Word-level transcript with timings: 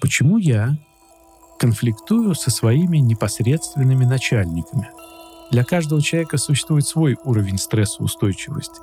Почему 0.00 0.38
я 0.38 0.78
конфликтую 1.58 2.34
со 2.34 2.50
своими 2.50 2.98
непосредственными 2.98 4.04
начальниками? 4.04 4.90
Для 5.50 5.64
каждого 5.64 6.00
человека 6.00 6.38
существует 6.38 6.86
свой 6.86 7.18
уровень 7.24 7.58
стрессоустойчивости. 7.58 8.80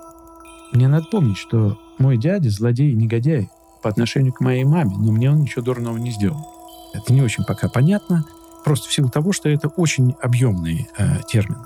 Мне 0.74 0.88
надо 0.88 1.06
помнить, 1.10 1.38
что 1.38 1.80
мой 1.98 2.18
дядя 2.18 2.50
злодей 2.50 2.92
и 2.92 2.96
негодяй 2.96 3.50
по 3.82 3.90
отношению 3.90 4.34
к 4.34 4.42
моей 4.42 4.64
маме, 4.64 4.96
но 4.98 5.12
мне 5.12 5.32
он 5.32 5.42
ничего 5.42 5.64
дурного 5.64 5.98
не 5.98 6.12
сделал. 6.12 6.54
Это 6.94 7.14
не 7.14 7.22
очень 7.22 7.46
пока 7.46 7.70
понятно, 7.70 8.26
просто 8.64 8.90
в 8.90 8.94
силу 8.94 9.10
того, 9.10 9.32
что 9.32 9.50
это 9.50 9.70
очень 9.70 10.16
объемный 10.22 10.88
э, 10.98 11.22
термин. 11.28 11.58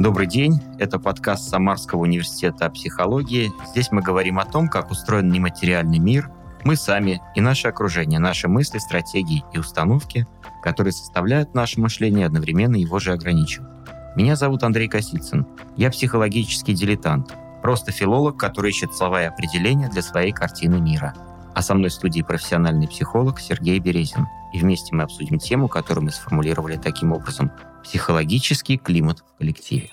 Добрый 0.00 0.26
день, 0.26 0.62
это 0.78 0.98
подкаст 0.98 1.50
Самарского 1.50 2.00
университета 2.00 2.64
о 2.64 2.70
психологии. 2.70 3.52
Здесь 3.66 3.92
мы 3.92 4.00
говорим 4.00 4.38
о 4.38 4.46
том, 4.46 4.66
как 4.66 4.90
устроен 4.90 5.28
нематериальный 5.28 5.98
мир, 5.98 6.30
мы 6.64 6.76
сами 6.76 7.20
и 7.34 7.42
наше 7.42 7.68
окружение, 7.68 8.18
наши 8.18 8.48
мысли, 8.48 8.78
стратегии 8.78 9.44
и 9.52 9.58
установки, 9.58 10.26
которые 10.62 10.94
составляют 10.94 11.52
наше 11.54 11.82
мышление, 11.82 12.24
одновременно 12.24 12.76
его 12.76 12.98
же 12.98 13.12
ограничивают. 13.12 13.70
Меня 14.16 14.36
зовут 14.36 14.62
Андрей 14.62 14.88
Косицын. 14.88 15.46
Я 15.76 15.90
психологический 15.90 16.72
дилетант, 16.72 17.34
просто 17.60 17.92
филолог, 17.92 18.38
который 18.38 18.70
ищет 18.70 18.94
слова 18.94 19.22
и 19.22 19.26
определения 19.26 19.90
для 19.90 20.00
своей 20.00 20.32
картины 20.32 20.80
мира. 20.80 21.12
А 21.54 21.60
со 21.60 21.74
мной 21.74 21.90
в 21.90 21.92
студии 21.92 22.22
профессиональный 22.22 22.88
психолог 22.88 23.38
Сергей 23.38 23.78
Березин. 23.80 24.26
И 24.54 24.60
вместе 24.60 24.94
мы 24.94 25.02
обсудим 25.02 25.38
тему, 25.38 25.68
которую 25.68 26.06
мы 26.06 26.10
сформулировали 26.10 26.78
таким 26.78 27.12
образом– 27.12 27.52
Психологический 27.84 28.76
климат 28.76 29.20
в 29.20 29.38
коллективе. 29.38 29.90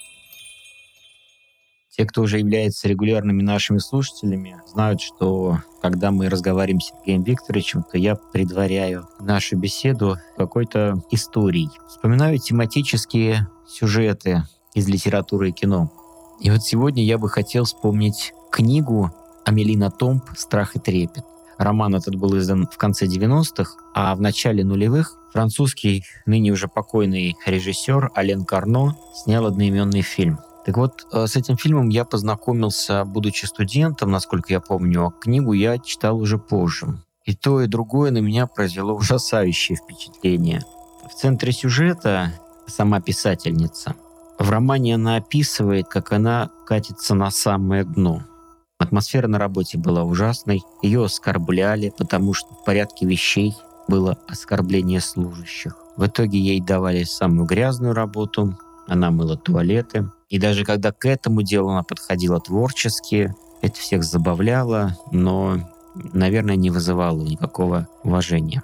Те, 1.98 2.06
кто 2.06 2.22
уже 2.22 2.38
является 2.38 2.88
регулярными 2.88 3.42
нашими 3.42 3.80
слушателями, 3.80 4.62
знают, 4.68 5.02
что 5.02 5.62
когда 5.82 6.12
мы 6.12 6.30
разговариваем 6.30 6.80
с 6.80 6.90
Сергеем 6.90 7.24
Викторовичем, 7.24 7.84
то 7.84 7.98
я 7.98 8.16
предваряю 8.16 9.08
нашу 9.20 9.58
беседу 9.58 10.18
какой-то 10.38 11.02
историей. 11.10 11.72
Вспоминаю 11.90 12.38
тематические 12.38 13.48
сюжеты 13.68 14.44
из 14.76 14.88
литературы 14.88 15.50
и 15.50 15.54
кино. 15.54 15.92
И 16.40 16.52
вот 16.52 16.62
сегодня 16.62 17.04
я 17.04 17.18
бы 17.18 17.30
хотел 17.30 17.64
вспомнить 17.64 18.32
книгу 18.52 19.12
Амелина 19.44 19.90
Томп 19.90 20.24
«Страх 20.36 20.76
и 20.76 20.80
трепет». 20.80 21.24
Роман 21.58 21.96
этот 21.96 22.16
был 22.16 22.38
издан 22.38 22.68
в 22.68 22.78
конце 22.78 23.08
90-х, 23.08 23.72
а 23.96 24.16
в 24.16 24.22
начале 24.22 24.64
нулевых 24.64 25.18
французский, 25.38 26.04
ныне 26.26 26.52
уже 26.52 26.68
покойный 26.68 27.36
режиссер 27.46 28.10
Ален 28.18 28.44
Карно 28.44 28.98
снял 29.14 29.46
одноименный 29.46 30.02
фильм. 30.02 30.40
Так 30.66 30.78
вот, 30.78 31.06
э, 31.14 31.28
с 31.28 31.36
этим 31.36 31.58
фильмом 31.58 31.90
я 31.90 32.06
познакомился, 32.06 33.06
будучи 33.06 33.46
студентом, 33.46 34.10
насколько 34.10 34.52
я 34.52 34.60
помню. 34.60 35.14
Книгу 35.22 35.54
я 35.54 35.78
читал 35.78 36.18
уже 36.18 36.40
позже. 36.40 36.88
И 37.24 37.36
то, 37.36 37.62
и 37.62 37.68
другое 37.68 38.10
на 38.10 38.18
меня 38.18 38.48
произвело 38.48 38.96
ужасающее 38.98 39.78
впечатление. 39.78 40.64
В 41.08 41.14
центре 41.14 41.52
сюжета 41.52 42.34
сама 42.66 43.00
писательница. 43.00 43.94
В 44.40 44.50
романе 44.50 44.96
она 44.96 45.18
описывает, 45.18 45.88
как 45.88 46.14
она 46.14 46.50
катится 46.66 47.14
на 47.14 47.30
самое 47.30 47.84
дно– 47.84 48.24
Атмосфера 48.80 49.28
на 49.28 49.40
работе 49.40 49.78
была 49.78 50.04
ужасной, 50.04 50.64
ее 50.84 51.04
оскорбляли, 51.04 51.92
потому 51.98 52.34
что 52.34 52.54
в 52.54 52.64
порядке 52.64 53.08
вещей 53.08 53.56
было 53.88 54.18
оскорбление 54.28 55.02
служащих. 55.02 55.76
В 55.96 56.06
итоге 56.06 56.40
ей 56.40 56.62
давали 56.62 57.04
самую 57.04 57.46
грязную 57.46 57.94
работу, 57.94 58.58
она 58.88 59.12
мыла 59.12 59.38
туалеты. 59.38 60.10
И 60.30 60.40
даже 60.40 60.66
когда 60.66 60.92
к 60.92 61.06
этому 61.06 61.42
делу 61.42 61.70
она 61.70 61.84
подходила 61.84 62.40
творчески, 62.40 63.34
это 63.62 63.80
всех 63.80 64.04
забавляло, 64.04 64.98
но, 65.12 65.58
наверное, 65.96 66.56
не 66.56 66.70
вызывало 66.70 67.22
никакого 67.22 67.88
уважения. 68.04 68.64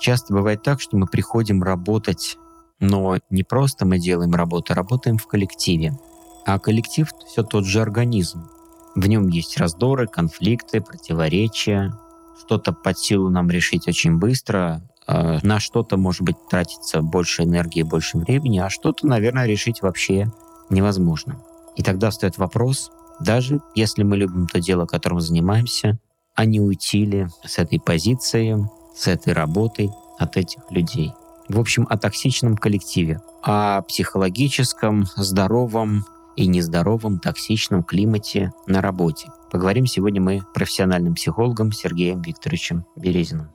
Часто 0.00 0.34
бывает 0.34 0.62
так, 0.62 0.80
что 0.80 0.96
мы 0.96 1.06
приходим 1.06 1.62
работать, 1.62 2.36
но 2.80 3.18
не 3.30 3.42
просто 3.42 3.86
мы 3.86 3.98
делаем 3.98 4.34
работу, 4.34 4.72
а 4.72 4.76
работаем 4.76 5.16
в 5.16 5.26
коллективе. 5.26 5.98
А 6.44 6.58
коллектив— 6.58 7.08
все 7.26 7.42
тот 7.42 7.64
же 7.64 7.80
организм. 7.80 8.46
В 8.94 9.06
нем 9.06 9.28
есть 9.28 9.56
раздоры, 9.56 10.06
конфликты, 10.06 10.80
противоречия. 10.80 11.94
Что-то 12.40 12.72
под 12.72 12.98
силу 12.98 13.30
нам 13.30 13.50
решить 13.50 13.88
очень 13.88 14.18
быстро, 14.18 14.82
а 15.06 15.38
на 15.42 15.60
что-то, 15.60 15.96
может 15.96 16.22
быть, 16.22 16.36
тратится 16.48 17.02
больше 17.02 17.42
энергии, 17.42 17.82
больше 17.82 18.18
времени, 18.18 18.58
а 18.58 18.70
что-то, 18.70 19.06
наверное, 19.06 19.46
решить 19.46 19.82
вообще 19.82 20.32
невозможно. 20.70 21.40
И 21.76 21.82
тогда 21.82 22.10
встает 22.10 22.38
вопрос, 22.38 22.90
даже 23.20 23.60
если 23.74 24.02
мы 24.02 24.16
любим 24.16 24.46
то 24.46 24.60
дело, 24.60 24.86
которым 24.86 25.20
занимаемся, 25.20 25.98
а 26.34 26.44
не 26.46 26.60
уйти 26.60 27.04
ли 27.04 27.28
с 27.44 27.58
этой 27.58 27.80
позиции, 27.80 28.58
с 28.96 29.06
этой 29.06 29.32
работой 29.32 29.90
от 30.18 30.36
этих 30.36 30.62
людей. 30.70 31.12
В 31.48 31.60
общем, 31.60 31.86
о 31.90 31.98
токсичном 31.98 32.56
коллективе, 32.56 33.20
о 33.42 33.82
психологическом, 33.82 35.06
здоровом, 35.16 36.04
и 36.36 36.46
нездоровом 36.46 37.18
токсичном 37.18 37.82
климате 37.82 38.52
на 38.66 38.80
работе. 38.80 39.28
Поговорим 39.50 39.86
сегодня 39.86 40.20
мы 40.20 40.42
профессиональным 40.54 41.14
психологом 41.14 41.72
Сергеем 41.72 42.22
Викторовичем 42.22 42.84
Березиным. 42.96 43.50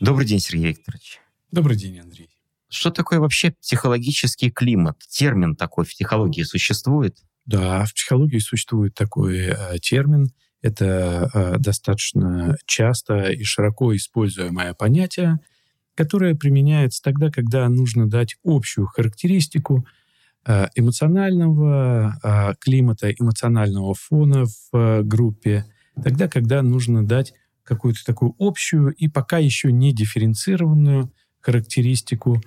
Добрый 0.00 0.26
день, 0.26 0.40
Сергей 0.40 0.68
Викторович. 0.68 1.20
Добрый 1.50 1.76
день, 1.76 1.98
Андрей. 1.98 2.30
Что 2.68 2.90
такое 2.90 3.18
вообще 3.18 3.52
психологический 3.60 4.50
климат? 4.50 4.98
Термин 5.08 5.56
такой 5.56 5.84
в 5.84 5.90
психологии 5.90 6.42
существует? 6.42 7.16
Да, 7.44 7.84
в 7.84 7.94
психологии 7.94 8.38
существует 8.38 8.94
такой 8.94 9.38
э, 9.48 9.78
термин. 9.82 10.28
Это 10.62 11.30
э, 11.32 11.58
достаточно 11.58 12.56
часто 12.66 13.30
и 13.30 13.42
широко 13.42 13.94
используемое 13.96 14.74
понятие, 14.74 15.38
которое 15.94 16.34
применяется 16.34 17.02
тогда, 17.02 17.30
когда 17.30 17.68
нужно 17.68 18.08
дать 18.08 18.36
общую 18.44 18.86
характеристику 18.86 19.86
эмоционального 20.74 22.18
э, 22.22 22.54
климата, 22.60 23.10
эмоционального 23.10 23.94
фона 23.94 24.46
в 24.46 24.76
э, 24.76 25.02
группе, 25.02 25.66
тогда, 26.02 26.28
когда 26.28 26.62
нужно 26.62 27.06
дать 27.06 27.34
какую-то 27.62 28.04
такую 28.04 28.34
общую 28.38 28.92
и 28.92 29.08
пока 29.08 29.38
еще 29.38 29.70
не 29.70 29.92
дифференцированную 29.92 31.12
характеристику 31.40 32.42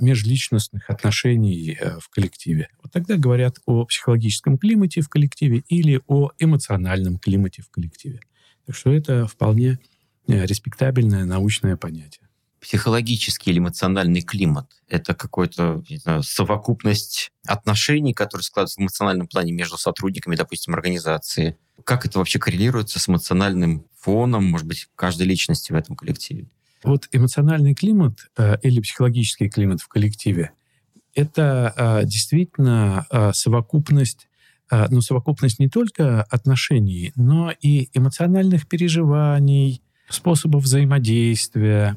межличностных 0.00 0.90
отношений 0.90 1.78
в 2.00 2.10
коллективе. 2.10 2.68
Вот 2.82 2.92
тогда 2.92 3.16
говорят 3.16 3.56
о 3.64 3.86
психологическом 3.86 4.58
климате 4.58 5.00
в 5.00 5.08
коллективе 5.08 5.62
или 5.68 6.02
о 6.06 6.32
эмоциональном 6.38 7.18
климате 7.18 7.62
в 7.62 7.70
коллективе. 7.70 8.20
Так 8.66 8.76
что 8.76 8.92
это 8.92 9.26
вполне 9.26 9.78
респектабельное 10.26 11.24
научное 11.24 11.76
понятие 11.76 12.25
психологический 12.60 13.50
или 13.50 13.58
эмоциональный 13.58 14.22
климат. 14.22 14.66
Это 14.88 15.14
какой-то 15.14 15.82
совокупность 16.22 17.30
отношений, 17.46 18.12
которые 18.12 18.44
складываются 18.44 18.80
в 18.80 18.82
эмоциональном 18.82 19.28
плане 19.28 19.52
между 19.52 19.76
сотрудниками, 19.76 20.36
допустим, 20.36 20.74
организации. 20.74 21.56
Как 21.84 22.06
это 22.06 22.18
вообще 22.18 22.38
коррелируется 22.38 22.98
с 22.98 23.08
эмоциональным 23.08 23.86
фоном, 23.98 24.44
может 24.44 24.66
быть, 24.66 24.88
каждой 24.96 25.26
личности 25.26 25.72
в 25.72 25.76
этом 25.76 25.96
коллективе? 25.96 26.48
Вот 26.82 27.08
эмоциональный 27.12 27.74
климат 27.74 28.28
э, 28.36 28.56
или 28.62 28.80
психологический 28.80 29.48
климат 29.48 29.80
в 29.80 29.88
коллективе— 29.88 30.52
это 31.14 31.72
э, 31.76 32.04
действительно 32.04 33.06
э, 33.10 33.32
совокупность 33.32 34.28
э, 34.70 34.86
ну, 34.90 35.00
совокупность 35.00 35.58
не 35.58 35.68
только 35.68 36.22
отношений, 36.22 37.12
но 37.16 37.52
и 37.60 37.88
эмоциональных 37.94 38.68
переживаний, 38.68 39.82
способов 40.08 40.64
взаимодействия, 40.64 41.96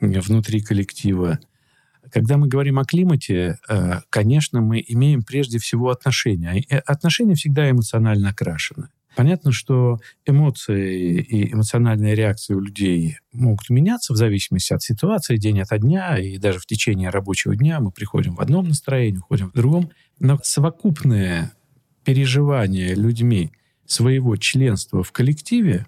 внутри 0.00 0.60
коллектива. 0.60 1.38
Когда 2.10 2.36
мы 2.36 2.48
говорим 2.48 2.78
о 2.78 2.84
климате, 2.84 3.58
э, 3.68 4.00
конечно, 4.10 4.60
мы 4.60 4.84
имеем 4.86 5.22
прежде 5.22 5.58
всего 5.58 5.90
отношения. 5.90 6.60
И 6.60 6.74
отношения 6.74 7.34
всегда 7.34 7.70
эмоционально 7.70 8.30
окрашены. 8.30 8.88
Понятно, 9.16 9.52
что 9.52 10.00
эмоции 10.26 11.20
и 11.20 11.52
эмоциональные 11.52 12.14
реакции 12.14 12.54
у 12.54 12.60
людей 12.60 13.18
могут 13.32 13.70
меняться 13.70 14.12
в 14.12 14.16
зависимости 14.16 14.72
от 14.72 14.82
ситуации, 14.82 15.36
день 15.36 15.60
ото 15.60 15.78
дня, 15.78 16.18
и 16.18 16.36
даже 16.36 16.58
в 16.58 16.66
течение 16.66 17.10
рабочего 17.10 17.54
дня 17.54 17.78
мы 17.80 17.92
приходим 17.92 18.34
в 18.34 18.40
одном 18.40 18.68
настроении, 18.68 19.18
уходим 19.18 19.50
в 19.50 19.54
другом. 19.54 19.90
Но 20.18 20.38
совокупное 20.42 21.52
переживание 22.04 22.94
людьми 22.94 23.52
своего 23.86 24.36
членства 24.36 25.02
в 25.02 25.12
коллективе 25.12 25.86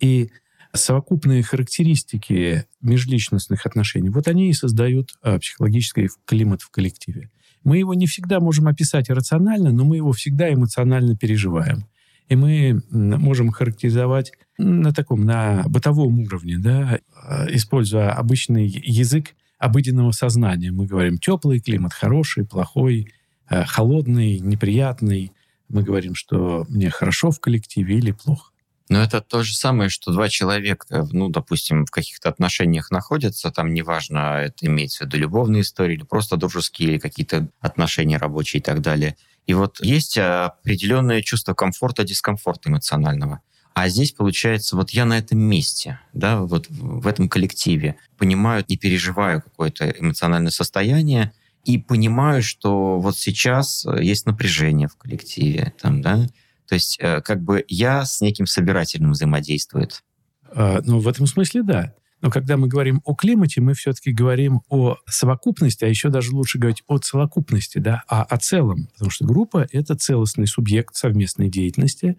и 0.00 0.30
совокупные 0.74 1.42
характеристики 1.42 2.66
межличностных 2.82 3.64
отношений, 3.66 4.10
вот 4.10 4.28
они 4.28 4.50
и 4.50 4.52
создают 4.52 5.10
а, 5.22 5.38
психологический 5.38 6.08
климат 6.26 6.62
в 6.62 6.70
коллективе. 6.70 7.30
Мы 7.62 7.78
его 7.78 7.94
не 7.94 8.06
всегда 8.06 8.40
можем 8.40 8.66
описать 8.66 9.08
рационально, 9.08 9.72
но 9.72 9.84
мы 9.84 9.96
его 9.96 10.12
всегда 10.12 10.52
эмоционально 10.52 11.16
переживаем. 11.16 11.86
И 12.28 12.36
мы 12.36 12.82
можем 12.90 13.50
характеризовать 13.50 14.32
на 14.58 14.92
таком, 14.92 15.24
на 15.24 15.64
бытовом 15.66 16.20
уровне, 16.20 16.58
да, 16.58 16.98
а, 17.14 17.46
используя 17.50 18.12
обычный 18.12 18.66
язык 18.66 19.34
обыденного 19.58 20.10
сознания. 20.12 20.72
Мы 20.72 20.86
говорим 20.86 21.18
теплый 21.18 21.60
климат, 21.60 21.92
хороший, 21.92 22.46
плохой, 22.46 23.12
а, 23.46 23.64
холодный, 23.64 24.38
неприятный. 24.40 25.32
Мы 25.68 25.82
говорим, 25.82 26.14
что 26.14 26.66
мне 26.68 26.90
хорошо 26.90 27.30
в 27.30 27.40
коллективе 27.40 27.96
или 27.96 28.12
плохо. 28.12 28.53
Но 28.88 29.02
это 29.02 29.22
то 29.22 29.42
же 29.42 29.54
самое, 29.54 29.88
что 29.88 30.12
два 30.12 30.28
человека, 30.28 31.06
ну, 31.10 31.30
допустим, 31.30 31.86
в 31.86 31.90
каких-то 31.90 32.28
отношениях 32.28 32.90
находятся, 32.90 33.50
там 33.50 33.72
неважно, 33.72 34.42
это 34.42 34.66
имеется 34.66 35.04
в 35.04 35.06
виду 35.06 35.16
любовные 35.16 35.62
истории 35.62 35.94
или 35.94 36.04
просто 36.04 36.36
дружеские, 36.36 36.90
или 36.90 36.98
какие-то 36.98 37.48
отношения 37.60 38.18
рабочие 38.18 38.60
и 38.60 38.62
так 38.62 38.82
далее. 38.82 39.16
И 39.46 39.54
вот 39.54 39.80
есть 39.80 40.18
определенное 40.18 41.22
чувство 41.22 41.54
комфорта, 41.54 42.04
дискомфорта 42.04 42.68
эмоционального. 42.68 43.40
А 43.74 43.88
здесь, 43.88 44.12
получается, 44.12 44.76
вот 44.76 44.90
я 44.90 45.04
на 45.04 45.18
этом 45.18 45.38
месте, 45.38 45.98
да, 46.12 46.40
вот 46.40 46.66
в 46.68 47.06
этом 47.06 47.28
коллективе, 47.28 47.96
понимаю 48.16 48.64
и 48.68 48.76
переживаю 48.76 49.42
какое-то 49.42 49.90
эмоциональное 49.90 50.52
состояние, 50.52 51.32
и 51.64 51.78
понимаю, 51.78 52.42
что 52.42 53.00
вот 53.00 53.16
сейчас 53.16 53.86
есть 53.98 54.26
напряжение 54.26 54.86
в 54.86 54.96
коллективе, 54.96 55.72
там, 55.80 56.02
да, 56.02 56.26
то 56.68 56.74
есть 56.74 56.98
э, 57.00 57.20
как 57.20 57.42
бы 57.42 57.64
я 57.68 58.04
с 58.04 58.20
неким 58.20 58.46
собирательным 58.46 59.12
взаимодействует. 59.12 60.02
А, 60.46 60.80
ну, 60.84 60.98
в 60.98 61.08
этом 61.08 61.26
смысле 61.26 61.62
да. 61.62 61.94
Но 62.20 62.30
когда 62.30 62.56
мы 62.56 62.68
говорим 62.68 63.02
о 63.04 63.14
климате, 63.14 63.60
мы 63.60 63.74
все-таки 63.74 64.10
говорим 64.10 64.62
о 64.70 64.96
совокупности, 65.06 65.84
а 65.84 65.88
еще 65.88 66.08
даже 66.08 66.34
лучше 66.34 66.58
говорить 66.58 66.82
о 66.86 66.96
целокупности, 66.96 67.78
да, 67.78 68.02
а 68.08 68.22
о 68.22 68.38
целом. 68.38 68.88
Потому 68.94 69.10
что 69.10 69.26
группа— 69.26 69.66
это 69.72 69.94
целостный 69.94 70.46
субъект 70.46 70.96
совместной 70.96 71.50
деятельности. 71.50 72.16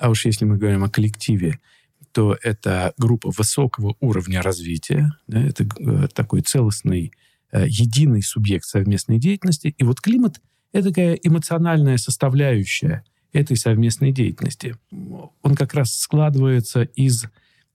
А 0.00 0.10
уж 0.10 0.26
если 0.26 0.44
мы 0.44 0.56
говорим 0.56 0.82
о 0.82 0.88
коллективе, 0.88 1.60
то 2.10 2.36
это 2.42 2.94
группа 2.98 3.30
высокого 3.30 3.94
уровня 4.00 4.42
развития, 4.42 5.12
да, 5.28 5.40
это 5.40 5.64
э, 5.78 6.08
такой 6.12 6.40
целостный, 6.40 7.12
э, 7.52 7.66
единый 7.68 8.22
субъект 8.22 8.64
совместной 8.64 9.18
деятельности. 9.18 9.74
И 9.78 9.84
вот 9.84 10.00
климат— 10.00 10.40
это 10.72 10.88
такая 10.88 11.14
эмоциональная 11.14 11.96
составляющая— 11.96 13.04
этой 13.34 13.56
совместной 13.56 14.12
деятельности. 14.12 14.76
Он 14.90 15.54
как 15.54 15.74
раз 15.74 15.94
складывается 15.94 16.82
из 16.82 17.26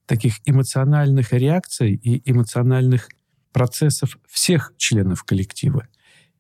таких 0.06 0.36
эмоциональных 0.46 1.34
реакций 1.34 1.94
и 1.94 2.30
эмоциональных 2.30 3.10
процессов 3.52 4.18
всех 4.28 4.74
членов 4.78 5.24
коллектива. 5.24 5.88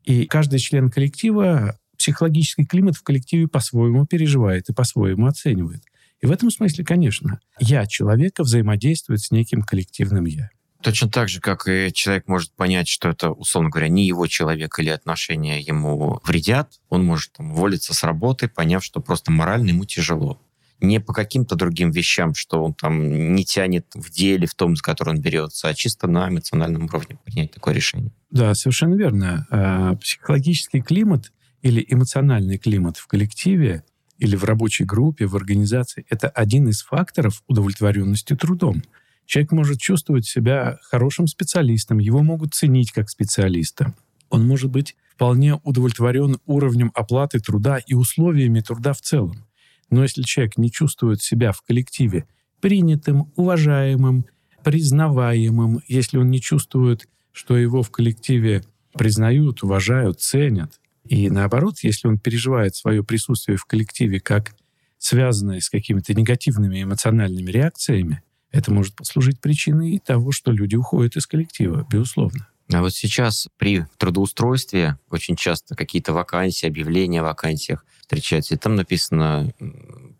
И 0.03 0.25
каждый 0.25 0.59
член 0.59 0.89
коллектива 0.89 1.77
психологический 1.97 2.65
климат 2.65 2.95
в 2.95 3.03
коллективе 3.03 3.47
по-своему 3.47 4.05
переживает 4.07 4.69
и 4.69 4.73
по-своему 4.73 5.27
оценивает. 5.27 5.83
И 6.21 6.25
в 6.25 6.31
этом 6.31 6.49
смысле, 6.49 6.83
конечно, 6.85 7.39
я 7.59 7.85
человека 7.85 8.43
взаимодействует 8.43 9.21
с 9.21 9.31
неким 9.31 9.61
коллективным 9.61 10.25
я. 10.25 10.49
Точно 10.81 11.09
так 11.09 11.27
же, 11.27 11.41
как 11.41 11.67
и 11.67 11.91
человек 11.93 12.27
может 12.27 12.53
понять, 12.53 12.87
что 12.87 13.09
это, 13.09 13.31
условно 13.31 13.69
говоря, 13.69 13.89
не 13.89 14.07
его 14.07 14.27
человек 14.27 14.79
или 14.79 14.89
отношения 14.89 15.59
ему 15.59 16.21
вредят, 16.23 16.79
он 16.87 17.03
может 17.03 17.33
там, 17.33 17.51
уволиться 17.51 17.93
с 17.93 18.03
работы, 18.03 18.47
поняв, 18.47 18.83
что 18.83 19.01
просто 19.01 19.31
морально 19.31 19.69
ему 19.69 19.83
тяжело. 19.85 20.41
Не 20.79 21.01
по 21.01 21.11
каким-то 21.11 21.55
другим 21.55 21.91
вещам, 21.91 22.33
что 22.33 22.63
он 22.63 22.73
там 22.73 23.35
не 23.35 23.43
тянет 23.43 23.87
в 23.93 24.09
деле, 24.09 24.47
в 24.47 24.55
том, 24.55 24.77
с 24.77 24.81
которым 24.81 25.15
он 25.15 25.21
берется, 25.21 25.67
а 25.67 25.73
чисто 25.73 26.07
на 26.07 26.29
эмоциональном 26.29 26.85
уровне 26.85 27.17
принять 27.25 27.51
такое 27.51 27.73
решение. 27.73 28.13
Да, 28.31 28.55
совершенно 28.55 28.95
верно. 28.95 29.45
А, 29.49 29.95
психологический 29.95 30.81
климат 30.81 31.33
или 31.61 31.85
эмоциональный 31.89 32.57
климат 32.57 32.95
в 32.95 33.07
коллективе 33.07 33.83
или 34.19 34.37
в 34.37 34.45
рабочей 34.45 34.85
группе, 34.85 35.25
в 35.25 35.35
организации— 35.35 36.05
это 36.09 36.29
один 36.29 36.69
из 36.69 36.83
факторов 36.83 37.43
удовлетворенности 37.47 38.35
трудом. 38.35 38.83
Человек 39.29 39.51
может 39.51 39.79
чувствовать 39.79 40.25
себя 40.25 40.79
хорошим 40.81 41.27
специалистом, 41.27 41.99
его 41.99 42.23
могут 42.23 42.55
ценить 42.55 42.91
как 42.91 43.11
специалиста. 43.11 43.93
Он 44.31 44.47
может 44.47 44.71
быть 44.71 44.95
вполне 45.13 45.59
удовлетворен 45.63 46.39
уровнем 46.47 46.91
оплаты 46.95 47.39
труда 47.39 47.77
и 47.77 47.93
условиями 47.93 48.61
труда 48.61 48.93
в 48.93 49.01
целом. 49.01 49.45
Но 49.91 50.01
если 50.01 50.23
человек 50.23 50.57
не 50.57 50.71
чувствует 50.71 51.21
себя 51.21 51.51
в 51.51 51.61
коллективе 51.61 52.25
принятым, 52.59 53.31
уважаемым, 53.35 54.25
признаваемым, 54.63 55.81
если 55.87 56.17
он 56.17 56.31
не 56.31 56.41
чувствует, 56.41 57.07
что 57.31 57.55
его 57.55 57.83
в 57.83 57.91
коллективе 57.91 58.63
признают, 58.95 59.61
уважают, 59.61 60.21
ценят, 60.21 60.79
и 61.05 61.29
наоборот, 61.29 61.75
если 61.83 62.07
он 62.07 62.17
переживает 62.17 62.75
свое 62.75 63.03
присутствие 63.03 63.57
в 63.59 63.65
коллективе 63.65 64.21
как 64.21 64.55
связанное 64.97 65.59
с 65.59 65.69
какими-то 65.69 66.15
негативными 66.15 66.81
эмоциональными 66.81 67.51
реакциями, 67.51 68.23
это 68.51 68.71
может 68.71 68.95
послужить 68.95 69.39
причиной 69.39 69.99
того, 69.99 70.31
что 70.31 70.51
люди 70.51 70.75
уходят 70.75 71.15
из 71.15 71.27
коллектива, 71.27 71.85
безусловно. 71.89 72.47
А 72.71 72.81
вот 72.81 72.93
сейчас 72.93 73.47
при 73.57 73.85
трудоустройстве 73.97 74.97
очень 75.09 75.35
часто 75.35 75.75
какие-то 75.75 76.13
вакансии, 76.13 76.67
объявления 76.67 77.21
о 77.21 77.23
вакансиях 77.23 77.83
встречаются, 78.01 78.53
и 78.53 78.57
там 78.57 78.75
написано 78.75 79.51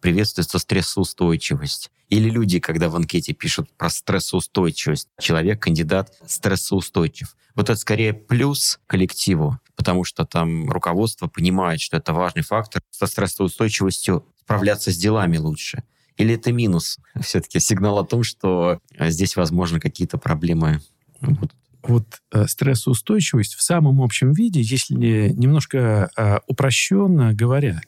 «приветствуется 0.01 0.57
стрессоустойчивость». 0.57 1.91
Или 2.09 2.27
люди, 2.27 2.59
когда 2.59 2.89
в 2.89 2.95
анкете 2.95 3.33
пишут 3.33 3.69
про 3.77 3.91
стрессоустойчивость, 3.91 5.09
человек, 5.19 5.61
кандидат, 5.61 6.11
стрессоустойчив. 6.25 7.35
Вот 7.53 7.69
это 7.69 7.79
скорее 7.79 8.13
плюс 8.13 8.79
коллективу, 8.87 9.59
потому 9.75 10.03
что 10.03 10.25
там 10.25 10.71
руководство 10.71 11.27
понимает, 11.27 11.81
что 11.81 11.97
это 11.97 12.13
важный 12.13 12.41
фактор. 12.41 12.81
Со 12.89 13.05
стрессоустойчивостью 13.05 14.25
справляться 14.39 14.91
с 14.91 14.97
делами 14.97 15.37
лучше. 15.37 15.83
Или 16.19 16.35
это 16.35 16.51
минус? 16.51 16.99
Все-таки 17.21 17.59
сигнал 17.59 17.97
о 17.97 18.05
том, 18.05 18.23
что 18.23 18.79
э, 18.95 19.09
здесь, 19.09 19.35
возможно, 19.35 19.79
какие-то 19.79 20.17
проблемы 20.17 20.81
будут. 21.21 21.55
Вот 21.81 22.05
э, 22.33 22.45
стрессоустойчивость 22.45 23.55
в 23.55 23.61
самом 23.61 24.01
общем 24.01 24.33
виде, 24.33 24.61
если 24.61 25.29
немножко 25.29 26.11
э, 26.15 26.39
упрощенно 26.45 27.33
говоря, 27.33 27.81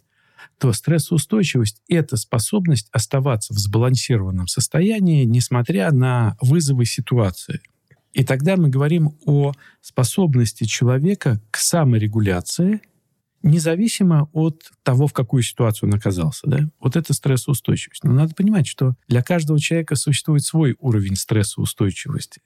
то 0.58 0.72
стрессоустойчивость— 0.72 1.82
это 1.90 2.16
способность 2.18 2.88
оставаться 2.92 3.54
в 3.54 3.58
сбалансированном 3.58 4.48
состоянии, 4.48 5.26
несмотря 5.26 5.92
на 5.92 6.38
вызовы 6.40 6.86
ситуации. 6.86 7.62
И 8.14 8.24
тогда 8.24 8.58
мы 8.58 8.70
говорим 8.70 9.18
о 9.26 9.54
способности 9.82 10.66
человека 10.66 11.42
к 11.50 11.58
саморегуляции 11.58 12.82
независимо 13.44 14.30
от 14.34 14.72
того, 14.84 15.08
в 15.08 15.14
какую 15.14 15.44
ситуацию 15.44 15.90
он 15.90 15.96
оказался. 15.96 16.48
Да? 16.48 16.70
Вот 16.80 16.96
это 16.96 17.14
стрессоустойчивость. 17.14 18.04
Но 18.04 18.12
надо 18.12 18.36
понимать, 18.36 18.68
что 18.68 18.96
для 19.08 19.24
каждого 19.24 19.60
человека 19.60 19.96
существует 19.96 20.44
свой 20.44 20.76
уровень 20.80 21.16
стрессоустойчивости. 21.16 22.42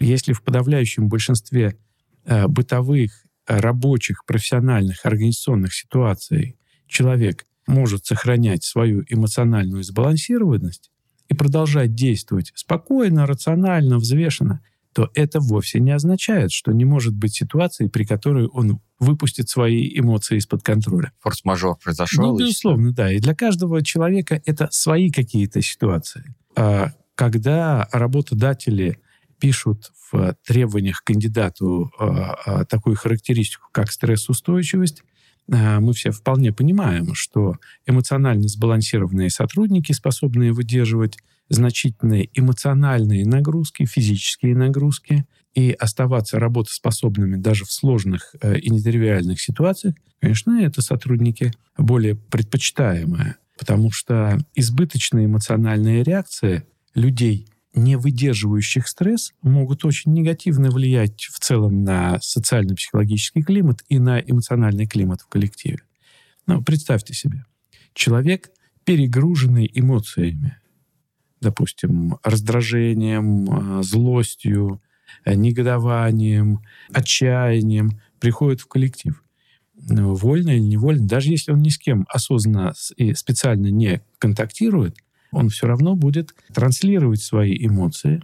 Если 0.00 0.32
в 0.32 0.42
подавляющем 0.42 1.08
большинстве 1.08 1.78
э, 2.24 2.46
бытовых, 2.46 3.24
рабочих, 3.46 4.24
профессиональных, 4.24 5.04
организационных 5.04 5.74
ситуаций 5.74 6.58
человек 6.86 7.46
может 7.66 8.06
сохранять 8.06 8.64
свою 8.64 9.04
эмоциональную 9.08 9.82
сбалансированность 9.82 10.90
и 11.28 11.34
продолжать 11.34 11.94
действовать 11.94 12.52
спокойно, 12.54 13.26
рационально, 13.26 13.98
взвешенно– 13.98 14.62
то 14.94 15.10
это 15.14 15.40
вовсе 15.40 15.80
не 15.80 15.90
означает, 15.90 16.52
что 16.52 16.72
не 16.72 16.84
может 16.84 17.14
быть 17.14 17.34
ситуации, 17.34 17.88
при 17.88 18.04
которой 18.04 18.46
он 18.46 18.80
выпустит 19.00 19.48
свои 19.48 19.90
эмоции 19.98 20.38
из-под 20.38 20.62
контроля. 20.62 21.12
Форс-мажор 21.20 21.76
произошел? 21.82 22.30
Ну, 22.30 22.38
безусловно, 22.38 22.92
да. 22.92 23.12
И 23.12 23.18
для 23.18 23.34
каждого 23.34 23.82
человека 23.82 24.40
это 24.46 24.68
свои 24.70 25.10
какие-то 25.10 25.60
ситуации. 25.62 26.34
А 26.54 26.92
когда 27.16 27.88
работодатели 27.90 29.00
пишут 29.40 29.90
в 30.12 30.36
требованиях 30.46 31.02
к 31.02 31.06
кандидату 31.08 31.92
а, 31.98 32.36
а, 32.46 32.64
такую 32.64 32.94
характеристику, 32.94 33.68
как 33.72 33.90
стрессоустойчивость, 33.90 35.02
мы 35.46 35.92
все 35.92 36.10
вполне 36.10 36.52
понимаем, 36.52 37.14
что 37.14 37.56
эмоционально 37.84 38.48
сбалансированные 38.48 39.28
сотрудники, 39.28 39.92
способные 39.92 40.52
выдерживать 40.52 41.18
значительные 41.48 42.30
эмоциональные 42.34 43.26
нагрузки, 43.26 43.84
физические 43.84 44.56
нагрузки. 44.56 45.26
И 45.54 45.70
оставаться 45.70 46.40
работоспособными 46.40 47.36
даже 47.36 47.64
в 47.64 47.70
сложных 47.70 48.34
э, 48.42 48.58
и 48.58 48.70
нетривиальных 48.70 49.40
ситуациях, 49.40 49.94
конечно, 50.20 50.60
это 50.60 50.82
сотрудники 50.82 51.52
более 51.78 52.16
предпочитаемые, 52.16 53.36
потому 53.56 53.92
что 53.92 54.38
избыточные 54.56 55.26
эмоциональные 55.26 56.02
реакции 56.02 56.66
людей, 56.96 57.46
не 57.72 57.94
выдерживающих 57.94 58.88
стресс, 58.88 59.32
могут 59.42 59.84
очень 59.84 60.12
негативно 60.12 60.70
влиять 60.70 61.22
в 61.26 61.38
целом 61.38 61.84
на 61.84 62.18
социально-психологический 62.20 63.42
климат 63.42 63.84
и 63.88 64.00
на 64.00 64.18
эмоциональный 64.18 64.88
климат 64.88 65.20
в 65.20 65.28
коллективе. 65.28 65.78
Ну, 66.48 66.62
представьте 66.62 67.14
себе, 67.14 67.44
человек, 67.94 68.50
перегруженный 68.84 69.70
эмоциями, 69.72 70.58
допустим, 71.44 72.16
раздражением, 72.24 73.78
э, 73.78 73.82
злостью, 73.82 74.80
э, 75.24 75.34
негодованием, 75.34 76.60
отчаянием 76.92 78.00
приходит 78.18 78.60
в 78.60 78.66
коллектив. 78.66 79.22
Ну, 79.76 80.14
вольно 80.14 80.50
или 80.50 80.60
невольно, 80.60 81.06
даже 81.06 81.30
если 81.30 81.52
он 81.52 81.60
ни 81.60 81.68
с 81.68 81.78
кем 81.78 82.06
осознанно 82.08 82.72
и 82.96 83.14
специально 83.14 83.68
не 83.68 84.00
контактирует, 84.18 84.96
он 85.32 85.48
все 85.48 85.66
равно 85.66 85.94
будет 85.94 86.34
транслировать 86.54 87.20
свои 87.20 87.54
эмоции. 87.66 88.22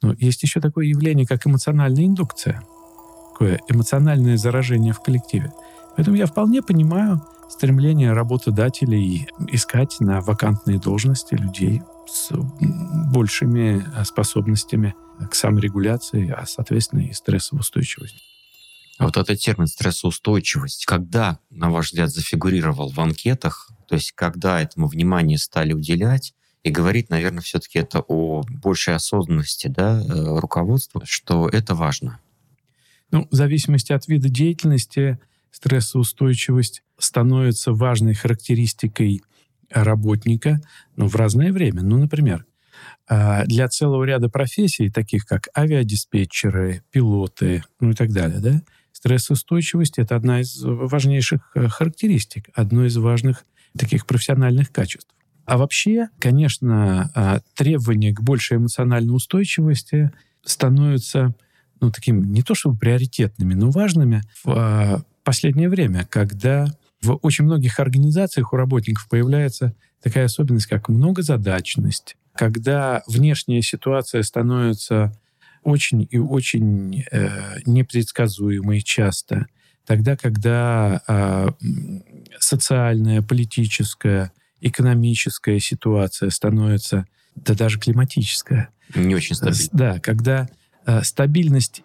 Но 0.00 0.14
есть 0.18 0.42
еще 0.42 0.60
такое 0.60 0.86
явление, 0.86 1.26
как 1.26 1.46
эмоциональная 1.46 2.06
индукция, 2.06 2.62
такое 3.32 3.60
эмоциональное 3.68 4.36
заражение 4.36 4.92
в 4.92 5.00
коллективе. 5.00 5.52
Поэтому 5.96 6.16
я 6.16 6.26
вполне 6.26 6.62
понимаю 6.62 7.20
стремление 7.50 8.12
работодателей 8.12 9.28
искать 9.48 9.96
на 10.00 10.20
вакантные 10.20 10.78
должности 10.78 11.34
людей 11.34 11.82
с 12.10 12.30
большими 13.12 13.84
способностями 14.04 14.94
к 15.30 15.34
саморегуляции, 15.34 16.30
а, 16.30 16.46
соответственно, 16.46 17.00
и 17.00 17.12
стрессоустойчивости. 17.12 18.18
А 18.98 19.04
вот 19.04 19.16
этот 19.16 19.38
термин 19.38 19.66
стрессоустойчивость, 19.66 20.84
когда, 20.84 21.38
на 21.50 21.70
ваш 21.70 21.86
взгляд, 21.86 22.10
зафигурировал 22.10 22.90
в 22.90 23.00
анкетах, 23.00 23.70
то 23.88 23.94
есть 23.94 24.12
когда 24.12 24.60
этому 24.60 24.88
внимание 24.88 25.38
стали 25.38 25.72
уделять, 25.72 26.34
и 26.62 26.70
говорит, 26.70 27.08
наверное, 27.08 27.40
все-таки 27.40 27.78
это 27.78 28.04
о 28.06 28.42
большей 28.62 28.94
осознанности 28.94 29.68
да, 29.68 30.02
э, 30.02 30.38
руководства, 30.38 31.02
что 31.06 31.48
это 31.48 31.74
важно. 31.74 32.20
Ну, 33.10 33.26
в 33.30 33.34
зависимости 33.34 33.92
от 33.92 34.06
вида 34.08 34.28
деятельности, 34.28 35.18
стрессоустойчивость 35.50 36.82
становится 36.98 37.72
важной 37.72 38.14
характеристикой 38.14 39.22
работника 39.70 40.60
ну, 40.96 41.08
в 41.08 41.16
разное 41.16 41.52
время. 41.52 41.82
Ну, 41.82 41.98
например, 41.98 42.46
а, 43.08 43.44
для 43.44 43.68
целого 43.68 44.04
ряда 44.04 44.28
профессий, 44.28 44.90
таких 44.90 45.26
как 45.26 45.48
авиадиспетчеры, 45.56 46.82
пилоты, 46.90 47.64
ну 47.80 47.90
и 47.90 47.94
так 47.94 48.12
далее, 48.12 48.40
да, 48.40 48.62
стрессоустойчивость— 48.92 49.94
это 49.98 50.16
одна 50.16 50.40
из 50.40 50.62
важнейших 50.62 51.52
э, 51.54 51.68
характеристик, 51.68 52.50
одно 52.54 52.84
из 52.84 52.96
важных 52.96 53.44
таких 53.76 54.06
профессиональных 54.06 54.70
качеств. 54.72 55.10
А 55.46 55.58
вообще, 55.58 56.08
конечно, 56.18 57.10
а, 57.14 57.40
требования 57.54 58.12
к 58.12 58.20
большей 58.20 58.58
эмоциональной 58.58 59.14
устойчивости 59.14 60.12
становятся 60.44 61.34
ну, 61.80 61.90
таким 61.90 62.32
не 62.32 62.42
то 62.42 62.54
чтобы 62.54 62.78
приоритетными, 62.78 63.54
но 63.54 63.70
важными 63.70 64.22
в 64.44 64.50
а, 64.50 65.02
последнее 65.24 65.68
время, 65.68 66.06
когда 66.08 66.66
в 67.02 67.18
очень 67.22 67.44
многих 67.44 67.80
организациях 67.80 68.52
у 68.52 68.56
работников 68.56 69.08
появляется 69.08 69.74
такая 70.02 70.26
особенность, 70.26 70.66
как 70.66 70.88
многозадачность, 70.88 72.16
когда 72.34 73.02
внешняя 73.06 73.62
ситуация 73.62 74.22
становится 74.22 75.16
очень 75.62 76.06
и 76.10 76.18
очень 76.18 77.04
э, 77.10 77.60
непредсказуемой 77.66 78.80
часто, 78.80 79.46
тогда, 79.86 80.16
когда 80.16 81.02
э, 81.06 81.48
социальная, 82.38 83.22
политическая, 83.22 84.32
экономическая 84.60 85.60
ситуация 85.60 86.30
становится, 86.30 87.06
да 87.34 87.54
даже 87.54 87.78
климатическая. 87.78 88.70
Не 88.94 89.14
очень 89.14 89.34
стабильная. 89.34 89.68
Да, 89.72 89.98
когда 90.00 90.48
э, 90.86 91.02
стабильность 91.02 91.82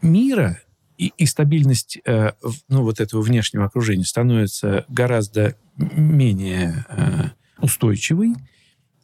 мира 0.00 0.60
и, 1.02 1.12
и 1.18 1.26
стабильность 1.26 1.98
э, 2.04 2.30
ну, 2.68 2.82
вот 2.82 3.00
этого 3.00 3.22
внешнего 3.22 3.64
окружения 3.64 4.04
становится 4.04 4.84
гораздо 4.88 5.56
менее 5.76 6.86
э, 6.88 7.30
устойчивой, 7.58 8.34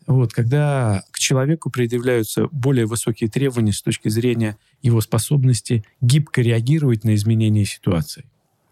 вот, 0.06 0.32
когда 0.32 1.02
к 1.10 1.18
человеку 1.18 1.70
предъявляются 1.70 2.46
более 2.52 2.86
высокие 2.86 3.28
требования 3.28 3.72
с 3.72 3.82
точки 3.82 4.08
зрения 4.08 4.56
его 4.80 5.00
способности 5.00 5.84
гибко 6.00 6.40
реагировать 6.40 7.02
на 7.02 7.16
изменения 7.16 7.64
ситуации. 7.64 8.24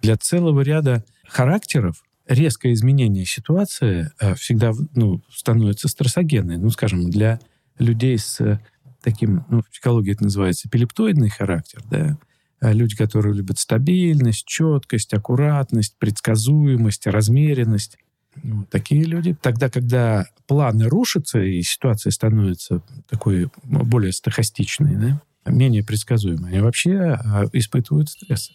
Для 0.02 0.16
целого 0.16 0.60
ряда 0.60 1.04
характеров 1.26 2.04
резкое 2.28 2.74
изменение 2.74 3.24
ситуации 3.24 4.12
э, 4.20 4.36
всегда 4.36 4.72
ну, 4.94 5.20
становится 5.32 5.88
стрессогенной. 5.88 6.58
Ну, 6.58 6.70
скажем, 6.70 7.10
для 7.10 7.40
людей 7.78 8.18
с 8.18 8.40
э, 8.40 8.60
таким, 9.02 9.44
ну, 9.50 9.62
в 9.62 9.70
психологии 9.70 10.12
это 10.12 10.22
называется 10.22 10.68
эпилептоидный 10.68 11.28
характер, 11.28 11.82
да, 11.90 12.18
люди, 12.60 12.96
которые 12.96 13.34
любят 13.34 13.58
стабильность, 13.58 14.46
четкость, 14.46 15.12
аккуратность, 15.14 15.96
предсказуемость, 15.98 17.06
размеренность. 17.06 17.98
Ну, 18.42 18.64
такие 18.70 19.04
люди. 19.04 19.36
Тогда, 19.40 19.68
когда 19.70 20.26
планы 20.46 20.88
рушатся 20.88 21.40
и 21.40 21.62
ситуация 21.62 22.10
становится 22.10 22.82
такой 23.08 23.50
более 23.62 24.12
стахастичной, 24.12 24.96
да, 24.96 25.22
менее 25.50 25.84
предсказуемой, 25.84 26.50
они 26.50 26.60
вообще 26.60 27.18
испытывают 27.52 28.10
стресс. 28.10 28.50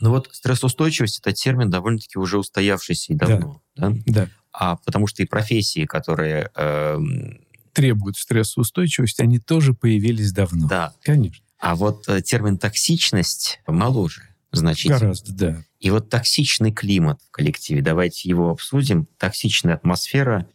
Ну 0.00 0.10
вот 0.10 0.28
стрессоустойчивость— 0.32 1.18
это 1.20 1.32
термин 1.32 1.70
довольно-таки 1.70 2.18
уже 2.18 2.38
устоявшийся 2.38 3.12
и 3.12 3.16
давно. 3.16 3.60
Да. 3.76 3.90
да? 3.90 3.96
да. 4.06 4.28
А 4.52 4.76
потому 4.76 5.06
что 5.06 5.22
и 5.22 5.26
профессии, 5.26 5.84
которые... 5.84 6.50
Э, 6.56 6.98
Требуют 7.72 8.16
стрессоустойчивости, 8.16 9.22
они 9.22 9.38
тоже 9.38 9.74
появились 9.74 10.32
давно. 10.32 10.66
Да. 10.66 10.92
Конечно. 11.02 11.44
А 11.60 11.76
вот 11.76 12.08
э, 12.08 12.22
термин 12.22 12.58
«токсичность» 12.58 13.60
моложе 13.66 14.22
значительно. 14.50 14.98
Гораздо, 14.98 15.32
да. 15.32 15.64
И 15.78 15.90
вот 15.90 16.08
токсичный 16.08 16.72
климат 16.72 17.20
в 17.28 17.30
коллективе, 17.30 17.82
давайте 17.82 18.28
его 18.28 18.50
обсудим. 18.50 19.06
Токсичная 19.18 19.74
атмосфера 19.74 20.46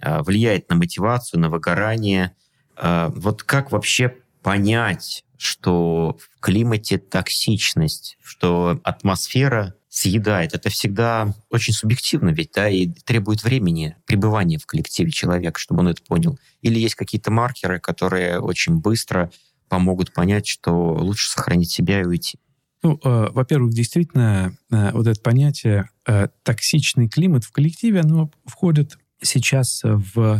э, 0.00 0.22
влияет 0.22 0.70
на 0.70 0.76
мотивацию, 0.76 1.40
на 1.40 1.50
выгорание. 1.50 2.34
Э, 2.76 3.10
вот 3.14 3.42
как 3.42 3.72
вообще 3.72 4.16
понять, 4.42 5.24
что 5.36 6.18
в 6.18 6.40
климате 6.40 6.98
токсичность, 6.98 8.16
что 8.22 8.80
атмосфера 8.84 9.74
съедает. 9.88 10.54
Это 10.54 10.70
всегда 10.70 11.34
очень 11.50 11.72
субъективно 11.72 12.30
ведь, 12.30 12.50
да, 12.52 12.68
и 12.68 12.88
требует 12.88 13.44
времени 13.44 13.96
пребывания 14.06 14.58
в 14.58 14.66
коллективе 14.66 15.12
человека, 15.12 15.60
чтобы 15.60 15.80
он 15.80 15.88
это 15.88 16.02
понял. 16.02 16.38
Или 16.62 16.80
есть 16.80 16.96
какие-то 16.96 17.30
маркеры, 17.30 17.78
которые 17.78 18.40
очень 18.40 18.76
быстро 18.78 19.30
помогут 19.74 20.12
понять, 20.12 20.46
что 20.46 20.94
лучше 20.94 21.28
сохранить 21.28 21.70
себя 21.70 22.00
и 22.00 22.04
уйти. 22.04 22.38
Ну, 22.84 23.00
э, 23.02 23.26
во-первых, 23.32 23.72
действительно, 23.72 24.56
э, 24.70 24.92
вот 24.92 25.08
это 25.08 25.20
понятие 25.20 25.88
э, 26.06 26.28
токсичный 26.44 27.08
климат 27.08 27.42
в 27.42 27.50
коллективе, 27.50 28.00
оно 28.00 28.30
входит 28.44 28.98
сейчас 29.20 29.80
в 29.82 30.38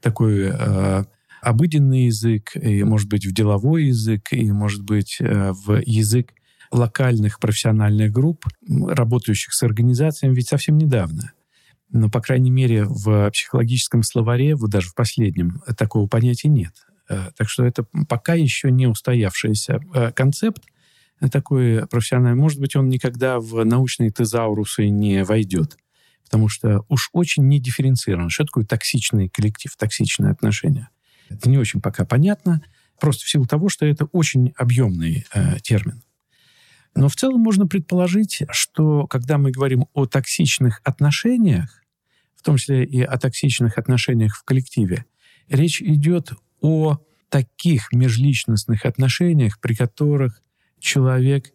такой 0.00 0.50
э, 0.52 1.04
обыденный 1.42 2.04
язык, 2.04 2.52
и, 2.54 2.84
может 2.84 3.08
быть, 3.08 3.26
в 3.26 3.32
деловой 3.32 3.86
язык, 3.86 4.32
и, 4.32 4.52
может 4.52 4.82
быть, 4.82 5.16
э, 5.18 5.50
в 5.50 5.82
язык 5.84 6.32
локальных 6.70 7.40
профессиональных 7.40 8.12
групп, 8.12 8.44
работающих 8.68 9.52
с 9.52 9.62
организациями, 9.64 10.34
ведь 10.34 10.48
совсем 10.48 10.78
недавно. 10.78 11.32
Но, 11.90 12.08
по 12.08 12.20
крайней 12.20 12.50
мере, 12.50 12.84
в 12.84 13.30
психологическом 13.32 14.04
словаре, 14.04 14.54
вот 14.54 14.70
даже 14.70 14.90
в 14.90 14.94
последнем, 14.94 15.60
такого 15.76 16.06
понятия 16.06 16.48
нет. 16.48 16.74
Э, 17.08 17.30
так 17.36 17.48
что 17.48 17.64
это 17.64 17.84
пока 18.08 18.34
еще 18.34 18.70
не 18.70 18.86
устоявшийся 18.86 19.80
э, 19.94 20.12
концепт, 20.12 20.62
такой 21.30 21.86
профессиональный. 21.86 22.40
Может 22.40 22.60
быть, 22.60 22.76
он 22.76 22.88
никогда 22.88 23.40
в 23.40 23.64
научные 23.64 24.10
тезаурусы 24.10 24.88
не 24.88 25.24
войдет, 25.24 25.78
потому 26.24 26.48
что 26.48 26.84
уж 26.88 27.08
очень 27.12 27.48
не 27.48 27.58
дифференцирован. 27.58 28.28
Что 28.28 28.44
такое 28.44 28.64
токсичный 28.64 29.28
коллектив, 29.28 29.74
токсичные 29.76 30.32
отношения? 30.32 30.90
Это 31.28 31.48
не 31.48 31.58
очень 31.58 31.80
пока 31.80 32.04
понятно, 32.04 32.62
просто 33.00 33.24
в 33.24 33.30
силу 33.30 33.46
того, 33.46 33.68
что 33.68 33.86
это 33.86 34.06
очень 34.06 34.52
объемный 34.56 35.24
э, 35.32 35.58
термин. 35.60 36.02
Но 36.94 37.08
в 37.08 37.16
целом 37.16 37.40
можно 37.40 37.66
предположить, 37.66 38.42
что 38.50 39.06
когда 39.06 39.38
мы 39.38 39.50
говорим 39.50 39.86
о 39.92 40.06
токсичных 40.06 40.80
отношениях, 40.82 41.82
в 42.34 42.42
том 42.42 42.56
числе 42.56 42.84
и 42.84 43.02
о 43.02 43.18
токсичных 43.18 43.76
отношениях 43.76 44.36
в 44.36 44.44
коллективе, 44.44 45.04
речь 45.48 45.82
идет 45.82 46.32
о 46.60 46.98
таких 47.28 47.92
межличностных 47.92 48.84
отношениях, 48.84 49.60
при 49.60 49.74
которых 49.74 50.42
человек 50.78 51.52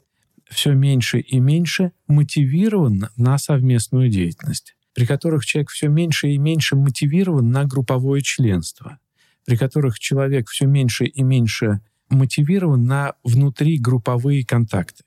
все 0.50 0.74
меньше 0.74 1.20
и 1.20 1.40
меньше 1.40 1.94
мотивирован 2.08 3.10
на 3.16 3.38
совместную 3.38 4.10
деятельность, 4.10 4.76
при 4.94 5.06
которых 5.06 5.46
человек 5.46 5.70
все 5.70 5.88
меньше 5.88 6.30
и 6.30 6.38
меньше 6.38 6.76
мотивирован 6.76 7.52
на 7.52 7.66
групповое 7.66 8.22
членство– 8.22 8.98
при 9.46 9.56
которых 9.56 10.00
человек 10.00 10.50
все 10.50 10.66
меньше 10.66 11.06
и 11.06 11.24
меньше 11.24 11.82
мотивирован 12.10 12.86
на 12.86 13.14
внутригрупповые 13.24 14.46
контакты. 14.46 15.04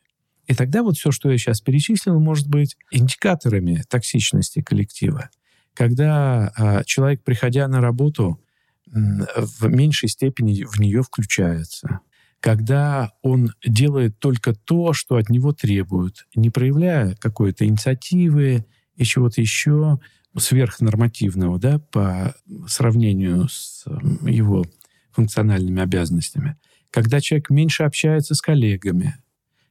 И 0.47 0.55
тогда 0.55 0.83
вот 0.83 0.97
все, 0.97 1.11
что 1.11 1.31
я 1.31 1.39
сейчас 1.39 1.61
перечислил, 1.61 2.21
может 2.21 2.49
быть 2.49 2.77
индикаторами 2.91 3.83
токсичности 3.89 4.63
коллектива. 4.63 5.31
Когда 5.73 6.53
а, 6.57 6.85
человек, 6.85 7.23
приходя 7.25 7.67
на 7.69 7.81
работу, 7.81 8.41
в 8.87 9.69
меньшей 9.69 10.09
степени 10.09 10.65
в 10.65 10.79
нее 10.79 11.03
включается. 11.03 12.01
Когда 12.41 13.13
он 13.23 13.53
делает 13.65 14.19
только 14.19 14.55
то, 14.55 14.93
что 14.93 15.17
от 15.17 15.31
него 15.31 15.53
требуют, 15.53 16.27
не 16.35 16.51
проявляя 16.51 17.15
какой-то 17.17 17.67
инициативы 17.67 18.67
и 18.97 19.05
чего-то 19.05 19.41
еще, 19.41 19.99
сверхнормативного, 20.37 21.59
да, 21.59 21.79
по 21.79 22.35
сравнению 22.67 23.49
с 23.49 23.85
его 24.23 24.65
функциональными 25.13 25.81
обязанностями. 25.81 26.57
Когда 26.91 27.21
человек 27.21 27.51
меньше 27.51 27.85
общается 27.85 28.35
с 28.35 28.41
коллегами, 28.41 29.17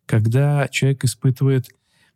когда 0.05 0.67
человек 0.69 1.03
испытывает 1.03 1.67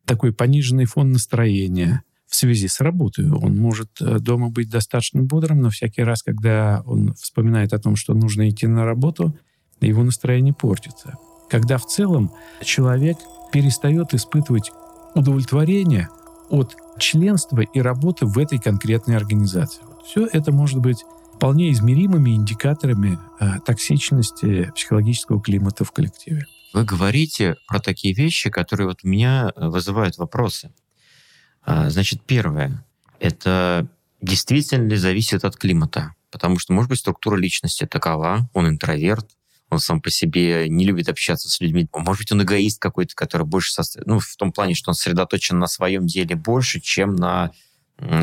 такой 0.06 0.34
пониженный 0.34 0.86
фон 0.86 1.12
настроения 1.12 2.04
в 2.28 2.36
связи 2.36 2.68
с 2.68 2.82
работой. 2.82 3.30
Он 3.32 3.58
может 3.58 4.02
э, 4.02 4.20
дома 4.20 4.50
быть 4.50 4.70
достаточно 4.70 5.24
бодрым, 5.24 5.62
но 5.62 5.70
всякий 5.70 6.04
раз, 6.04 6.24
когда 6.24 6.84
он 6.86 7.14
вспоминает 7.14 7.74
о 7.74 7.80
том, 7.80 7.96
что 7.96 8.14
нужно 8.14 8.50
идти 8.50 8.68
на 8.68 8.86
работу, 8.86 9.38
его 9.80 10.04
настроение 10.04 10.54
портится. 10.54 11.16
Когда 11.50 11.78
в 11.78 11.86
целом 11.86 12.32
человек 12.64 13.18
перестает 13.52 14.14
испытывать 14.14 14.72
удовлетворение 15.16 16.10
от 16.50 16.76
членства 17.00 17.62
и 17.62 17.80
работы 17.80 18.26
в 18.26 18.38
этой 18.38 18.60
конкретной 18.60 19.16
организации. 19.16 19.82
Все 20.06 20.26
это 20.26 20.52
может 20.52 20.80
быть 20.80 21.04
вполне 21.36 21.72
измеримыми 21.72 22.32
индикаторами 22.32 23.20
э, 23.40 23.60
токсичности 23.66 24.72
психологического 24.76 25.42
климата 25.42 25.84
в 25.84 25.92
коллективе. 25.92 26.46
Вы 26.74 26.84
говорите 26.84 27.56
про 27.68 27.80
такие 27.80 28.14
вещи, 28.14 28.50
которые 28.50 28.88
вот 28.88 29.00
у 29.04 29.08
меня 29.08 29.52
э, 29.56 29.68
вызывают 29.68 30.18
вопросы. 30.18 30.72
А, 31.68 31.90
значит, 31.90 32.22
первое, 32.26 32.86
это 33.20 33.90
действительно 34.22 34.88
ли 34.88 34.96
зависит 34.96 35.44
от 35.44 35.58
климата? 35.58 36.14
Потому 36.32 36.60
что, 36.60 36.72
может 36.72 36.90
быть, 36.90 37.00
структура 37.00 37.36
личности 37.36 37.86
такова, 37.86 38.50
он 38.54 38.70
интроверт, 38.70 39.28
он 39.70 39.80
сам 39.80 40.02
по 40.02 40.10
себе 40.10 40.70
не 40.70 40.86
любит 40.86 41.10
общаться 41.10 41.50
с 41.50 41.60
людьми. 41.60 41.86
Может 41.94 42.22
быть, 42.22 42.32
он 42.32 42.42
эгоист 42.42 42.80
какой-то, 42.80 43.14
который 43.16 43.46
больше 43.46 43.74
состо... 43.74 44.02
ну, 44.06 44.20
в 44.20 44.36
том 44.38 44.54
плане, 44.54 44.76
что 44.76 44.92
он 44.92 44.96
сосредоточен 44.96 45.60
на 45.60 45.68
своем 45.68 46.08
деле 46.08 46.38
больше, 46.38 46.80
чем 46.80 47.18
на 47.18 47.52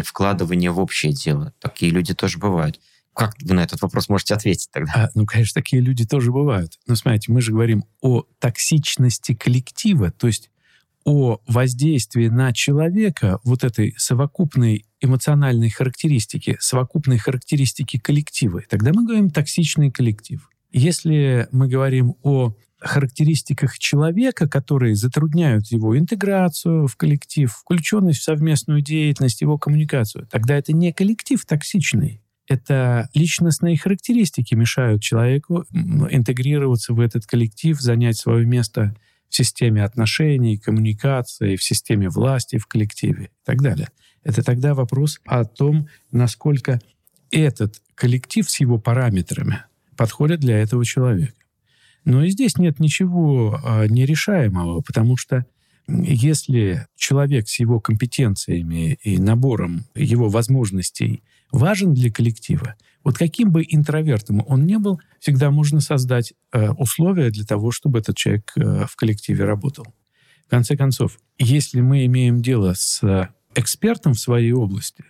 вкладывание 0.04 0.70
в 0.70 0.80
общее 0.80 1.12
дело. 1.12 1.52
Такие 1.58 1.92
люди 1.92 2.14
тоже 2.14 2.38
бывают. 2.38 2.80
Как 3.12 3.34
вы 3.42 3.54
на 3.54 3.60
этот 3.60 3.82
вопрос 3.82 4.08
можете 4.08 4.32
ответить 4.32 4.70
тогда? 4.72 4.92
А, 4.94 5.10
ну, 5.14 5.26
конечно, 5.26 5.60
такие 5.60 5.82
люди 5.82 6.06
тоже 6.06 6.32
бывают. 6.32 6.78
Но 6.86 6.96
смотрите, 6.96 7.30
мы 7.30 7.42
же 7.42 7.52
говорим 7.52 7.84
о 8.00 8.22
токсичности 8.38 9.34
коллектива, 9.34 10.10
то 10.12 10.28
есть 10.28 10.50
о 11.04 11.40
воздействии 11.46 12.28
на 12.28 12.52
человека 12.52 13.38
вот 13.44 13.62
этой 13.62 13.94
совокупной 13.96 14.86
эмоциональной 15.00 15.70
характеристики, 15.70 16.56
совокупной 16.60 17.18
характеристики 17.18 17.98
коллектива. 17.98 18.62
Тогда 18.68 18.92
мы 18.94 19.04
говорим 19.04 19.30
токсичный 19.30 19.90
коллектив. 19.90 20.48
Если 20.72 21.46
мы 21.52 21.68
говорим 21.68 22.14
о 22.22 22.54
характеристиках 22.80 23.78
человека, 23.78 24.48
которые 24.48 24.94
затрудняют 24.94 25.66
его 25.68 25.96
интеграцию 25.96 26.86
в 26.86 26.96
коллектив, 26.96 27.52
включенность 27.52 28.20
в 28.20 28.24
совместную 28.24 28.82
деятельность, 28.82 29.40
его 29.40 29.58
коммуникацию, 29.58 30.26
тогда 30.30 30.56
это 30.56 30.72
не 30.72 30.92
коллектив 30.92 31.44
токсичный. 31.44 32.20
Это 32.46 33.08
личностные 33.14 33.78
характеристики 33.78 34.54
мешают 34.54 35.02
человеку 35.02 35.64
интегрироваться 36.10 36.92
в 36.92 37.00
этот 37.00 37.26
коллектив, 37.26 37.80
занять 37.80 38.18
свое 38.18 38.44
место 38.44 38.94
в 39.34 39.36
системе 39.36 39.82
отношений, 39.82 40.58
коммуникации, 40.58 41.56
в 41.56 41.62
системе 41.64 42.08
власти, 42.08 42.56
в 42.56 42.68
коллективе 42.68 43.24
и 43.24 43.44
так 43.44 43.60
далее. 43.60 43.88
Это 44.22 44.44
тогда 44.44 44.74
вопрос 44.74 45.20
о 45.24 45.44
том, 45.44 45.88
насколько 46.12 46.80
этот 47.32 47.82
коллектив 47.96 48.48
с 48.48 48.60
его 48.60 48.78
параметрами 48.78 49.64
подходит 49.96 50.38
для 50.38 50.58
этого 50.58 50.84
человека. 50.84 51.34
Но 52.04 52.22
и 52.22 52.30
здесь 52.30 52.58
нет 52.58 52.78
ничего 52.78 53.60
а, 53.64 53.88
нерешаемого, 53.88 54.82
потому 54.82 55.16
что 55.16 55.44
если 55.88 56.86
человек 56.94 57.48
с 57.48 57.58
его 57.58 57.80
компетенциями 57.80 59.00
и 59.02 59.18
набором 59.18 59.84
его 59.96 60.28
возможностей 60.28 61.24
важен 61.52 61.94
для 61.94 62.10
коллектива, 62.10 62.76
вот 63.04 63.18
каким 63.18 63.50
бы 63.50 63.64
интровертом 63.68 64.42
он 64.46 64.66
ни 64.66 64.76
был, 64.76 65.00
всегда 65.20 65.50
можно 65.50 65.80
создать 65.80 66.32
э, 66.52 66.70
условия 66.70 67.30
для 67.30 67.44
того, 67.44 67.70
чтобы 67.70 67.98
этот 67.98 68.16
человек 68.16 68.52
э, 68.56 68.86
в 68.86 68.96
коллективе 68.96 69.44
работал. 69.44 69.86
В 70.46 70.50
конце 70.50 70.76
концов, 70.76 71.18
если 71.38 71.80
мы 71.80 72.06
имеем 72.06 72.42
дело 72.42 72.74
с 72.74 73.30
экспертом 73.54 74.14
в 74.14 74.20
своей 74.20 74.52
области, 74.52 75.04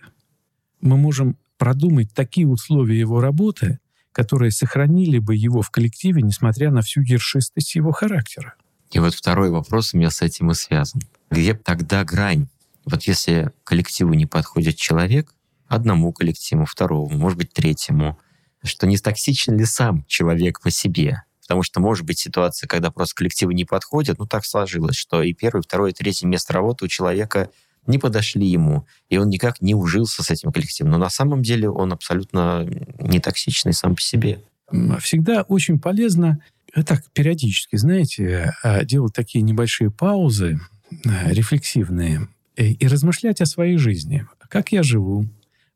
мы 0.81 0.97
можем 0.97 1.37
продумать 1.57 2.13
такие 2.13 2.47
условия 2.47 2.99
его 2.99 3.19
работы, 3.21 3.79
которые 4.11 4.51
сохранили 4.51 5.19
бы 5.19 5.35
его 5.35 5.61
в 5.61 5.71
коллективе, 5.71 6.21
несмотря 6.21 6.71
на 6.71 6.81
всю 6.81 7.01
ершистость 7.01 7.75
его 7.75 7.91
характера. 7.91 8.55
И 8.91 8.99
вот 8.99 9.13
второй 9.13 9.49
вопрос 9.49 9.93
у 9.93 9.97
меня 9.97 10.09
с 10.09 10.21
этим 10.21 10.51
и 10.51 10.53
связан. 10.53 11.01
Где 11.29 11.53
тогда 11.53 12.03
грань? 12.03 12.47
Вот 12.85 13.03
если 13.03 13.51
коллективу 13.63 14.13
не 14.13 14.25
подходит 14.25 14.77
человек, 14.77 15.33
одному 15.67 16.11
коллективу, 16.13 16.65
второму, 16.65 17.17
может 17.17 17.37
быть, 17.37 17.53
третьему, 17.53 18.19
что 18.63 18.87
не 18.87 18.97
токсичен 18.97 19.57
ли 19.57 19.65
сам 19.65 20.05
человек 20.07 20.61
по 20.61 20.71
себе? 20.71 21.23
Потому 21.41 21.61
что 21.61 21.79
может 21.79 22.05
быть 22.05 22.17
ситуация, 22.17 22.67
когда 22.67 22.89
просто 22.89 23.15
коллективы 23.15 23.53
не 23.53 23.65
подходят, 23.65 24.17
ну 24.17 24.25
так 24.25 24.45
сложилось, 24.45 24.95
что 24.95 25.21
и 25.21 25.33
первый, 25.33 25.59
и 25.59 25.63
второй, 25.63 25.91
и 25.91 25.93
третий 25.93 26.25
место 26.25 26.53
работы 26.53 26.85
у 26.85 26.87
человека 26.87 27.49
не 27.85 27.99
подошли 27.99 28.47
ему, 28.47 28.87
и 29.09 29.17
он 29.17 29.29
никак 29.29 29.61
не 29.61 29.75
ужился 29.75 30.23
с 30.23 30.31
этим 30.31 30.51
коллективом. 30.51 30.91
Но 30.91 30.97
на 30.97 31.09
самом 31.09 31.43
деле 31.43 31.69
он 31.69 31.93
абсолютно 31.93 32.67
не 32.99 33.19
токсичный 33.19 33.73
сам 33.73 33.95
по 33.95 34.01
себе. 34.01 34.41
Всегда 34.99 35.43
очень 35.43 35.79
полезно 35.79 36.39
э, 36.73 36.83
так 36.83 37.03
периодически, 37.13 37.75
знаете, 37.75 38.53
э, 38.63 38.83
делать 38.85 39.13
такие 39.13 39.43
небольшие 39.43 39.91
паузы 39.91 40.59
э, 40.89 41.31
рефлексивные 41.31 42.27
и 42.55 42.87
размышлять 42.87 43.41
о 43.41 43.45
своей 43.45 43.77
жизни. 43.77 44.25
Как 44.49 44.71
я 44.71 44.81
живу? 44.81 45.27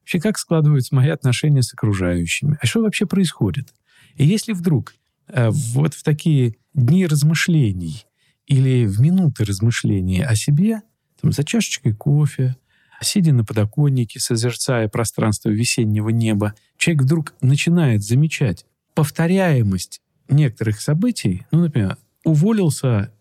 Вообще, 0.10 0.22
как 0.22 0.40
складываются 0.40 0.96
мои 0.96 1.10
отношения 1.10 1.62
с 1.62 1.72
окружающими? 1.72 2.58
А 2.60 2.66
что 2.66 2.82
вообще 2.82 3.06
происходит? 3.06 3.76
И 4.16 4.26
если 4.26 4.54
вдруг 4.54 4.96
вот 5.32 5.94
в 5.94 6.02
такие 6.02 6.56
дни 6.74 7.06
размышлений 7.06 8.08
или 8.48 8.88
в 8.88 9.00
минуты 9.02 9.46
размышлений 9.46 10.24
о 10.24 10.34
себе 10.34 10.82
там, 11.22 11.32
за 11.32 11.44
чашечкой 11.44 11.94
кофе, 11.94 12.56
сидя 13.04 13.34
на 13.34 13.46
подоконнике, 13.46 14.20
созерцая 14.20 14.88
пространство 14.88 15.50
весеннего 15.50 16.10
неба, 16.10 16.56
человек 16.78 17.04
вдруг 17.04 17.36
начинает 17.42 18.02
замечать 18.02 18.66
повторяемость 18.96 20.02
некоторых 20.28 20.82
событий. 20.82 21.46
Ну, 21.52 21.60
например, 21.60 21.98
уволился 22.24 23.14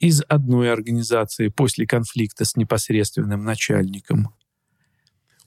из 0.00 0.22
одной 0.28 0.72
организации 0.72 1.46
после 1.46 1.86
конфликта 1.86 2.44
с 2.44 2.56
непосредственным 2.56 3.44
начальником, 3.44 4.30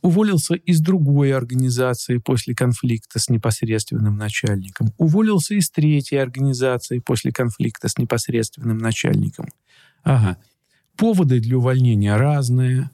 уволился 0.02 0.56
из 0.56 0.82
другой 0.82 1.34
организации 1.34 2.18
после 2.18 2.56
конфликта 2.56 3.20
с 3.20 3.30
непосредственным 3.30 4.18
начальником, 4.18 4.94
уволился 4.98 5.56
из 5.56 5.70
третьей 5.70 6.18
организации 6.18 7.00
после 7.00 7.32
конфликта 7.32 7.88
с 7.88 7.98
непосредственным 7.98 8.78
начальником. 8.78 9.48
Ага, 10.04 10.38
Поводы 10.98 11.40
для 11.40 11.58
увольнения 11.58 12.16
разные. 12.16 12.90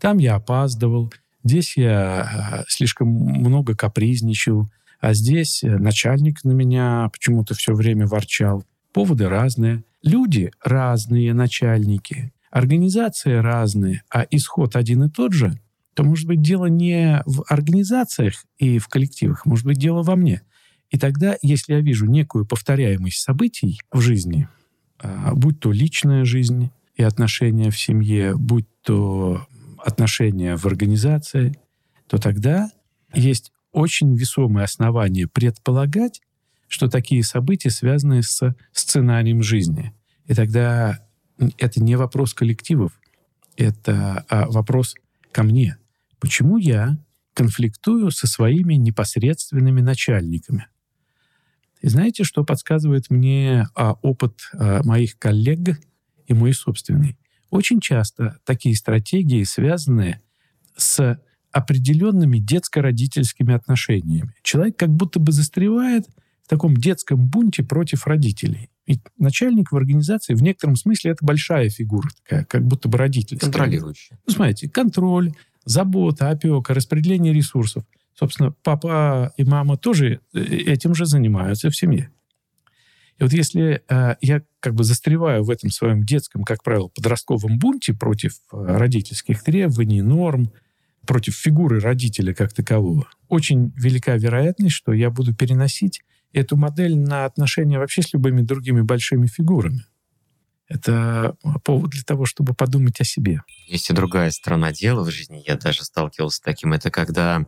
Там 0.00 0.18
я 0.18 0.36
опаздывал, 0.36 1.12
здесь 1.44 1.76
я 1.76 2.60
э, 2.60 2.64
слишком 2.68 3.08
много 3.08 3.76
капризничал, 3.76 4.68
а 5.00 5.14
здесь 5.14 5.62
э, 5.62 5.78
начальник 5.78 6.44
на 6.44 6.52
меня 6.52 7.08
почему-то 7.12 7.54
все 7.54 7.74
время 7.74 8.06
ворчал. 8.06 8.64
Поводы 8.92 9.28
разные. 9.28 9.84
Люди 10.02 10.50
разные, 10.64 11.34
начальники. 11.34 12.32
Организации 12.50 13.34
разные, 13.34 14.02
а 14.10 14.26
исход 14.30 14.74
один 14.74 15.04
и 15.04 15.10
тот 15.10 15.32
же, 15.32 15.60
то, 15.94 16.04
может 16.04 16.26
быть, 16.26 16.40
дело 16.40 16.66
не 16.66 17.22
в 17.26 17.44
организациях 17.48 18.44
и 18.58 18.78
в 18.78 18.88
коллективах, 18.88 19.46
может 19.46 19.64
быть, 19.64 19.78
дело 19.78 20.02
во 20.02 20.16
мне. 20.16 20.42
И 20.90 20.98
тогда, 20.98 21.36
если 21.42 21.74
я 21.74 21.80
вижу 21.80 22.06
некую 22.06 22.46
повторяемость 22.46 23.20
событий 23.20 23.80
в 23.92 24.00
жизни, 24.00 24.48
а, 24.98 25.34
будь 25.34 25.60
то 25.60 25.72
личная 25.72 26.24
жизнь, 26.24 26.70
и 26.98 27.02
отношения 27.04 27.70
в 27.70 27.78
семье, 27.78 28.36
будь 28.36 28.66
то 28.82 29.46
отношения 29.78 30.56
в 30.56 30.66
организации, 30.66 31.58
то 32.08 32.18
тогда 32.18 32.70
есть 33.14 33.52
очень 33.72 34.14
весомые 34.16 34.64
основания 34.64 35.28
предполагать, 35.28 36.20
что 36.66 36.88
такие 36.88 37.22
события 37.22 37.70
связаны 37.70 38.22
с 38.22 38.54
сценарием 38.72 39.42
жизни. 39.42 39.94
И 40.26 40.34
тогда 40.34 40.98
это 41.56 41.82
не 41.82 41.96
вопрос 41.96 42.34
коллективов, 42.34 43.00
это 43.56 44.26
а, 44.28 44.46
вопрос 44.48 44.94
ко 45.38 45.44
мне. 45.44 45.78
Почему 46.18 46.56
я 46.56 46.98
конфликтую 47.32 48.10
со 48.10 48.26
своими 48.26 48.74
непосредственными 48.74 49.80
начальниками? 49.80 50.66
И 51.80 51.86
знаете, 51.86 52.24
что 52.24 52.42
подсказывает 52.42 53.08
мне 53.08 53.68
а, 53.76 53.92
опыт 54.02 54.40
а, 54.52 54.82
моих 54.82 55.16
коллег 55.16 55.78
и 56.26 56.34
мой 56.34 56.52
собственный. 56.54 57.16
Очень 57.50 57.80
часто 57.80 58.40
такие 58.44 58.74
стратегии 58.74 59.44
связаны 59.44 60.20
с 60.76 61.22
определенными 61.52 62.38
детско-родительскими 62.38 63.54
отношениями. 63.54 64.34
Человек 64.42 64.76
как 64.76 64.90
будто 64.90 65.20
бы 65.20 65.30
застревает 65.30 66.08
в 66.42 66.48
таком 66.48 66.76
детском 66.76 67.28
бунте 67.28 67.62
против 67.62 68.08
родителей. 68.08 68.70
И 68.88 69.00
начальник 69.18 69.70
в 69.70 69.76
организации 69.76 70.32
в 70.34 70.42
некотором 70.42 70.74
смысле 70.74 71.10
это 71.10 71.22
большая 71.22 71.68
фигура, 71.68 72.08
такая, 72.22 72.44
как 72.46 72.66
будто 72.66 72.88
бы 72.88 72.96
родительская. 72.96 73.50
Контролирующая. 73.50 74.18
Ну, 74.26 74.32
смотрите, 74.32 74.66
контроль, 74.70 75.34
забота, 75.66 76.30
опека, 76.30 76.72
распределение 76.72 77.34
ресурсов. 77.34 77.84
Собственно, 78.14 78.52
папа 78.62 79.34
и 79.36 79.44
мама 79.44 79.76
тоже 79.76 80.20
э, 80.32 80.40
этим 80.40 80.94
же 80.94 81.04
занимаются 81.04 81.68
в 81.68 81.76
семье. 81.76 82.10
И 83.18 83.24
вот 83.24 83.34
если 83.34 83.82
э, 83.90 84.16
я 84.22 84.42
как 84.58 84.74
бы 84.74 84.84
застреваю 84.84 85.44
в 85.44 85.50
этом 85.50 85.68
своем 85.68 86.02
детском, 86.04 86.42
как 86.42 86.62
правило, 86.62 86.88
подростковом 86.88 87.58
бунте 87.58 87.92
против 87.92 88.36
э, 88.50 88.56
родительских 88.56 89.42
требований, 89.42 90.00
норм, 90.00 90.50
против 91.06 91.36
фигуры 91.36 91.78
родителя 91.78 92.32
как 92.32 92.54
такового, 92.54 93.06
очень 93.28 93.70
велика 93.76 94.16
вероятность, 94.16 94.74
что 94.74 94.94
я 94.94 95.10
буду 95.10 95.34
переносить 95.34 96.00
эту 96.32 96.56
модель 96.56 96.96
на 96.96 97.24
отношения 97.24 97.78
вообще 97.78 98.02
с 98.02 98.12
любыми 98.12 98.42
другими 98.42 98.82
большими 98.82 99.26
фигурами. 99.26 99.84
Это 100.68 101.34
повод 101.64 101.90
для 101.92 102.02
того, 102.02 102.26
чтобы 102.26 102.52
подумать 102.52 103.00
о 103.00 103.04
себе. 103.04 103.42
Есть 103.66 103.88
и 103.88 103.94
другая 103.94 104.30
сторона 104.30 104.70
дела 104.72 105.02
в 105.02 105.10
жизни. 105.10 105.42
Я 105.46 105.56
даже 105.56 105.82
сталкивался 105.82 106.36
с 106.36 106.40
таким. 106.40 106.74
Это 106.74 106.90
когда 106.90 107.46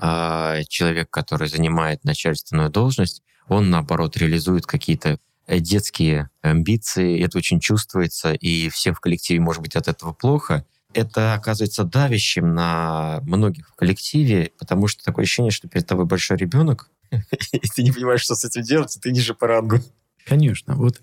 э, 0.00 0.62
человек, 0.68 1.08
который 1.08 1.48
занимает 1.48 2.04
начальственную 2.04 2.68
должность, 2.68 3.22
он, 3.48 3.70
наоборот, 3.70 4.18
реализует 4.18 4.66
какие-то 4.66 5.18
э, 5.46 5.60
детские 5.60 6.28
амбиции. 6.42 7.22
Это 7.24 7.38
очень 7.38 7.58
чувствуется, 7.58 8.34
и 8.34 8.68
всем 8.68 8.94
в 8.94 9.00
коллективе 9.00 9.40
может 9.40 9.62
быть 9.62 9.74
от 9.74 9.88
этого 9.88 10.12
плохо. 10.12 10.66
Это 10.92 11.34
оказывается 11.34 11.84
давящим 11.84 12.54
на 12.54 13.20
многих 13.22 13.68
в 13.70 13.74
коллективе, 13.74 14.52
потому 14.58 14.88
что 14.88 15.04
такое 15.04 15.24
ощущение, 15.24 15.52
что 15.52 15.68
перед 15.68 15.86
тобой 15.86 16.04
большой 16.06 16.36
ребенок, 16.36 16.90
и 17.52 17.68
ты 17.74 17.82
не 17.82 17.92
понимаешь, 17.92 18.22
что 18.22 18.34
с 18.34 18.44
этим 18.44 18.62
делать, 18.62 18.96
и 18.96 19.00
ты 19.00 19.10
ниже 19.10 19.34
по 19.34 19.46
рангу. 19.46 19.80
Конечно. 20.26 20.74
Вот 20.74 21.00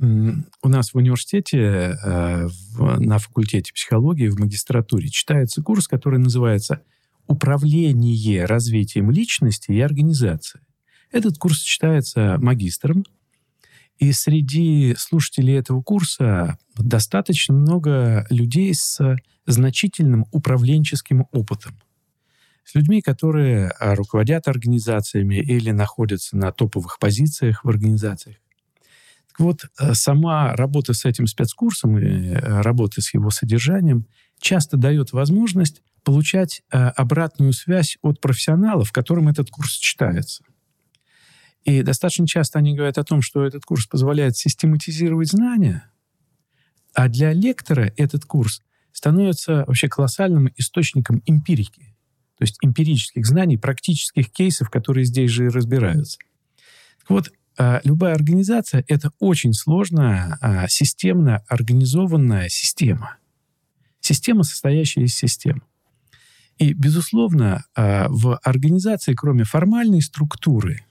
у 0.00 0.68
нас 0.68 0.92
в 0.92 0.96
университете, 0.96 1.96
э, 2.04 2.48
на 2.78 3.18
факультете 3.18 3.72
психологии, 3.72 4.28
в 4.28 4.38
магистратуре 4.38 5.08
читается 5.08 5.62
курс, 5.62 5.86
который 5.86 6.18
называется 6.18 6.82
«Управление 7.26 8.44
развитием 8.44 9.10
личности 9.10 9.70
и 9.70 9.80
организации». 9.80 10.60
Этот 11.12 11.38
курс 11.38 11.60
читается 11.60 12.38
магистром, 12.40 13.04
и 13.98 14.10
среди 14.12 14.96
слушателей 14.98 15.54
этого 15.54 15.80
курса 15.80 16.58
достаточно 16.76 17.54
много 17.54 18.26
людей 18.30 18.74
с 18.74 19.16
значительным 19.46 20.26
управленческим 20.32 21.26
опытом. 21.30 21.80
С 22.64 22.74
людьми, 22.74 23.02
которые 23.02 23.72
руководят 23.78 24.48
организациями 24.48 25.36
или 25.36 25.70
находятся 25.70 26.36
на 26.36 26.50
топовых 26.50 26.98
позициях 26.98 27.64
в 27.64 27.68
организациях. 27.68 28.36
Так 29.34 29.40
вот, 29.40 29.64
э, 29.80 29.94
сама 29.94 30.54
работа 30.54 30.94
с 30.94 31.04
этим 31.04 31.26
спецкурсом 31.26 31.98
и 31.98 32.04
э, 32.04 32.62
работа 32.62 33.02
с 33.02 33.12
его 33.12 33.30
содержанием 33.30 34.06
часто 34.38 34.76
дает 34.76 35.12
возможность 35.12 35.82
получать 36.04 36.62
э, 36.70 36.78
обратную 36.78 37.52
связь 37.52 37.98
от 38.02 38.20
профессионалов, 38.20 38.92
которым 38.92 39.26
этот 39.28 39.50
курс 39.50 39.72
читается. 39.72 40.44
И 41.64 41.82
достаточно 41.82 42.28
часто 42.28 42.60
они 42.60 42.76
говорят 42.76 42.96
о 42.96 43.02
том, 43.02 43.22
что 43.22 43.44
этот 43.44 43.64
курс 43.64 43.86
позволяет 43.86 44.36
систематизировать 44.36 45.30
знания, 45.30 45.90
а 46.94 47.08
для 47.08 47.32
лектора 47.32 47.92
этот 47.96 48.26
курс 48.26 48.62
становится 48.92 49.64
вообще 49.66 49.88
колоссальным 49.88 50.48
источником 50.56 51.22
эмпирики, 51.26 51.93
то 52.38 52.42
есть 52.42 52.58
эмпирических 52.62 53.26
знаний, 53.26 53.56
практических 53.56 54.30
кейсов, 54.30 54.70
которые 54.70 55.04
здесь 55.04 55.30
же 55.30 55.46
и 55.46 55.48
разбираются. 55.48 56.18
Так 57.00 57.10
вот, 57.10 57.32
а, 57.56 57.80
любая 57.84 58.14
организация— 58.14 58.84
это 58.88 59.12
очень 59.20 59.52
сложная, 59.52 60.36
а, 60.40 60.68
системно 60.68 61.44
организованная 61.48 62.48
система. 62.48 63.16
Система, 64.00 64.42
состоящая 64.42 65.04
из 65.04 65.14
систем. 65.14 65.62
И, 66.58 66.72
безусловно, 66.72 67.64
а, 67.74 68.06
в 68.08 68.38
организации, 68.42 69.14
кроме 69.14 69.44
формальной 69.44 70.02
структуры, 70.02 70.84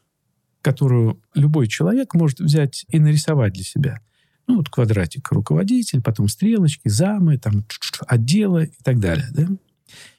которую 0.61 1.21
любой 1.33 1.67
человек 1.67 2.13
может 2.13 2.39
взять 2.39 2.85
и 2.89 2.99
нарисовать 2.99 3.53
для 3.53 3.63
себя, 3.63 3.99
ну, 4.47 4.57
вот 4.57 4.69
квадратик 4.69 5.31
руководитель, 5.31 6.01
потом 6.01 6.27
стрелочки, 6.27 6.89
замы, 6.89 7.37
там, 7.37 7.65
отделы 8.07 8.71
и 8.77 8.83
так 8.83 8.99
далее. 8.99 9.27
Да? 9.31 9.47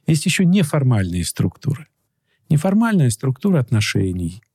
Есть 0.07 0.27
еще 0.27 0.45
неформальные 0.45 1.25
структуры. 1.25 1.87
Неформальная 2.49 3.11
структура 3.11 3.61
отношений— 3.61 4.43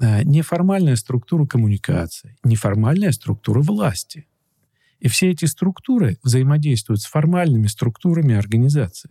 Э, 0.00 0.22
неформальная 0.24 0.96
структура 0.96 1.44
коммуникации, 1.44 2.36
неформальная 2.44 3.12
структура 3.12 3.60
власти. 3.60 4.26
И 5.00 5.08
все 5.08 5.30
эти 5.30 5.44
структуры 5.44 6.18
взаимодействуют 6.22 7.02
с 7.02 7.06
формальными 7.06 7.66
структурами 7.66 8.34
организации. 8.34 9.10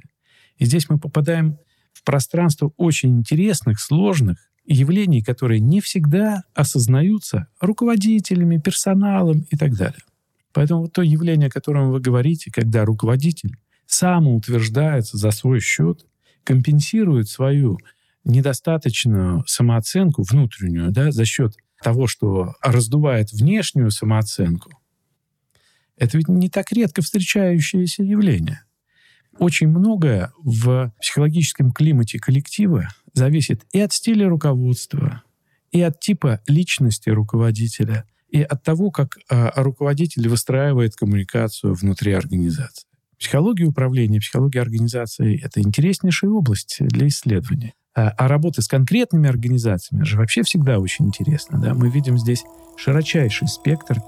И 0.57 0.65
здесь 0.65 0.89
мы 0.89 0.97
попадаем 0.97 1.59
в 1.93 2.03
пространство 2.03 2.73
очень 2.77 3.19
интересных, 3.19 3.79
сложных 3.79 4.37
явлений, 4.65 5.21
которые 5.21 5.59
не 5.59 5.81
всегда 5.81 6.43
осознаются 6.55 7.47
руководителями, 7.59 8.57
персоналом 8.57 9.45
и 9.51 9.57
так 9.57 9.75
далее. 9.75 10.01
Поэтому 10.53 10.81
вот 10.81 10.93
то 10.93 11.01
явление, 11.01 11.49
о 11.49 11.51
котором 11.51 11.91
вы 11.91 11.99
говорите, 11.99 12.51
когда 12.51 12.85
руководитель 12.85 13.57
самоутверждается 13.91 15.17
за 15.17 15.31
свой 15.31 15.59
счет, 15.59 16.05
компенсирует 16.43 17.27
свою 17.27 17.77
недостаточную 18.23 19.43
самооценку 19.47 20.23
внутреннюю, 20.23 20.91
да, 20.91 21.11
за 21.11 21.25
счет 21.25 21.55
того, 21.83 22.07
что 22.07 22.55
раздувает 22.61 23.31
внешнюю 23.31 23.91
самооценку, 23.91 24.71
это 25.97 26.17
ведь 26.17 26.29
не 26.29 26.49
так 26.49 26.71
редко 26.71 27.01
встречающееся 27.01 28.03
явление. 28.03 28.63
Очень 29.37 29.67
многое 29.67 30.31
в 30.41 30.93
психологическом 31.01 31.71
климате 31.71 32.19
коллектива 32.19 32.89
зависит 33.13 33.65
и 33.71 33.79
от 33.79 33.93
стиля 33.93 34.29
руководства, 34.29 35.23
и 35.71 35.81
от 35.81 35.99
типа 35.99 36.41
личности 36.47 37.09
руководителя, 37.09 38.05
и 38.29 38.41
от 38.41 38.63
того, 38.63 38.91
как 38.91 39.17
э, 39.29 39.51
руководитель 39.55 40.27
выстраивает 40.29 40.95
коммуникацию 40.95 41.73
внутри 41.73 42.13
организации. 42.13 42.90
Психология 43.21 43.65
управления, 43.65 44.19
психология 44.19 44.61
организации— 44.61 45.39
это 45.43 45.61
интереснейшая 45.61 46.31
область 46.31 46.77
для 46.79 47.07
исследования. 47.07 47.75
А, 47.95 48.09
а 48.09 48.27
работы 48.27 48.63
с 48.63 48.67
конкретными 48.67 49.29
организациями 49.29 50.03
же 50.03 50.17
вообще 50.17 50.41
всегда 50.41 50.79
очень 50.79 51.05
интересно. 51.05 51.61
Да? 51.61 51.75
Мы 51.75 51.91
видим 51.91 52.17
здесь 52.17 52.43
широчайший 52.77 53.47
спектр 53.47 53.99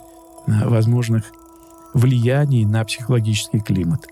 а, 0.47 0.67
возможных 0.67 1.25
влияний 1.93 2.65
на 2.65 2.83
психологический 2.85 3.59
климат. 3.59 4.07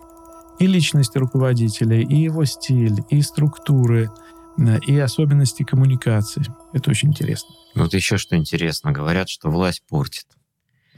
И 0.59 0.67
личность 0.67 1.15
руководителя, 1.15 1.99
и 1.99 2.15
его 2.15 2.45
стиль, 2.45 2.99
и 3.09 3.23
структуры, 3.23 4.11
а, 4.59 4.77
и 4.85 4.95
особенности 4.99 5.63
коммуникации. 5.63 6.43
Это 6.73 6.91
очень 6.91 7.09
интересно. 7.09 7.49
Вот 7.73 7.95
еще 7.95 8.17
что 8.17 8.37
интересно. 8.37 8.91
Говорят, 8.91 9.29
что 9.29 9.49
власть 9.49 9.81
портит. 9.89 10.27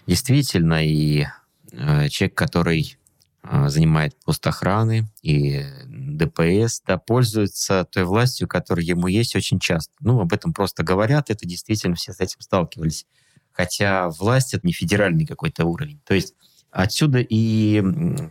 Действительно, 0.08 0.86
и 0.86 1.26
э, 1.72 2.10
человек, 2.10 2.36
который 2.36 2.98
занимает 3.44 4.16
пост 4.24 4.46
охраны, 4.48 5.06
и 5.22 5.66
ДПС, 5.86 6.82
да, 6.86 6.98
пользуется 6.98 7.86
той 7.86 8.06
властью, 8.06 8.48
которая 8.48 8.86
ему 8.86 9.08
есть 9.08 9.36
очень 9.36 9.60
часто. 9.60 9.94
Ну, 10.00 10.22
об 10.22 10.32
этом 10.32 10.54
просто 10.54 10.84
говорят, 10.84 11.30
это 11.30 11.46
действительно 11.46 11.96
все 11.96 12.14
с 12.14 12.20
этим 12.20 12.40
сталкивались. 12.40 13.06
Хотя 13.52 14.10
власть— 14.10 14.54
это 14.56 14.66
не 14.66 14.74
федеральный 14.74 15.26
какой-то 15.26 15.66
уровень. 15.66 16.00
То 16.06 16.14
есть 16.14 16.34
отсюда 16.72 17.20
и 17.20 17.84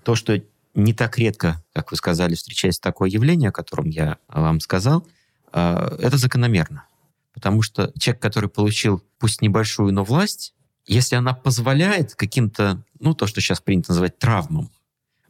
то, 0.05 0.14
что 0.14 0.42
не 0.75 0.94
так 0.94 1.18
редко, 1.18 1.62
как 1.75 1.90
вы 1.90 1.96
сказали, 1.96 2.35
встречается 2.35 2.81
такое 2.81 3.11
явление, 3.11 3.51
о 3.51 3.53
котором 3.53 3.87
я 3.87 4.18
вам 4.29 4.61
сказал, 4.61 5.07
а, 5.53 5.94
это 5.98 6.16
закономерно. 6.16 6.87
Потому 7.35 7.62
что 7.62 7.92
человек, 7.98 8.22
который 8.22 8.48
получил 8.48 9.03
пусть 9.18 9.42
небольшую, 9.42 9.92
но 9.92 10.05
власть, 10.05 10.55
если 10.87 11.16
она 11.16 11.35
позволяет 11.35 12.14
каким-то, 12.14 12.85
ну, 12.98 13.14
то, 13.14 13.27
что 13.27 13.40
сейчас 13.40 13.61
принято 13.61 13.90
называть 13.92 14.18
травмам, 14.18 14.70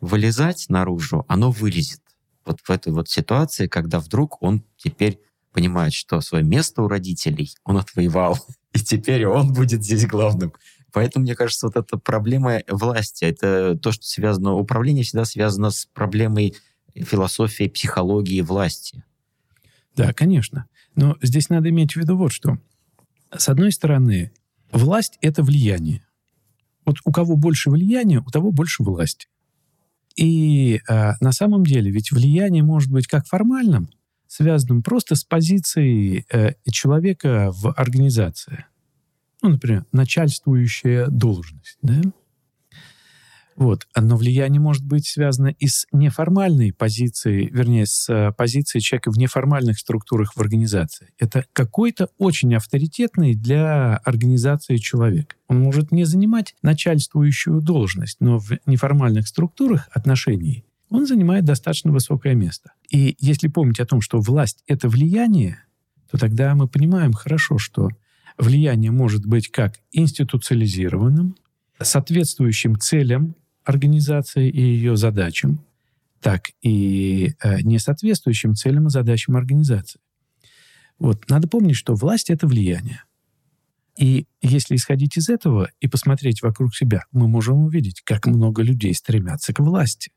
вылезать 0.03 0.67
наружу, 0.69 1.25
оно 1.29 1.51
вылезет 1.51 2.01
вот 2.45 2.61
в 2.61 2.71
этой 2.71 2.93
вот 2.93 3.09
ситуации, 3.09 3.69
когда 3.69 4.01
вдруг 4.01 4.43
он 4.43 4.65
теперь 4.77 5.21
понимает, 5.53 5.95
что 5.95 6.21
свое 6.21 6.45
место 6.45 6.83
у 6.83 6.89
родителей 6.89 7.55
он 7.65 7.79
отвоевал, 7.79 8.37
и 8.75 8.81
теперь 8.81 9.27
он 9.27 9.53
будет 9.53 9.85
здесь 9.85 10.07
главным. 10.07 10.53
Поэтому, 10.93 11.23
мне 11.23 11.35
кажется, 11.35 11.69
вот 11.69 11.77
эта 11.77 11.97
проблема 11.97 12.63
власти, 12.69 13.25
это 13.25 13.79
то, 13.79 13.93
что 13.93 14.05
связано, 14.05 14.55
управление 14.55 15.05
всегда 15.05 15.25
связано 15.25 15.71
с 15.71 15.87
проблемой 15.87 16.55
философии, 16.95 17.69
психологии 17.69 18.43
власти. 18.43 19.05
Да, 19.95 20.13
конечно. 20.13 20.67
Но 20.97 21.17
здесь 21.23 21.49
надо 21.49 21.71
иметь 21.71 21.93
в 21.93 21.97
виду 21.97 22.17
вот 22.17 22.33
что. 22.33 22.59
С 23.35 23.49
одной 23.49 23.73
стороны, 23.73 24.33
власть— 24.71 25.17
это 25.23 25.43
влияние. 25.43 26.05
Вот 26.85 26.97
у 27.05 27.13
кого 27.13 27.37
больше 27.37 27.71
влияния, 27.71 28.21
у 28.21 28.31
того 28.31 28.51
больше 28.51 28.83
власти. 28.83 29.29
И 30.17 30.81
э, 30.89 31.13
на 31.21 31.33
самом 31.33 31.65
деле 31.65 31.91
ведь 31.91 32.13
влияние 32.13 32.63
может 32.63 32.91
быть 32.91 33.07
как 33.07 33.27
формальным, 33.27 33.89
связанным 34.27 34.83
просто 34.83 35.15
с 35.15 35.25
позицией 35.25 36.27
э, 36.33 36.53
человека 36.71 37.51
в 37.53 37.73
организации. 37.73 38.67
Ну, 39.43 39.51
например, 39.51 39.85
начальствующая 39.93 41.09
должность. 41.09 41.79
Да? 41.83 42.01
Вот. 43.57 43.87
Но 43.97 44.17
влияние 44.17 44.61
может 44.61 44.85
быть 44.85 45.07
связано 45.07 45.49
и 45.49 45.67
с 45.67 45.87
неформальной 45.93 46.73
позицией, 46.73 47.49
вернее, 47.51 47.87
с 47.87 48.09
э, 48.09 48.33
позицией 48.33 48.83
человека 48.83 49.11
в 49.11 49.19
неформальных 49.19 49.79
структурах 49.79 50.35
в 50.35 50.41
организации. 50.41 51.09
Это 51.19 51.45
какой-то 51.53 52.09
очень 52.19 52.55
авторитетный 52.55 53.35
для 53.35 53.97
организации 53.97 54.77
человек. 54.77 55.37
Он 55.49 55.61
может 55.61 55.93
не 55.93 56.05
занимать 56.05 56.55
начальствующую 56.63 57.61
должность, 57.61 58.19
но 58.21 58.39
в 58.39 58.53
неформальных 58.67 59.29
структурах 59.29 59.89
отношений 59.93 60.65
он 60.89 61.07
занимает 61.07 61.45
достаточно 61.45 61.91
высокое 61.91 62.35
место. 62.35 62.73
И 62.91 63.17
если 63.19 63.49
помнить 63.49 63.81
о 63.81 63.87
том, 63.87 64.01
что 64.01 64.21
власть— 64.21 64.63
это 64.67 64.89
влияние, 64.89 65.65
то 66.11 66.19
тогда 66.19 66.55
мы 66.55 66.69
понимаем 66.69 67.13
хорошо, 67.15 67.57
что 67.57 67.89
влияние 68.37 68.91
может 68.91 69.27
быть 69.27 69.49
как 69.49 69.77
институциализированным, 69.93 71.37
соответствующим 71.81 72.79
целям 72.79 73.35
организации 73.65 74.49
и 74.49 74.61
ее 74.61 74.97
задачам, 74.97 75.65
так 76.21 76.51
и 76.63 77.35
э, 77.43 77.61
несоответствующим 77.63 78.55
целям 78.55 78.87
и 78.87 78.91
задачам 78.91 79.37
организации. 79.37 80.01
Вот. 80.99 81.29
Надо 81.29 81.49
помнить, 81.49 81.77
что 81.77 81.95
власть— 81.95 82.31
это 82.31 82.47
влияние. 82.47 83.03
И 83.97 84.27
если 84.41 84.77
исходить 84.77 85.17
из 85.17 85.29
этого 85.29 85.71
и 85.81 85.89
посмотреть 85.89 86.43
вокруг 86.43 86.75
себя, 86.75 87.05
мы 87.13 87.29
можем 87.29 87.65
увидеть, 87.65 88.01
как 88.03 88.27
много 88.27 88.63
людей 88.63 88.95
стремятся 88.95 89.53
к 89.53 89.61
власти. 89.61 90.13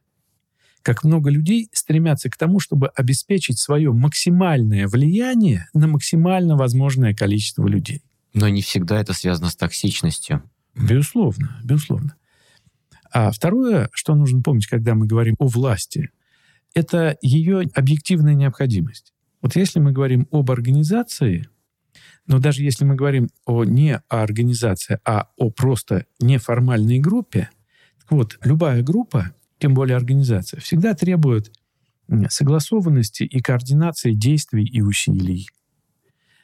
Как 0.81 1.03
много 1.03 1.31
людей 1.31 1.69
стремятся 1.73 2.29
к 2.29 2.37
тому, 2.37 2.59
чтобы 2.59 2.89
обеспечить 2.89 3.59
свое 3.59 3.91
максимальное 3.91 4.87
влияние 4.87 5.67
на 5.73 5.87
максимально 5.87 6.55
возможное 6.55 7.15
количество 7.15 7.67
людей. 7.67 8.03
Но 8.33 8.47
не 8.47 8.61
всегда 8.61 9.01
это 9.01 9.13
связано 9.13 9.49
с 9.49 9.55
токсичностью. 9.55 10.43
Безусловно, 10.75 11.59
безусловно. 11.63 12.15
А 13.15 13.31
второе, 13.31 13.89
что 13.93 14.13
нужно 14.13 14.41
помнить, 14.41 14.67
когда 14.67 14.93
мы 14.93 15.07
говорим 15.07 15.37
о 15.39 15.47
власти, 15.47 16.09
это 16.73 17.17
ее 17.21 17.61
объективная 17.73 18.33
необходимость. 18.33 19.13
Вот 19.41 19.55
если 19.55 19.79
мы 19.79 19.93
говорим 19.93 20.27
об 20.31 20.51
организации, 20.51 21.47
но 22.27 22.39
даже 22.39 22.61
если 22.61 22.83
мы 22.83 22.95
говорим 22.95 23.29
о 23.45 23.63
не 23.63 23.95
о 23.95 24.21
организации, 24.21 24.99
а 25.05 25.29
о 25.37 25.49
просто 25.49 26.07
неформальной 26.19 26.99
группе, 26.99 27.49
так 28.01 28.11
вот, 28.11 28.37
любая 28.43 28.83
группа, 28.83 29.31
тем 29.59 29.75
более 29.75 29.95
организация, 29.95 30.59
всегда 30.59 30.93
требует 30.93 31.53
согласованности 32.27 33.23
и 33.23 33.39
координации 33.39 34.11
действий 34.11 34.65
и 34.65 34.81
усилий. 34.81 35.47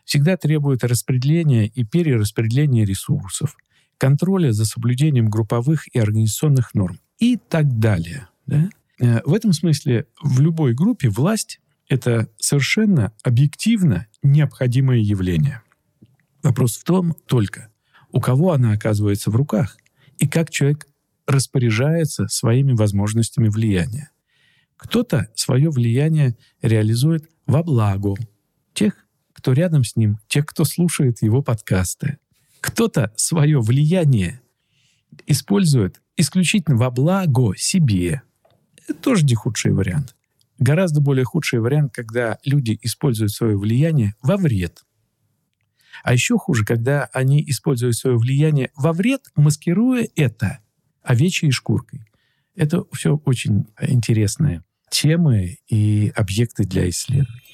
Всегда 0.05 0.37
требует 0.37 0.85
распределения 0.85 1.67
и 1.67 1.83
перераспределения 1.83 2.85
ресурсов, 2.85 3.57
контроля 4.01 4.51
за 4.51 4.65
соблюдением 4.65 5.29
групповых 5.29 5.85
и 5.93 5.99
организационных 5.99 6.73
норм 6.73 6.99
и 7.19 7.37
так 7.37 7.77
далее. 7.77 8.29
Да? 8.47 8.67
Э, 8.99 9.21
в 9.25 9.31
этом 9.31 9.53
смысле 9.53 10.07
в 10.23 10.39
любой 10.39 10.73
группе 10.73 11.07
власть— 11.07 11.61
это 11.87 12.27
совершенно 12.39 13.13
объективно 13.21 14.07
необходимое 14.23 14.97
явление. 14.97 15.61
Вопрос 16.41 16.77
в 16.77 16.83
том 16.83 17.15
только, 17.27 17.69
у 18.11 18.19
кого 18.19 18.53
она 18.53 18.71
оказывается 18.71 19.29
в 19.29 19.35
руках 19.35 19.77
и 20.17 20.27
как 20.27 20.49
человек 20.49 20.87
распоряжается 21.27 22.27
своими 22.27 22.73
возможностями 22.73 23.49
влияния. 23.49 24.09
Кто-то 24.77 25.29
свое 25.35 25.69
влияние 25.69 26.35
реализует 26.63 27.29
во 27.45 27.61
благо 27.61 28.15
тех, 28.73 28.95
кто 29.33 29.53
рядом 29.53 29.83
с 29.83 29.95
ним, 29.95 30.17
тех, 30.27 30.47
кто 30.47 30.65
слушает 30.65 31.21
его 31.21 31.43
подкасты. 31.43 32.17
Кто-то 32.61 33.11
свое 33.17 33.59
влияние 33.59 34.41
использует 35.27 36.01
исключительно 36.15 36.77
во 36.77 36.91
благо 36.91 37.55
себе. 37.57 38.21
Это 38.87 38.93
тоже 38.93 39.25
не 39.25 39.35
худший 39.35 39.73
вариант. 39.73 40.15
Гораздо 40.59 41.01
более 41.01 41.25
худший 41.25 41.59
вариант, 41.59 41.93
когда 41.93 42.37
люди 42.45 42.77
используют 42.83 43.31
свое 43.31 43.57
влияние 43.57 44.15
во 44.21 44.37
вред. 44.37 44.85
А 46.03 46.13
еще 46.13 46.37
хуже, 46.37 46.63
когда 46.63 47.05
они 47.13 47.43
используют 47.47 47.95
свое 47.95 48.17
влияние 48.17 48.71
во 48.75 48.93
вред, 48.93 49.25
маскируя 49.35 50.07
это 50.15 50.59
овечьей 51.01 51.51
шкуркой. 51.51 52.05
Это 52.55 52.83
все 52.93 53.17
очень 53.25 53.65
интересные 53.81 54.63
темы 54.89 55.57
и 55.67 56.11
объекты 56.15 56.63
для 56.63 56.89
исследований. 56.89 57.50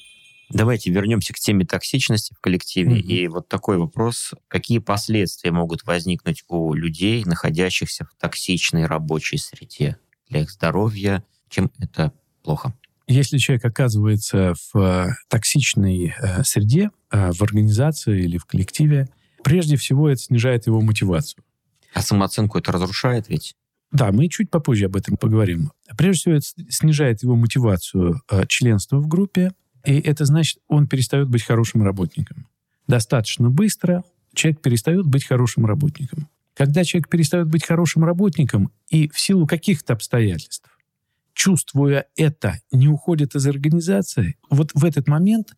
Давайте 0.50 0.90
вернемся 0.90 1.32
к 1.32 1.38
теме 1.38 1.66
токсичности 1.66 2.32
в 2.34 2.40
коллективе. 2.40 2.96
Mm-hmm. 2.96 3.02
И 3.02 3.28
вот 3.28 3.48
такой 3.48 3.76
вопрос. 3.76 4.32
Какие 4.48 4.78
последствия 4.78 5.50
могут 5.50 5.84
возникнуть 5.84 6.44
у 6.48 6.72
людей, 6.72 7.22
находящихся 7.24 8.06
в 8.06 8.14
токсичной 8.18 8.86
рабочей 8.86 9.36
среде 9.36 9.98
для 10.28 10.40
их 10.40 10.50
здоровья? 10.50 11.22
Чем 11.50 11.70
это 11.78 12.12
плохо? 12.42 12.72
Если 13.06 13.38
человек 13.38 13.64
оказывается 13.64 14.54
в 14.72 14.78
э, 14.78 15.08
токсичной 15.28 16.14
э, 16.18 16.44
среде, 16.44 16.90
э, 17.10 17.32
в 17.32 17.42
организации 17.42 18.22
или 18.22 18.36
в 18.36 18.44
коллективе, 18.44 19.08
прежде 19.42 19.76
всего 19.76 20.10
это 20.10 20.20
снижает 20.20 20.66
его 20.66 20.82
мотивацию. 20.82 21.42
А 21.94 22.02
самооценку 22.02 22.58
это 22.58 22.70
разрушает 22.70 23.30
ведь? 23.30 23.54
Да, 23.92 24.12
мы 24.12 24.28
чуть 24.28 24.50
попозже 24.50 24.84
об 24.86 24.96
этом 24.96 25.16
поговорим. 25.16 25.72
Прежде 25.96 26.20
всего, 26.20 26.34
это 26.34 26.46
снижает 26.68 27.22
его 27.22 27.34
мотивацию 27.34 28.20
членства 28.46 28.98
в 28.98 29.08
группе, 29.08 29.52
и 29.88 30.00
это 30.00 30.26
значит, 30.26 30.58
он 30.68 30.86
перестает 30.86 31.30
быть 31.30 31.42
хорошим 31.42 31.82
работником. 31.82 32.46
Достаточно 32.86 33.48
быстро 33.48 34.04
человек 34.34 34.60
перестает 34.60 35.06
быть 35.06 35.24
хорошим 35.24 35.64
работником. 35.64 36.28
Когда 36.54 36.84
человек 36.84 37.08
перестает 37.08 37.46
быть 37.46 37.64
хорошим 37.64 38.04
работником 38.04 38.70
и 38.90 39.08
в 39.08 39.18
силу 39.18 39.46
каких-то 39.46 39.94
обстоятельств 39.94 40.68
чувствуя 41.32 42.04
это, 42.16 42.60
не 42.70 42.88
уходит 42.88 43.34
из 43.34 43.46
организации, 43.46 44.36
вот 44.50 44.72
в 44.74 44.84
этот 44.84 45.08
момент 45.08 45.54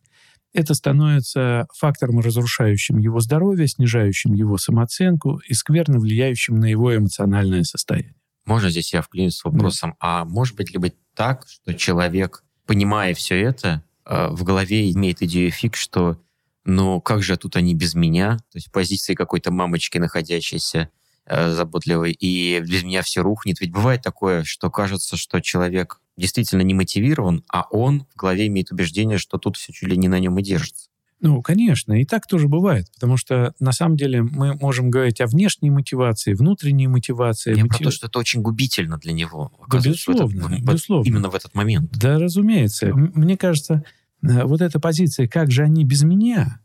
это 0.53 0.75
становится 0.75 1.67
фактором, 1.75 2.19
разрушающим 2.19 2.99
его 2.99 3.19
здоровье, 3.19 3.67
снижающим 3.67 4.33
его 4.33 4.57
самооценку 4.57 5.41
и 5.45 5.53
скверно 5.53 5.99
влияющим 5.99 6.57
на 6.59 6.67
его 6.67 6.95
эмоциональное 6.95 7.63
состояние. 7.63 8.15
Можно 8.45 8.69
здесь 8.69 8.93
я 8.93 9.01
вклинюсь 9.01 9.35
с 9.35 9.43
вопросом, 9.43 9.91
да. 9.91 10.21
а 10.21 10.25
может 10.25 10.55
быть 10.55 10.71
ли 10.71 10.77
быть 10.77 10.93
так, 11.15 11.47
что 11.49 11.73
человек, 11.73 12.43
понимая 12.65 13.13
все 13.13 13.41
это, 13.41 13.83
в 14.05 14.43
голове 14.43 14.91
имеет 14.91 15.21
идею 15.21 15.51
фиг, 15.51 15.75
что 15.75 16.17
ну 16.65 17.01
как 17.01 17.23
же 17.23 17.37
тут 17.37 17.55
они 17.55 17.75
без 17.75 17.95
меня, 17.95 18.37
то 18.51 18.57
есть 18.57 18.71
позиции 18.71 19.15
какой-то 19.15 19.51
мамочки, 19.51 19.97
находящейся 19.97 20.89
Э, 21.33 21.51
заботливый, 21.51 22.11
и 22.11 22.59
без 22.59 22.83
меня 22.83 23.03
все 23.03 23.21
рухнет. 23.21 23.61
Ведь 23.61 23.71
бывает 23.71 24.01
такое, 24.01 24.43
что 24.43 24.69
кажется, 24.71 25.15
что 25.15 25.39
человек 25.39 26.01
действительно 26.17 26.61
не 26.61 26.73
мотивирован, 26.73 27.45
а 27.49 27.67
он 27.69 28.05
в 28.13 28.17
голове 28.17 28.47
имеет 28.47 28.71
убеждение, 28.71 29.17
что 29.17 29.37
тут 29.37 29.55
все 29.55 29.71
чуть 29.71 29.87
ли 29.87 29.95
не 29.95 30.07
на 30.07 30.19
нем 30.19 30.37
и 30.39 30.43
держится. 30.43 30.89
Ну, 31.21 31.41
конечно, 31.41 31.93
и 31.93 32.03
так 32.03 32.25
тоже 32.25 32.47
бывает, 32.47 32.87
потому 32.95 33.15
что 33.15 33.53
на 33.59 33.71
самом 33.71 33.95
деле 33.95 34.23
мы 34.23 34.55
можем 34.55 34.89
говорить 34.89 35.21
о 35.21 35.27
внешней 35.27 35.69
мотивации, 35.69 36.33
внутренней 36.33 36.87
мотивации. 36.87 37.55
Я 37.55 37.63
мотив... 37.63 37.77
про 37.77 37.83
то, 37.85 37.91
что 37.91 38.07
это 38.07 38.19
очень 38.19 38.41
губительно 38.41 38.97
для 38.97 39.13
него. 39.13 39.51
Да, 39.69 39.77
безусловно, 39.77 40.47
это, 40.51 40.63
безусловно. 40.63 41.07
Именно 41.07 41.29
в 41.29 41.35
этот 41.35 41.53
момент. 41.53 41.91
Да, 41.91 42.17
разумеется. 42.17 42.93
Мне 42.93 43.37
кажется, 43.37 43.83
э, 44.23 44.43
вот 44.43 44.61
эта 44.61 44.79
позиция 44.79 45.27
«как 45.27 45.51
же 45.51 45.63
они 45.63 45.85
без 45.85 46.03
меня», 46.03 46.59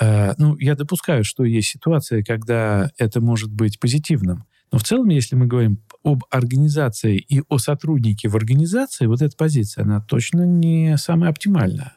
Э, 0.00 0.34
ну, 0.38 0.56
я 0.58 0.74
допускаю, 0.74 1.24
что 1.24 1.44
есть 1.44 1.68
ситуации, 1.68 2.22
когда 2.22 2.90
это 2.98 3.20
может 3.20 3.52
быть 3.52 3.78
позитивным. 3.78 4.44
Но 4.72 4.78
в 4.78 4.82
целом, 4.82 5.08
если 5.08 5.36
мы 5.36 5.46
говорим 5.46 5.78
об 6.02 6.24
организации 6.30 7.16
и 7.18 7.42
о 7.48 7.58
сотруднике 7.58 8.28
в 8.28 8.36
организации, 8.36 9.06
вот 9.06 9.22
эта 9.22 9.36
позиция, 9.36 9.84
она 9.84 10.00
точно 10.00 10.44
не 10.44 10.96
самая 10.98 11.30
оптимальная. 11.30 11.96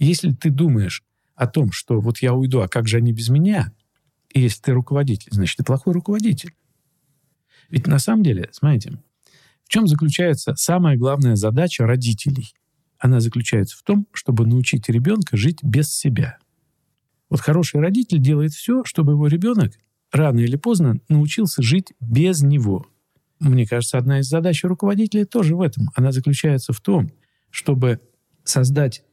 Если 0.00 0.32
ты 0.32 0.50
думаешь 0.50 1.04
о 1.36 1.46
том, 1.46 1.70
что 1.70 2.00
вот 2.00 2.18
я 2.18 2.34
уйду, 2.34 2.60
а 2.60 2.68
как 2.68 2.88
же 2.88 2.96
они 2.96 3.12
без 3.12 3.28
меня, 3.28 3.72
и 4.30 4.40
если 4.40 4.60
ты 4.60 4.72
руководитель, 4.72 5.28
значит, 5.30 5.58
ты 5.58 5.64
плохой 5.64 5.94
руководитель. 5.94 6.54
Ведь 7.68 7.86
на 7.86 8.00
самом 8.00 8.24
деле, 8.24 8.48
смотрите, 8.50 8.98
в 9.64 9.68
чем 9.68 9.86
заключается 9.86 10.56
самая 10.56 10.96
главная 10.96 11.36
задача 11.36 11.86
родителей? 11.86 12.52
Она 12.98 13.20
заключается 13.20 13.78
в 13.78 13.82
том, 13.82 14.08
чтобы 14.12 14.46
научить 14.46 14.88
ребенка 14.88 15.36
жить 15.36 15.62
без 15.62 15.94
себя– 15.94 16.38
вот 17.30 17.40
хороший 17.40 17.80
родитель 17.80 18.18
делает 18.18 18.52
все, 18.52 18.84
чтобы 18.84 19.12
его 19.12 19.28
ребенок 19.28 19.78
рано 20.10 20.40
или 20.40 20.56
поздно 20.56 21.00
научился 21.08 21.62
жить 21.62 21.92
без 22.00 22.42
него. 22.42 22.86
Мне 23.38 23.66
кажется, 23.66 23.96
одна 23.96 24.18
из 24.18 24.26
задач 24.26 24.64
руководителя 24.64 25.24
тоже 25.24 25.54
в 25.54 25.62
этом. 25.62 25.90
Она 25.94 26.10
заключается 26.10 26.72
в 26.72 26.80
том, 26.80 27.12
чтобы 27.50 28.00
создать 28.42 29.04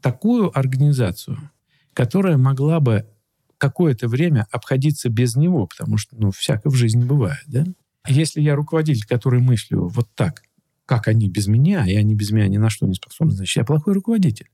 такую 0.00 0.56
организацию, 0.56 1.50
которая 1.92 2.36
могла 2.36 2.80
бы 2.80 3.06
какое-то 3.58 4.08
время 4.08 4.46
обходиться 4.50 5.08
без 5.08 5.36
него, 5.36 5.66
потому 5.66 5.96
что, 5.96 6.16
ну, 6.16 6.30
всякое 6.30 6.70
в 6.70 6.74
жизни 6.74 7.04
бывает, 7.04 7.42
да? 7.46 7.64
Если 8.08 8.40
я 8.40 8.54
руководитель, 8.54 9.06
который 9.06 9.40
мыслю 9.40 9.88
вот 9.88 10.08
так, 10.14 10.42
как 10.84 11.08
они 11.08 11.28
без 11.28 11.48
меня, 11.48 11.86
и 11.86 11.94
они 11.96 12.14
без 12.14 12.30
меня 12.30 12.46
ни 12.46 12.58
на 12.58 12.70
что 12.70 12.86
не 12.86 12.94
способны, 12.94 13.32
значит, 13.32 13.56
я 13.56 13.64
плохой 13.64 13.94
руководитель. 13.94 14.48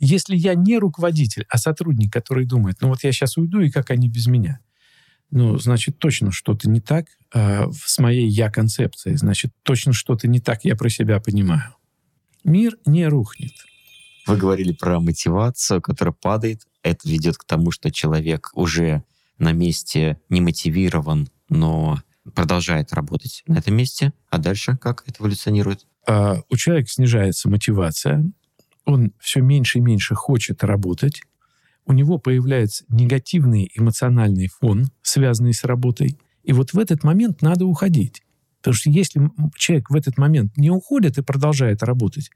Если 0.00 0.36
я 0.36 0.54
не 0.54 0.78
руководитель, 0.78 1.44
а 1.48 1.58
сотрудник, 1.58 2.12
который 2.12 2.46
думает, 2.46 2.78
ну 2.80 2.88
вот 2.88 3.04
я 3.04 3.12
сейчас 3.12 3.36
уйду, 3.36 3.60
и 3.60 3.70
как 3.70 3.90
они 3.90 4.08
без 4.08 4.26
меня? 4.26 4.60
Ну, 5.30 5.58
значит, 5.58 5.98
точно 5.98 6.30
что-то 6.30 6.68
не 6.70 6.80
так 6.80 7.06
э, 7.34 7.66
с 7.72 7.98
моей 7.98 8.28
я-концепцией. 8.28 9.16
Значит, 9.16 9.52
точно 9.62 9.92
что-то 9.92 10.28
не 10.28 10.40
так 10.40 10.64
я 10.64 10.76
про 10.76 10.88
себя 10.88 11.20
понимаю. 11.20 11.74
Мир 12.44 12.76
не 12.86 13.06
рухнет. 13.06 13.52
Вы 14.26 14.36
говорили 14.36 14.72
про 14.72 15.00
мотивацию, 15.00 15.82
которая 15.82 16.14
падает. 16.14 16.62
Это 16.82 17.08
ведет 17.08 17.36
к 17.36 17.44
тому, 17.44 17.70
что 17.70 17.90
человек 17.90 18.50
уже 18.54 19.02
на 19.38 19.52
месте 19.52 20.18
не 20.28 20.40
мотивирован, 20.40 21.28
но 21.48 22.00
продолжает 22.34 22.92
работать 22.92 23.42
на 23.46 23.58
этом 23.58 23.74
месте. 23.74 24.12
А 24.30 24.38
дальше 24.38 24.76
как 24.76 25.04
это 25.06 25.22
эволюционирует? 25.22 25.86
А, 26.06 26.40
у 26.48 26.56
человека 26.56 26.88
снижается 26.88 27.48
мотивация, 27.48 28.24
он 28.84 29.12
все 29.18 29.40
меньше 29.40 29.78
и 29.78 29.82
меньше 29.82 30.14
хочет 30.14 30.62
работать, 30.62 31.22
у 31.86 31.92
него 31.92 32.18
появляется 32.18 32.84
негативный 32.88 33.70
эмоциональный 33.74 34.48
фон, 34.48 34.86
связанный 35.02 35.52
с 35.52 35.64
работой, 35.64 36.18
И 36.42 36.52
вот 36.52 36.72
в 36.72 36.78
этот 36.78 37.04
момент 37.04 37.42
надо 37.42 37.64
уходить. 37.66 38.22
Потому 38.58 38.74
что 38.74 38.90
если 38.90 39.30
человек 39.56 39.90
в 39.90 39.94
этот 39.94 40.18
момент 40.18 40.56
не 40.56 40.70
уходит 40.70 41.18
и 41.18 41.22
продолжает 41.22 41.82
работать, 41.82 42.30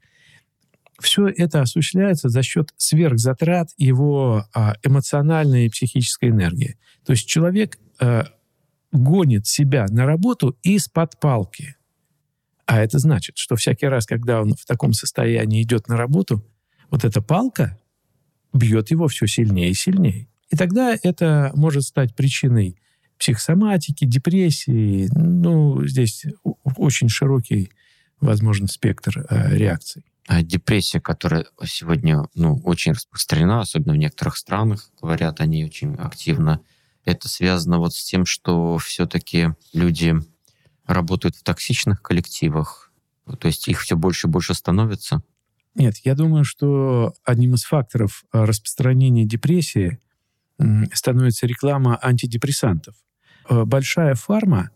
все 1.01 1.27
это 1.27 1.61
осуществляется 1.61 2.29
за 2.29 2.43
счет 2.43 2.73
сверхзатрат 2.77 3.69
его 3.77 4.45
а, 4.53 4.75
эмоциональной 4.83 5.65
и 5.65 5.69
психической 5.69 6.29
энергии. 6.29 6.77
То 7.05 7.13
есть 7.13 7.27
человек 7.27 7.77
э, 7.99 8.23
гонит 8.91 9.47
себя 9.47 9.85
на 9.89 10.05
работу 10.05 10.57
из-под 10.63 11.19
палки. 11.19 11.75
А 12.65 12.79
это 12.79 12.99
значит, 12.99 13.37
что 13.37 13.55
всякий 13.55 13.87
раз, 13.87 14.05
когда 14.05 14.41
он 14.41 14.53
в 14.53 14.65
таком 14.65 14.93
состоянии 14.93 15.63
идет 15.63 15.87
на 15.87 15.97
работу, 15.97 16.45
вот 16.89 17.03
эта 17.03 17.21
палка 17.21 17.79
бьет 18.53 18.91
его 18.91 19.07
все 19.07 19.27
сильнее 19.27 19.69
и 19.69 19.73
сильнее. 19.73 20.27
И 20.51 20.55
тогда 20.55 20.95
это 21.01 21.51
может 21.55 21.83
стать 21.83 22.15
причиной 22.15 22.77
психосоматики, 23.17 24.05
депрессии. 24.05 25.09
Ну, 25.13 25.85
здесь 25.85 26.25
очень 26.77 27.09
широкий, 27.09 27.71
возможно, 28.19 28.67
спектр 28.67 29.25
э, 29.29 29.55
реакций. 29.55 30.03
А 30.29 30.43
депрессия, 30.43 31.01
которая 31.01 31.47
сегодня 31.65 32.23
ну, 32.35 32.61
очень 32.63 32.91
распространена, 32.91 33.61
особенно 33.61 33.93
в 33.93 33.97
некоторых 33.97 34.37
странах, 34.37 34.91
говорят 35.01 35.41
они 35.41 35.65
очень 35.65 35.95
активно, 35.95 36.61
это 37.03 37.27
связано 37.27 37.79
вот 37.79 37.95
с 37.95 38.03
тем, 38.03 38.27
что 38.27 38.77
все-таки 38.77 39.55
люди 39.73 40.13
работают 40.85 41.35
в 41.35 41.41
токсичных 41.41 42.03
коллективах, 42.03 42.91
то 43.39 43.47
есть 43.47 43.67
их 43.67 43.81
все 43.81 43.97
больше 43.97 44.27
и 44.27 44.29
больше 44.29 44.53
становится. 44.53 45.23
Нет, 45.73 45.95
я 46.03 46.13
думаю, 46.13 46.43
что 46.43 47.15
одним 47.23 47.55
из 47.55 47.63
факторов 47.63 48.23
э, 48.31 48.43
распространения 48.43 49.25
депрессии 49.25 49.97
становится 50.93 51.47
реклама 51.47 51.97
антидепрессантов. 52.03 52.93
Э, 53.49 53.65
большая 53.65 54.13
фарма 54.13 54.69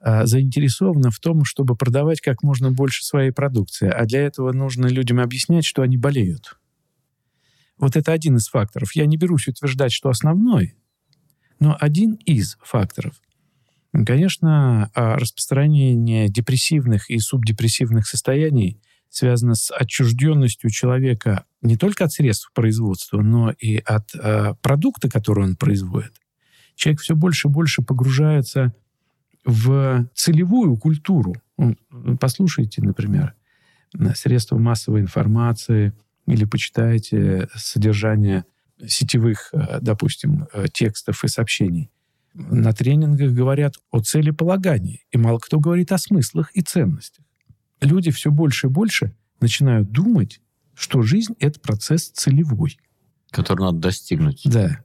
заинтересована 0.00 1.10
в 1.10 1.18
том, 1.18 1.44
чтобы 1.44 1.76
продавать 1.76 2.20
как 2.20 2.42
можно 2.42 2.70
больше 2.70 3.04
своей 3.04 3.32
продукции, 3.32 3.88
а 3.88 4.04
для 4.06 4.20
этого 4.20 4.52
нужно 4.52 4.86
людям 4.86 5.20
объяснять, 5.20 5.64
что 5.64 5.82
они 5.82 5.96
болеют. 5.96 6.58
Вот 7.78 7.96
это 7.96 8.12
один 8.12 8.36
из 8.36 8.48
факторов. 8.48 8.94
Я 8.94 9.06
не 9.06 9.16
берусь 9.16 9.48
утверждать, 9.48 9.92
что 9.92 10.08
основной, 10.08 10.74
но 11.60 11.76
один 11.78 12.14
из 12.26 12.56
факторов. 12.62 13.14
Конечно, 14.06 14.90
а, 14.94 15.16
распространение 15.16 16.28
депрессивных 16.28 17.10
и 17.10 17.18
субдепрессивных 17.18 18.06
состояний 18.06 18.80
связано 19.08 19.54
с 19.54 19.72
отчужденностью 19.72 20.70
человека 20.70 21.44
не 21.62 21.76
только 21.76 22.04
от 22.04 22.12
средств 22.12 22.50
производства, 22.52 23.22
но 23.22 23.50
и 23.50 23.78
от 23.78 24.14
э, 24.14 24.54
продукта, 24.60 25.08
который 25.08 25.44
он 25.44 25.56
производит. 25.56 26.12
Человек 26.74 27.00
все 27.00 27.16
больше 27.16 27.48
и 27.48 27.50
больше 27.50 27.80
погружается 27.80 28.74
целевую 30.14 30.76
культуру. 30.76 31.34
Послушайте, 32.20 32.82
например, 32.82 33.34
средства 34.14 34.58
массовой 34.58 35.00
информации 35.00 35.92
или 36.26 36.44
почитайте 36.44 37.48
содержание 37.54 38.44
сетевых, 38.86 39.50
э, 39.52 39.78
допустим, 39.80 40.46
э, 40.52 40.66
текстов 40.72 41.24
и 41.24 41.28
сообщений. 41.28 41.90
На 42.34 42.72
тренингах 42.72 43.32
говорят 43.32 43.74
о 43.90 44.00
целеполагании, 44.00 45.04
и 45.10 45.18
мало 45.18 45.38
кто 45.38 45.58
говорит 45.58 45.90
о 45.90 45.98
смыслах 45.98 46.50
и 46.54 46.60
ценностях. 46.60 47.24
Люди 47.80 48.10
все 48.10 48.30
больше 48.30 48.68
и 48.68 48.70
больше 48.70 49.16
начинают 49.40 49.90
думать, 49.90 50.40
что 50.74 51.02
жизнь— 51.02 51.34
это 51.40 51.58
процесс 51.58 52.10
целевой. 52.10 52.78
Который 53.30 53.62
надо 53.62 53.78
достигнуть. 53.78 54.42
Да. 54.44 54.84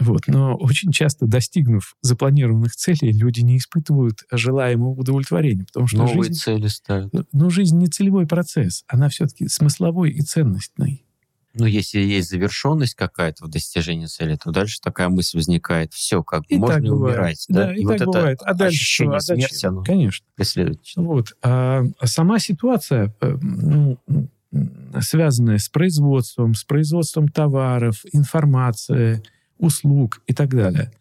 Вот. 0.00 0.22
Но 0.26 0.54
очень 0.56 0.92
часто, 0.92 1.26
достигнув 1.26 1.96
запланированных 2.02 2.74
целей, 2.74 3.12
люди 3.12 3.40
не 3.40 3.56
испытывают 3.58 4.24
желаемого 4.30 4.90
удовлетворения. 4.90 5.64
Потому 5.64 5.86
что 5.86 5.98
Новые 5.98 6.24
жизнь, 6.24 6.34
цели 6.34 6.66
ставят. 6.68 7.12
Но 7.32 7.50
жизнь 7.50 7.78
не 7.78 7.86
целевой 7.86 8.26
процесс. 8.26 8.84
Она 8.86 9.08
все-таки 9.08 9.48
смысловой 9.48 10.10
и 10.10 10.20
ценностный. 10.20 11.04
Ну, 11.54 11.66
если 11.66 12.00
есть 12.00 12.30
завершенность 12.30 12.94
какая-то 12.94 13.44
в 13.44 13.48
достижении 13.48 14.06
цели, 14.06 14.38
то 14.42 14.50
дальше 14.52 14.80
такая 14.80 15.10
мысль 15.10 15.36
возникает. 15.36 15.92
Все, 15.92 16.22
как 16.22 16.44
и 16.48 16.56
можно 16.56 16.80
бывает. 16.80 17.16
умирать. 17.18 17.44
Да, 17.48 17.66
Да, 17.66 17.74
и, 17.74 17.84
так 17.84 18.06
бывает. 18.06 18.38
А 18.42 18.54
дальше 18.54 18.76
ощущение 18.76 19.20
что? 19.20 19.32
А 19.32 19.36
дальше? 19.36 19.48
смерти, 19.48 19.66
оно 19.66 19.84
Конечно. 19.84 20.26
преследует. 20.34 20.80
Вот. 20.96 21.36
А 21.42 21.84
сама 22.04 22.38
ситуация, 22.38 23.14
э, 23.20 23.36
ну, 23.42 23.98
связанная 25.00 25.58
с 25.58 25.68
производством, 25.68 26.54
с 26.54 26.64
производством 26.64 27.28
товаров, 27.28 28.02
информации, 28.12 29.22
услуг 29.58 30.22
и 30.26 30.34
так 30.34 30.50
далее, 30.50 30.92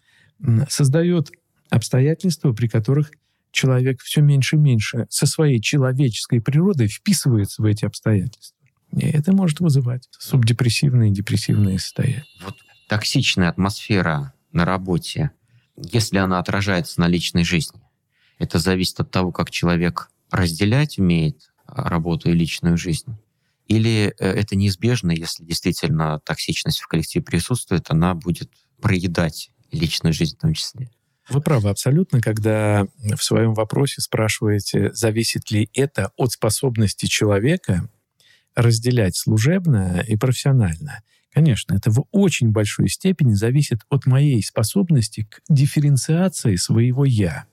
создает 0.69 1.31
обстоятельства, 1.69 2.53
при 2.53 2.67
которых 2.67 3.11
человек 3.51 4.01
все 4.01 4.21
меньше 4.21 4.55
и 4.55 4.59
меньше 4.59 5.07
со 5.09 5.25
своей 5.25 5.59
человеческой 5.59 6.41
природой 6.41 6.87
вписывается 6.87 7.61
в 7.61 7.65
эти 7.65 7.85
обстоятельства. 7.85 8.57
И 8.95 9.05
это 9.05 9.33
может 9.33 9.59
вызывать 9.59 10.07
субдепрессивные 10.17 11.11
и 11.11 11.13
депрессивные 11.13 11.79
состояния. 11.79 12.25
Вот 12.43 12.55
токсичная 12.87 13.49
атмосфера 13.49 14.33
на 14.51 14.65
работе, 14.65 15.31
если 15.77 16.17
она 16.17 16.39
отражается 16.39 16.99
на 16.99 17.07
личной 17.07 17.43
жизни, 17.43 17.81
это 18.37 18.59
зависит 18.59 18.99
от 18.99 19.11
того, 19.11 19.31
как 19.31 19.49
человек 19.49 20.09
разделять 20.29 20.97
умеет 20.97 21.51
а, 21.65 21.89
работу 21.89 22.29
и 22.29 22.33
личную 22.33 22.77
жизнь. 22.77 23.15
Или 23.71 24.13
э, 24.19 24.25
это 24.25 24.57
неизбежно, 24.57 25.11
если 25.11 25.45
действительно 25.45 26.19
токсичность 26.25 26.81
в 26.81 26.87
коллективе 26.87 27.23
присутствует, 27.23 27.85
она 27.87 28.13
будет 28.15 28.51
проедать 28.81 29.51
личную 29.71 30.11
жизнь 30.11 30.35
в 30.35 30.41
том 30.41 30.53
числе. 30.53 30.89
Вы 31.29 31.39
правы 31.39 31.69
абсолютно, 31.69 32.19
когда 32.19 32.85
в 32.97 33.23
своем 33.23 33.53
вопросе 33.53 34.01
спрашиваете, 34.01 34.91
зависит 34.91 35.51
ли 35.51 35.69
это 35.73 36.11
от 36.17 36.33
способности 36.33 37.05
человека 37.05 37.87
разделять 38.55 39.15
служебное 39.15 40.01
и 40.01 40.17
профессиональное. 40.17 41.01
Конечно, 41.31 41.73
это 41.73 41.91
в 41.91 42.03
очень 42.11 42.51
большой 42.51 42.89
степени 42.89 43.35
зависит 43.35 43.79
от 43.87 44.05
моей 44.05 44.43
способности 44.43 45.29
к 45.31 45.39
дифференциации 45.47 46.57
своего 46.57 47.05
«я». 47.05 47.45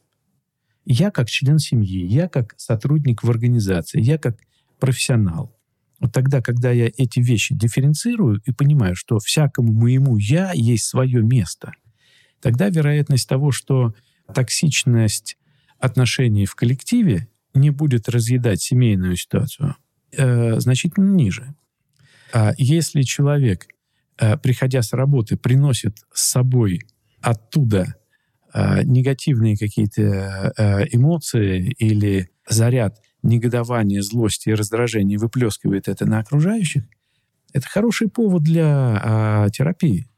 Я 0.84 1.12
как 1.12 1.30
член 1.30 1.60
семьи, 1.60 2.04
я 2.04 2.28
как 2.28 2.54
сотрудник 2.56 3.22
в 3.22 3.30
организации, 3.30 4.00
я 4.00 4.18
как 4.18 4.38
профессионал. 4.80 5.57
Вот 6.00 6.12
тогда, 6.12 6.40
когда 6.40 6.70
я 6.70 6.86
эти 6.86 7.20
вещи 7.20 7.54
дифференцирую 7.54 8.40
и 8.44 8.52
понимаю, 8.52 8.94
что 8.94 9.18
всякому 9.18 9.72
моему 9.72 10.16
«я» 10.16 10.52
есть 10.52 10.84
свое 10.84 11.22
место, 11.22 11.72
тогда 12.40 12.68
вероятность 12.68 13.28
того, 13.28 13.50
что 13.50 13.94
токсичность 14.32 15.36
отношений 15.78 16.46
в 16.46 16.54
коллективе 16.54 17.28
не 17.54 17.70
будет 17.70 18.08
разъедать 18.08 18.62
семейную 18.62 19.16
ситуацию, 19.16 19.76
э, 20.12 20.60
значительно 20.60 21.14
ниже. 21.14 21.54
А 22.32 22.52
если 22.58 23.02
человек, 23.02 23.66
э, 24.18 24.36
приходя 24.36 24.82
с 24.82 24.92
работы, 24.92 25.36
приносит 25.36 25.98
с 26.12 26.30
собой 26.30 26.82
оттуда 27.20 27.96
э, 28.54 28.82
негативные 28.84 29.56
какие-то 29.56 30.52
э, 30.56 30.84
эмоции 30.92 31.74
или 31.78 32.30
заряд 32.48 33.00
негодования, 33.28 34.02
злости 34.02 34.48
и 34.48 34.54
раздражения 34.54 35.18
выплескивает 35.18 35.88
это 35.88 36.06
на 36.06 36.18
окружающих, 36.18 36.84
это 37.52 37.66
хороший 37.68 38.08
повод 38.08 38.42
для 38.42 39.46
э, 39.46 39.50
терапии. 39.50 40.08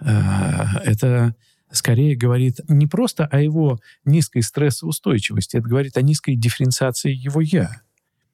Э, 0.00 0.64
это 0.84 1.34
скорее 1.72 2.16
говорит 2.16 2.60
не 2.68 2.86
просто 2.86 3.26
о 3.26 3.40
его 3.40 3.80
низкой 4.04 4.42
стрессоустойчивости, 4.42 5.56
это 5.56 5.68
говорит 5.68 5.96
о 5.96 6.02
низкой 6.02 6.36
дифференциации 6.36 7.12
его 7.12 7.40
«я». 7.40 7.82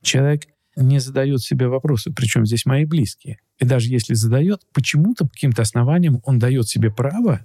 Человек 0.02 0.44
не 0.76 0.98
задает 0.98 1.40
себе 1.40 1.68
вопросы, 1.68 2.12
причем 2.12 2.46
здесь 2.46 2.66
мои 2.66 2.84
близкие. 2.84 3.38
И 3.58 3.64
даже 3.64 3.88
если 3.88 4.14
задает, 4.14 4.62
почему-то 4.72 5.24
по 5.24 5.30
каким-то 5.30 5.62
основаниям 5.62 6.20
он 6.24 6.38
дает 6.38 6.68
себе 6.68 6.90
право 6.90 7.42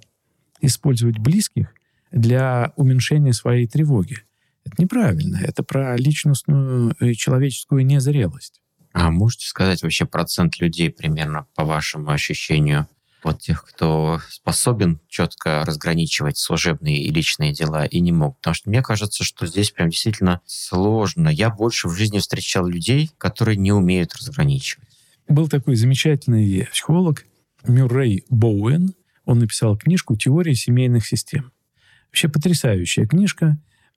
использовать 0.60 1.18
близких 1.18 1.74
для 2.10 2.72
уменьшения 2.76 3.32
своей 3.32 3.66
тревоги. 3.66 4.18
Это 4.64 4.74
неправильно. 4.78 5.38
Это 5.42 5.62
про 5.62 5.96
личностную 5.96 6.94
и 7.00 7.14
человеческую 7.14 7.84
незрелость. 7.84 8.60
А 8.92 9.10
можете 9.10 9.46
сказать 9.46 9.82
вообще 9.82 10.04
процент 10.04 10.60
людей 10.60 10.90
примерно 10.90 11.46
по 11.54 11.64
вашему 11.64 12.10
ощущению, 12.10 12.86
вот 13.24 13.40
тех, 13.40 13.64
кто 13.64 14.20
способен 14.28 15.00
четко 15.08 15.64
разграничивать 15.64 16.38
служебные 16.38 17.02
и 17.02 17.10
личные 17.10 17.52
дела 17.52 17.84
и 17.84 18.00
не 18.00 18.12
мог. 18.12 18.36
Потому 18.38 18.54
что 18.54 18.68
мне 18.68 18.82
кажется, 18.82 19.24
что 19.24 19.46
здесь 19.46 19.70
прям 19.70 19.90
действительно 19.90 20.40
сложно. 20.44 21.28
Я 21.28 21.50
больше 21.50 21.88
в 21.88 21.96
жизни 21.96 22.18
встречал 22.18 22.66
людей, 22.66 23.10
которые 23.18 23.56
не 23.56 23.72
умеют 23.72 24.14
разграничивать. 24.14 24.88
Был 25.28 25.48
такой 25.48 25.76
замечательный 25.76 26.66
психолог 26.72 27.24
Мюррей 27.64 28.24
Боуэн. 28.28 28.94
Он 29.24 29.38
написал 29.38 29.76
книжку 29.76 30.16
«Теория 30.16 30.54
семейных 30.54 31.06
систем». 31.06 31.52
Вообще 32.08 32.28
потрясающая 32.28 33.06
книжка, 33.06 33.56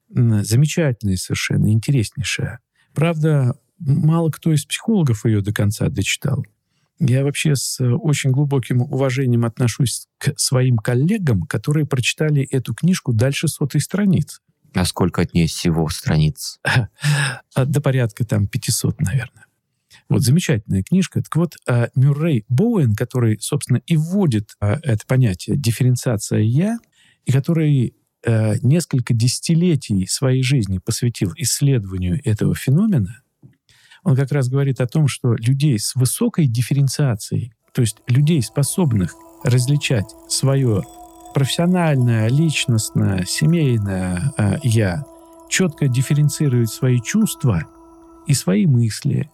замечательная 0.09 1.17
совершенно, 1.17 1.71
интереснейшая. 1.71 2.59
Правда, 2.93 3.57
мало 3.79 4.29
кто 4.29 4.53
из 4.53 4.65
психологов 4.65 5.25
ее 5.25 5.41
до 5.41 5.53
конца 5.53 5.89
дочитал. 5.89 6.45
Я 6.99 7.23
вообще 7.23 7.55
с 7.55 7.81
э, 7.81 7.91
очень 7.91 8.31
глубоким 8.31 8.81
уважением 8.81 9.43
отношусь 9.43 10.07
к 10.17 10.33
своим 10.37 10.77
коллегам, 10.77 11.41
которые 11.41 11.85
прочитали 11.85 12.47
эту 12.49 12.73
книжку 12.73 13.11
дальше 13.11 13.49
сотой 13.49 13.81
страницы. 13.81 14.39
А 14.73 14.85
сколько 14.85 15.21
от 15.21 15.33
нее 15.33 15.47
всего 15.47 15.89
страниц? 15.89 16.59
До 17.55 17.81
порядка 17.81 18.25
там 18.25 18.47
500, 18.47 19.01
наверное. 19.01 19.45
Вот 20.07 20.21
замечательная 20.21 20.83
книжка. 20.83 21.21
Так 21.21 21.35
вот, 21.35 21.55
а, 21.67 21.89
Мюррей 21.95 22.45
Боуэн, 22.47 22.95
который, 22.95 23.39
собственно, 23.39 23.81
и 23.87 23.97
вводит 23.97 24.51
а, 24.59 24.79
это 24.83 25.05
понятие 25.07 25.57
дифференциация 25.57 26.39
«я», 26.39 26.77
и 27.25 27.31
который 27.31 27.95
а, 28.25 28.55
несколько 28.61 29.13
десятилетий 29.13 30.07
своей 30.07 30.43
жизни 30.43 30.79
посвятил 30.79 31.31
исследованию 31.37 32.19
этого 32.23 32.55
феномена, 32.55 33.21
он 34.03 34.15
как 34.15 34.31
раз 34.31 34.49
говорит 34.49 34.81
о 34.81 34.87
том, 34.87 35.07
что 35.07 35.33
людей 35.33 35.79
с 35.79 35.95
высокой 35.95 36.47
дифференциацией, 36.47 37.53
то 37.73 37.81
есть 37.81 37.97
людей, 38.07 38.41
способных 38.41 39.15
различать 39.43 40.05
свое 40.29 40.83
профессиональное, 41.33 42.29
личностное, 42.29 43.25
семейное 43.25 44.31
э, 44.37 44.57
я, 44.63 45.03
четко 45.49 45.87
дифференцировать 45.87 46.69
свои 46.69 47.01
чувства 47.01 47.63
и 48.27 48.33
свои 48.33 48.65
мысли, 48.65 49.29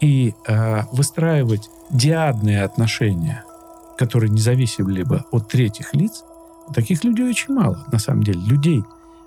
и 0.00 0.34
э, 0.46 0.82
выстраивать 0.92 1.68
диадные 1.90 2.62
отношения, 2.62 3.44
которые 3.96 4.30
не 4.30 4.40
зависели 4.40 5.02
бы 5.02 5.24
от 5.30 5.48
третьих 5.48 5.94
лиц, 5.94 6.24
таких 6.74 7.04
людей 7.04 7.28
очень 7.28 7.54
мало, 7.54 7.86
на 7.90 7.98
самом 7.98 8.22
деле. 8.22 8.40
Людей 8.40 8.82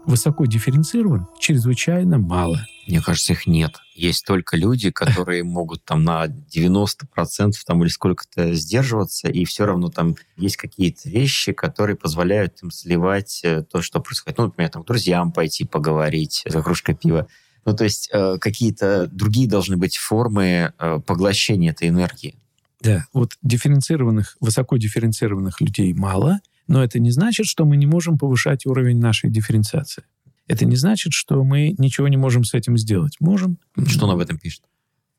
высоко 0.06 0.46
дифференцирован 0.46 1.28
чрезвычайно 1.40 2.18
мало. 2.18 2.60
Мне 2.88 3.02
кажется, 3.02 3.34
их 3.34 3.48
нет. 3.48 3.78
Есть 3.96 4.26
только 4.26 4.58
люди, 4.58 4.92
которые 4.92 5.44
могут 5.44 5.86
там 5.86 6.04
на 6.04 6.26
90% 6.26 7.54
там 7.66 7.84
или 7.84 7.90
сколько-то 7.90 8.54
сдерживаться, 8.54 9.30
и 9.30 9.46
все 9.46 9.66
равно 9.66 9.90
там 9.90 10.16
есть 10.36 10.58
какие-то 10.58 11.10
вещи, 11.10 11.54
которые 11.54 11.96
позволяют 11.96 12.62
им 12.62 12.72
сливать 12.72 13.42
э, 13.44 13.64
то, 13.64 13.82
что 13.82 14.02
происходит. 14.02 14.38
Ну, 14.38 14.46
например, 14.46 14.70
там, 14.70 14.84
к 14.84 14.88
друзьям 14.88 15.32
пойти 15.32 15.66
поговорить 15.66 16.44
за 16.46 16.62
кружкой 16.62 16.96
пива. 16.96 17.28
Ну, 17.66 17.74
то 17.74 17.86
есть 17.86 18.10
э, 18.12 18.38
какие-то 18.40 19.08
другие 19.08 19.48
должны 19.48 19.78
быть 19.78 19.96
формы 19.96 20.74
э, 20.78 21.00
поглощения 21.06 21.72
этой 21.72 21.88
энергии. 21.88 22.36
Да, 22.82 23.06
вот 23.14 23.38
дифференцированных, 23.42 24.36
высоко 24.42 24.76
дифференцированных 24.76 25.62
людей 25.62 25.94
мало, 25.94 26.42
но 26.68 26.84
это 26.84 27.00
не 27.00 27.12
значит, 27.12 27.46
что 27.46 27.66
мы 27.66 27.78
не 27.78 27.86
можем 27.86 28.18
повышать 28.18 28.66
уровень 28.66 29.00
нашей 29.00 29.30
дифференциации. 29.30 30.04
Это 30.48 30.66
не 30.66 30.76
значит, 30.76 31.14
что 31.14 31.44
мы 31.44 31.74
ничего 31.78 32.08
не 32.08 32.18
можем 32.18 32.44
с 32.44 32.54
этим 32.54 32.78
сделать. 32.78 33.16
Можем. 33.20 33.58
Что 33.88 34.06
он 34.06 34.12
об 34.12 34.20
этом 34.20 34.38
пишет? 34.38 34.64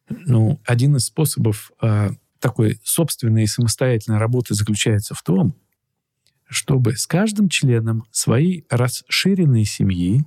Ну, 0.09 0.61
один 0.65 0.97
из 0.97 1.07
способов 1.07 1.73
э, 1.81 2.11
такой 2.41 2.79
собственной 2.85 3.45
и 3.45 3.47
самостоятельной 3.47 4.19
работы 4.19 4.55
заключается 4.55 5.15
в 5.15 5.23
том, 5.23 5.55
чтобы 6.47 6.97
с 6.97 7.07
каждым 7.07 7.49
членом 7.49 8.05
своей 8.11 8.67
расширенной 8.69 9.65
семьи 9.65 10.25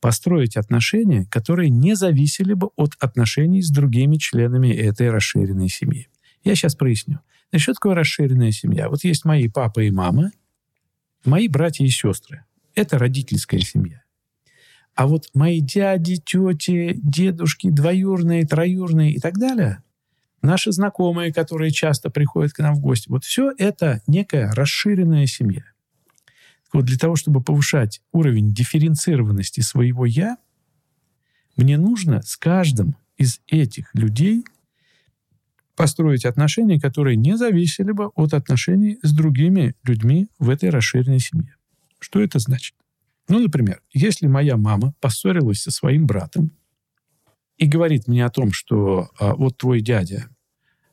построить 0.00 0.56
отношения, 0.56 1.26
которые 1.26 1.68
не 1.68 1.94
зависели 1.94 2.54
бы 2.54 2.70
от 2.76 2.92
отношений 3.00 3.62
с 3.62 3.70
другими 3.70 4.16
членами 4.16 4.68
этой 4.68 5.10
расширенной 5.10 5.68
семьи. 5.68 6.08
Я 6.44 6.54
сейчас 6.54 6.74
проясню. 6.74 7.18
Значит, 7.50 7.64
что 7.64 7.74
такое 7.74 7.94
расширенная 7.94 8.52
семья? 8.52 8.88
Вот 8.88 9.04
есть 9.04 9.24
мои 9.24 9.48
папа 9.48 9.80
и 9.80 9.90
мама, 9.90 10.30
мои 11.24 11.48
братья 11.48 11.84
и 11.84 11.88
сестры. 11.88 12.44
Это 12.74 12.98
родительская 12.98 13.60
семья. 13.60 14.02
А 14.94 15.06
вот 15.06 15.28
мои 15.34 15.60
дяди, 15.60 16.16
тети, 16.16 16.98
дедушки, 17.02 17.70
двоюрные, 17.70 18.46
троюрные 18.46 19.12
и 19.12 19.20
так 19.20 19.38
далее, 19.38 19.82
наши 20.42 20.72
знакомые, 20.72 21.32
которые 21.32 21.70
часто 21.70 22.10
приходят 22.10 22.52
к 22.52 22.58
нам 22.58 22.74
в 22.74 22.80
гости, 22.80 23.08
вот 23.08 23.24
все 23.24 23.52
это 23.56 24.02
некая 24.06 24.52
расширенная 24.52 25.26
семья. 25.26 25.64
Вот 26.72 26.84
для 26.84 26.98
того, 26.98 27.16
чтобы 27.16 27.42
повышать 27.42 28.00
уровень 28.12 28.52
дифференцированности 28.52 29.60
своего 29.60 30.06
«я», 30.06 30.36
мне 31.56 31.78
нужно 31.78 32.22
с 32.22 32.36
каждым 32.36 32.96
из 33.16 33.40
этих 33.48 33.94
людей 33.94 34.44
построить 35.80 36.26
отношения, 36.26 36.78
которые 36.78 37.16
не 37.16 37.38
зависели 37.38 37.92
бы 37.92 38.08
от 38.08 38.34
отношений 38.34 38.98
с 39.02 39.14
другими 39.14 39.74
людьми 39.82 40.28
в 40.38 40.50
этой 40.50 40.68
расширенной 40.68 41.20
семье. 41.20 41.56
Что 41.98 42.20
это 42.20 42.38
значит? 42.38 42.74
Ну, 43.28 43.38
например, 43.38 43.80
если 43.90 44.26
моя 44.26 44.58
мама 44.58 44.92
поссорилась 45.00 45.62
со 45.62 45.70
своим 45.70 46.06
братом 46.06 46.50
и 47.56 47.66
говорит 47.66 48.08
мне 48.08 48.26
о 48.26 48.30
том, 48.30 48.52
что 48.52 49.08
а, 49.18 49.34
вот 49.34 49.56
твой 49.56 49.80
дядя 49.80 50.28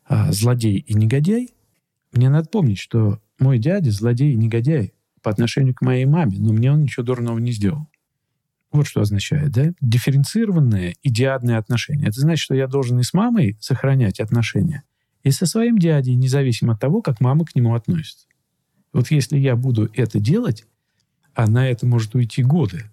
а, 0.05 0.31
злодей 0.31 0.77
и 0.77 0.93
негодяй, 0.93 1.53
мне 2.13 2.29
надо 2.29 2.47
помнить, 2.47 2.79
что 2.79 3.19
мой 3.39 3.59
дядя 3.59 3.91
злодей 3.91 4.31
и 4.31 4.38
негодяй 4.38 4.93
по 5.21 5.31
отношению 5.31 5.75
к 5.75 5.81
моей 5.81 6.05
маме, 6.05 6.38
но 6.39 6.53
мне 6.53 6.71
он 6.71 6.83
ничего 6.83 7.03
дурного 7.05 7.39
не 7.39 7.51
сделал. 7.51 7.89
Вот 8.72 8.88
что 8.88 9.01
означает, 9.01 9.51
да? 9.51 9.72
Дифференцированные 9.82 10.95
идеальные 11.03 11.57
отношения. 11.57 12.07
Это 12.07 12.20
значит, 12.20 12.43
что 12.43 12.55
я 12.55 12.68
должен 12.68 12.99
и 12.99 13.03
с 13.03 13.13
мамой 13.13 13.57
сохранять 13.59 14.20
отношения, 14.20 14.84
и 15.24 15.32
со 15.32 15.45
своим 15.45 15.78
дядей, 15.78 16.15
независимо 16.15 16.74
от 16.74 16.80
того, 16.80 17.01
как 17.01 17.22
мама 17.22 17.45
к 17.45 17.55
нему 17.55 17.76
относится. 17.76 18.28
Вот 18.93 19.11
если 19.11 19.38
я 19.38 19.55
буду 19.55 19.89
это 19.93 20.20
делать, 20.20 20.65
а 21.34 21.47
на 21.47 21.70
это 21.70 21.86
может 21.86 22.15
уйти 22.15 22.43
годы, 22.43 22.89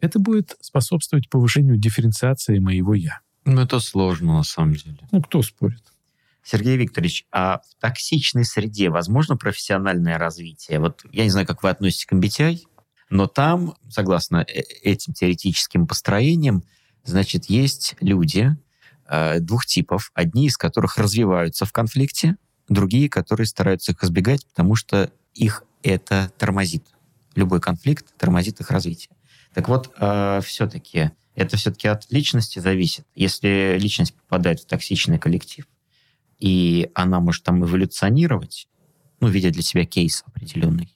это 0.00 0.18
будет 0.18 0.56
способствовать 0.60 1.30
повышению 1.30 1.78
дифференциации 1.78 2.58
моего 2.58 2.94
«я». 2.94 3.20
Ну, 3.44 3.60
это 3.60 3.80
сложно, 3.80 4.34
на 4.38 4.42
самом 4.42 4.74
деле. 4.74 4.98
Ну, 5.12 5.22
кто 5.22 5.40
спорит? 5.42 5.82
Сергей 6.42 6.76
Викторович, 6.76 7.26
а 7.32 7.58
в 7.58 7.80
токсичной 7.80 8.44
среде 8.44 8.90
возможно 8.90 9.36
профессиональное 9.36 10.18
развитие? 10.18 10.78
Вот 10.78 11.04
я 11.12 11.24
не 11.24 11.30
знаю, 11.30 11.46
как 11.46 11.62
вы 11.62 11.70
относитесь 11.70 12.06
к 12.06 12.12
MBTI, 12.12 12.60
но 13.10 13.26
там, 13.26 13.74
согласно 13.88 14.38
э, 14.38 14.60
этим 14.82 15.12
теоретическим 15.12 15.86
построениям, 15.86 16.64
значит, 17.04 17.46
есть 17.46 17.96
люди 18.00 18.56
э, 19.08 19.40
двух 19.40 19.66
типов. 19.66 20.10
Одни 20.14 20.46
из 20.46 20.56
которых 20.56 20.98
развиваются 20.98 21.64
в 21.64 21.72
конфликте, 21.72 22.36
другие, 22.68 23.08
которые 23.08 23.46
стараются 23.46 23.92
их 23.92 24.02
избегать, 24.02 24.46
потому 24.46 24.74
что 24.74 25.10
их 25.34 25.64
это 25.82 26.32
тормозит. 26.38 26.84
Любой 27.34 27.60
конфликт 27.60 28.06
тормозит 28.16 28.60
их 28.60 28.70
развитие. 28.70 29.14
Так 29.54 29.68
вот, 29.68 29.92
э, 29.98 30.40
все-таки 30.44 31.12
это 31.36 31.56
все-таки 31.58 31.86
от 31.86 32.10
личности 32.10 32.58
зависит. 32.58 33.06
Если 33.14 33.76
личность 33.78 34.14
попадает 34.14 34.60
в 34.60 34.66
токсичный 34.66 35.18
коллектив, 35.18 35.66
и 36.38 36.90
она 36.94 37.20
может 37.20 37.44
там 37.44 37.62
эволюционировать, 37.64 38.68
ну, 39.20 39.28
видя 39.28 39.50
для 39.50 39.62
себя 39.62 39.84
кейс 39.84 40.24
определенный. 40.26 40.94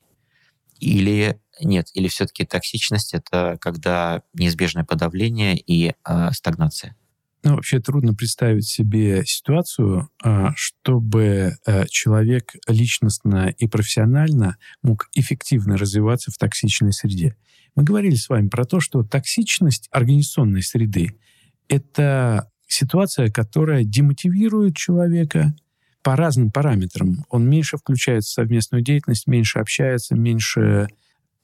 Или 0.79 1.39
нет, 1.61 1.89
или 1.95 2.09
все-таки 2.09 2.45
токсичность 2.45 3.15
это 3.15 3.57
когда 3.61 4.23
неизбежное 4.35 4.85
подавление 4.85 5.57
и 5.57 5.93
э, 5.93 6.31
стагнация. 6.33 6.97
Ну, 7.43 7.55
вообще 7.55 7.81
трудно 7.81 8.15
представить 8.15 8.69
себе 8.69 9.23
ситуацию, 9.25 10.11
а, 10.23 10.53
чтобы 10.57 11.57
э, 11.65 11.87
человек 11.89 12.53
личностно 12.69 13.49
и 13.49 13.67
профессионально 13.67 14.59
мог 14.83 15.09
эффективно 15.15 15.79
развиваться 15.79 16.31
в 16.31 16.37
токсичной 16.37 16.93
среде. 16.93 17.37
Мы 17.75 17.85
говорили 17.85 18.15
с 18.15 18.29
вами 18.29 18.49
про 18.49 18.67
то, 18.67 18.81
что 18.81 19.03
токсичность 19.03 19.89
организационной 19.91 20.63
среды— 20.63 21.19
это 21.69 22.51
ситуация, 22.67 23.31
которая 23.31 23.85
демотивирует 23.85 24.77
человека 24.77 25.55
по 26.03 26.17
разным 26.17 26.51
параметрам. 26.51 27.25
Он 27.31 27.49
меньше 27.49 27.79
включается 27.79 28.31
в 28.31 28.35
совместную 28.35 28.83
деятельность, 28.83 29.27
меньше 29.27 29.61
общается, 29.61 30.15
меньше 30.15 30.89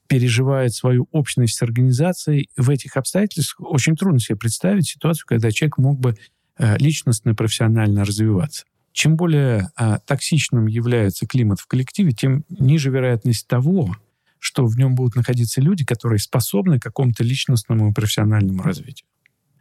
переживает 0.07 0.73
свою 0.73 1.07
общность 1.11 1.57
с 1.57 1.61
организацией. 1.61 2.49
В 2.57 2.69
этих 2.69 2.97
обстоятельствах 2.97 3.71
очень 3.71 3.95
трудно 3.95 4.19
себе 4.19 4.37
представить 4.37 4.87
ситуацию, 4.87 5.25
когда 5.27 5.51
человек 5.51 5.77
мог 5.77 5.99
бы 5.99 6.15
э, 6.57 6.77
личностно, 6.77 7.35
профессионально 7.35 8.05
развиваться. 8.05 8.65
Чем 8.93 9.15
более 9.15 9.69
а, 9.75 9.99
токсичным 9.99 10.65
является 10.65 11.27
климат 11.27 11.59
в 11.59 11.67
коллективе, 11.67 12.13
тем 12.13 12.43
ниже 12.49 12.89
вероятность 12.89 13.45
того, 13.45 13.95
что 14.39 14.65
в 14.65 14.75
нем 14.75 14.95
будут 14.95 15.15
находиться 15.15 15.61
люди, 15.61 15.85
которые 15.85 16.17
способны 16.17 16.79
к 16.79 16.83
какому-то 16.83 17.23
личностному 17.23 17.91
и 17.91 17.93
профессиональному 17.93 18.63
развитию. 18.63 19.07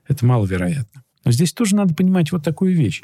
Это 0.09 0.24
маловероятно. 0.24 1.05
Но 1.24 1.32
здесь 1.32 1.53
тоже 1.53 1.76
надо 1.76 1.94
понимать 1.94 2.32
вот 2.32 2.44
такую 2.44 2.74
вещь. 2.74 3.03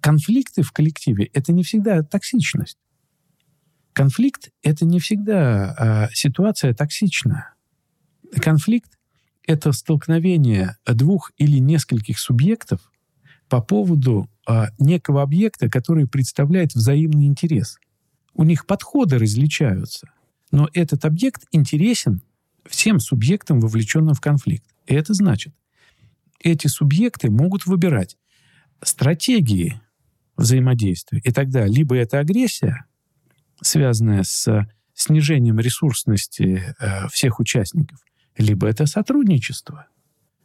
Конфликты 0.00 0.62
в 0.62 0.72
коллективе— 0.72 1.26
это 1.32 1.52
не 1.52 1.62
всегда 1.62 2.02
токсичность. 2.02 2.78
Конфликт— 3.92 4.50
это 4.62 4.84
не 4.86 5.00
всегда 5.00 5.74
а, 5.76 6.08
ситуация 6.12 6.74
токсичная. 6.74 7.54
Конфликт— 8.40 8.98
это 9.46 9.72
столкновение 9.72 10.76
двух 10.86 11.32
или 11.36 11.58
нескольких 11.58 12.18
субъектов 12.18 12.80
по 13.48 13.60
поводу 13.60 14.30
а, 14.46 14.68
некого 14.78 15.22
объекта, 15.22 15.68
который 15.68 16.08
представляет 16.08 16.74
взаимный 16.74 17.26
интерес. 17.26 17.78
У 18.34 18.44
них 18.44 18.66
подходы 18.66 19.18
различаются, 19.18 20.10
но 20.50 20.68
этот 20.72 21.04
объект 21.04 21.44
интересен 21.52 22.22
всем 22.66 22.98
субъектам, 22.98 23.60
вовлеченным 23.60 24.14
в 24.14 24.20
конфликт. 24.20 24.64
И 24.86 24.94
это 24.94 25.12
значит, 25.12 25.54
эти 26.40 26.66
субъекты 26.66 27.30
могут 27.30 27.66
выбирать 27.66 28.16
стратегии 28.82 29.80
взаимодействия. 30.36 31.20
И 31.22 31.30
тогда 31.30 31.66
либо 31.66 31.96
это 31.96 32.18
агрессия, 32.18 32.86
связанная 33.62 34.22
с 34.22 34.66
снижением 34.94 35.58
ресурсности 35.58 36.74
э, 36.78 37.08
всех 37.08 37.40
участников, 37.40 37.98
либо 38.36 38.66
это 38.66 38.86
сотрудничество, 38.86 39.86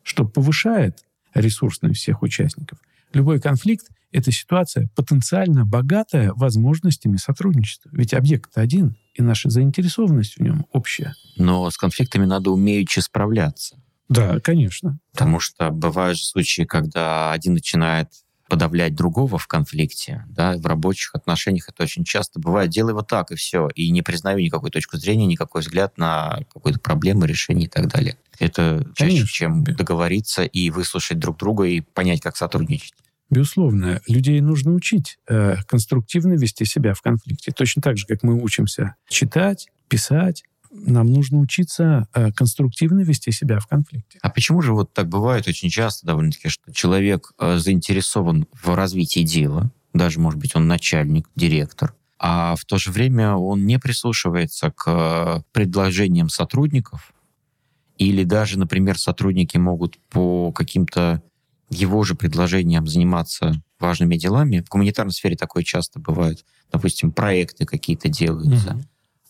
что 0.04 0.26
повышает 0.26 1.04
ресурсность 1.34 2.00
всех 2.00 2.22
участников. 2.22 2.80
Любой 3.14 3.40
конфликт— 3.40 3.88
это 4.12 4.32
ситуация 4.32 4.90
потенциально 4.96 5.66
богатая 5.66 6.34
возможностями 6.34 7.18
сотрудничества. 7.18 7.90
Ведь 7.94 8.14
объект 8.14 8.58
один, 8.58 8.98
и 9.14 9.22
наша 9.22 9.50
заинтересованность 9.50 10.38
в 10.38 10.42
нем 10.42 10.66
общая. 10.72 11.16
Но 11.38 11.70
с 11.70 11.78
конфликтами 11.78 12.26
надо 12.26 12.52
умеючи 12.52 13.00
справляться. 13.00 13.78
Да, 14.10 14.40
конечно. 14.40 15.00
Потому 15.12 15.40
что 15.40 15.70
бывают 15.70 16.18
же 16.18 16.26
случаи, 16.26 16.64
когда 16.64 17.32
один 17.32 17.54
начинает 17.54 18.10
подавлять 18.48 18.96
другого 18.96 19.38
в 19.38 19.48
конфликте, 19.48 20.26
да, 20.30 20.58
в 20.58 20.66
рабочих 20.66 21.14
отношениях 21.14 21.70
это 21.70 21.84
очень 21.84 22.04
часто 22.04 22.40
бывает. 22.40 22.70
Делай 22.70 22.94
вот 22.94 23.08
так, 23.08 23.32
и 23.32 23.36
все. 23.36 23.70
И 23.76 23.90
не 23.92 24.02
признаю 24.02 24.40
никакой 24.40 24.72
точку 24.72 24.98
зрения, 24.98 25.26
никакой 25.26 25.62
взгляд 25.62 25.98
на 25.98 26.40
какую-то 26.54 26.80
проблему, 26.80 27.26
решение 27.26 27.66
и 27.66 27.70
так 27.70 27.88
далее. 27.88 28.18
Это 28.40 28.86
чаще, 28.96 29.12
Конечно. 29.12 29.28
чем 29.28 29.64
договориться 29.64 30.44
и 30.44 30.70
выслушать 30.70 31.20
друг 31.20 31.38
друга 31.38 31.66
и 31.66 31.82
понять, 31.82 32.22
как 32.22 32.38
сотрудничать. 32.38 32.94
Безусловно, 33.30 34.02
людей 34.08 34.40
нужно 34.40 34.72
учить 34.72 35.18
э, 35.28 35.58
конструктивно 35.68 36.34
вести 36.34 36.64
себя 36.64 36.94
в 36.94 37.02
конфликте. 37.02 37.52
Точно 37.52 37.82
так 37.82 37.98
же, 37.98 38.06
как 38.06 38.24
мы 38.24 38.42
учимся 38.42 38.96
читать, 39.10 39.68
писать, 39.90 40.44
нам 40.72 41.08
нужно 41.12 41.40
учиться 41.40 42.08
э, 42.14 42.32
конструктивно 42.32 43.02
вести 43.02 43.32
себя 43.32 43.60
в 43.60 43.68
конфликте. 43.68 44.20
А 44.22 44.30
почему 44.30 44.62
же 44.62 44.74
вот 44.74 44.94
так 44.94 45.08
бывает 45.08 45.48
очень 45.48 45.70
часто 45.70 46.06
довольно-таки, 46.06 46.50
что 46.50 46.72
человек 46.74 47.32
э, 47.40 47.58
заинтересован 47.58 48.48
в 48.52 48.74
развитии 48.76 49.22
дела, 49.22 49.72
даже, 49.94 50.20
может 50.20 50.40
быть, 50.40 50.56
он 50.56 50.68
начальник, 50.68 51.30
директор, 51.36 51.96
а 52.20 52.56
в 52.56 52.66
то 52.66 52.78
же 52.78 52.92
время 52.92 53.36
он 53.36 53.66
не 53.66 53.80
прислушивается 53.80 54.72
к 54.72 54.84
э, 54.88 55.42
предложениям 55.52 56.30
сотрудников, 56.30 57.14
или 57.98 58.24
даже, 58.24 58.60
например, 58.60 58.98
сотрудники 59.00 59.58
могут 59.58 59.98
по 60.10 60.52
каким-то 60.52 61.22
его 61.70 62.04
же 62.04 62.16
предложениям 62.16 62.88
заниматься 62.88 63.62
важными 63.80 64.16
делами. 64.16 64.64
В 64.66 64.70
гуманитарной 64.70 65.12
сфере 65.12 65.36
такое 65.36 65.64
часто 65.64 66.00
бывает. 66.00 66.46
Допустим, 66.72 67.12
проекты 67.12 67.66
какие-то 67.66 68.08
делаются. 68.08 68.74
Угу 68.74 68.84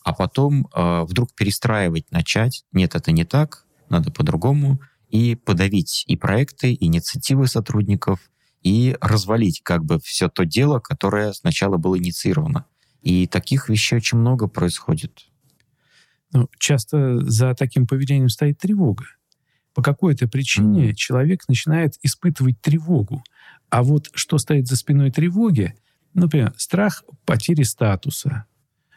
а 0.08 0.14
потом 0.14 0.66
э, 0.74 1.02
вдруг 1.02 1.34
перестраивать 1.34 2.10
начать. 2.10 2.64
Нет, 2.72 2.94
это 2.94 3.12
не 3.12 3.26
так, 3.26 3.66
надо 3.90 4.10
по-другому. 4.10 4.80
И 5.10 5.34
подавить 5.34 6.04
и 6.06 6.16
проекты, 6.16 6.72
и 6.72 6.86
инициативы 6.86 7.46
сотрудников, 7.46 8.18
и 8.62 8.96
развалить 9.02 9.60
как 9.62 9.84
бы 9.84 10.00
все 10.00 10.30
то 10.30 10.46
дело, 10.46 10.78
которое 10.80 11.34
сначала 11.34 11.76
было 11.76 11.98
инициировано. 11.98 12.64
И 13.02 13.26
таких 13.26 13.68
вещей 13.68 13.96
очень 13.96 14.16
много 14.16 14.48
происходит. 14.48 15.26
Ну, 16.32 16.48
часто 16.58 17.18
за 17.20 17.54
таким 17.54 17.86
поведением 17.86 18.30
стоит 18.30 18.56
тревога. 18.56 19.04
По 19.74 19.82
какой-то 19.82 20.26
причине 20.26 20.92
mm. 20.92 20.94
человек 20.94 21.46
начинает 21.48 21.96
испытывать 22.00 22.62
тревогу. 22.62 23.22
А 23.68 23.82
вот 23.82 24.08
что 24.14 24.38
стоит 24.38 24.68
за 24.68 24.76
спиной 24.76 25.10
тревоги, 25.10 25.74
например, 26.14 26.54
страх 26.56 27.04
потери 27.26 27.62
статуса, 27.62 28.46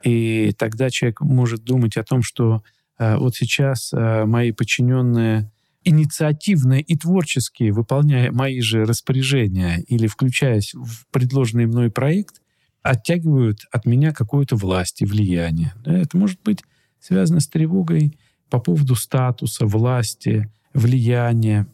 и 0.03 0.53
тогда 0.57 0.89
человек 0.89 1.21
может 1.21 1.63
думать 1.63 1.97
о 1.97 2.03
том, 2.03 2.21
что 2.21 2.63
э, 2.97 3.17
вот 3.17 3.35
сейчас 3.35 3.91
э, 3.93 4.25
мои 4.25 4.51
подчиненные 4.51 5.51
инициативно 5.83 6.79
и 6.79 6.95
творчески, 6.95 7.71
выполняя 7.71 8.31
мои 8.31 8.61
же 8.61 8.85
распоряжения 8.85 9.79
или 9.87 10.07
включаясь 10.07 10.73
в 10.73 11.07
предложенный 11.11 11.65
мной 11.65 11.89
проект, 11.89 12.41
оттягивают 12.83 13.59
от 13.71 13.85
меня 13.85 14.11
какую-то 14.11 14.55
власть 14.55 15.01
и 15.01 15.05
влияние. 15.05 15.73
Это 15.85 16.17
может 16.17 16.41
быть 16.43 16.63
связано 16.99 17.39
с 17.39 17.47
тревогой 17.47 18.17
по 18.49 18.59
поводу 18.59 18.95
статуса, 18.95 19.65
власти, 19.65 20.51
влияния, 20.73 21.67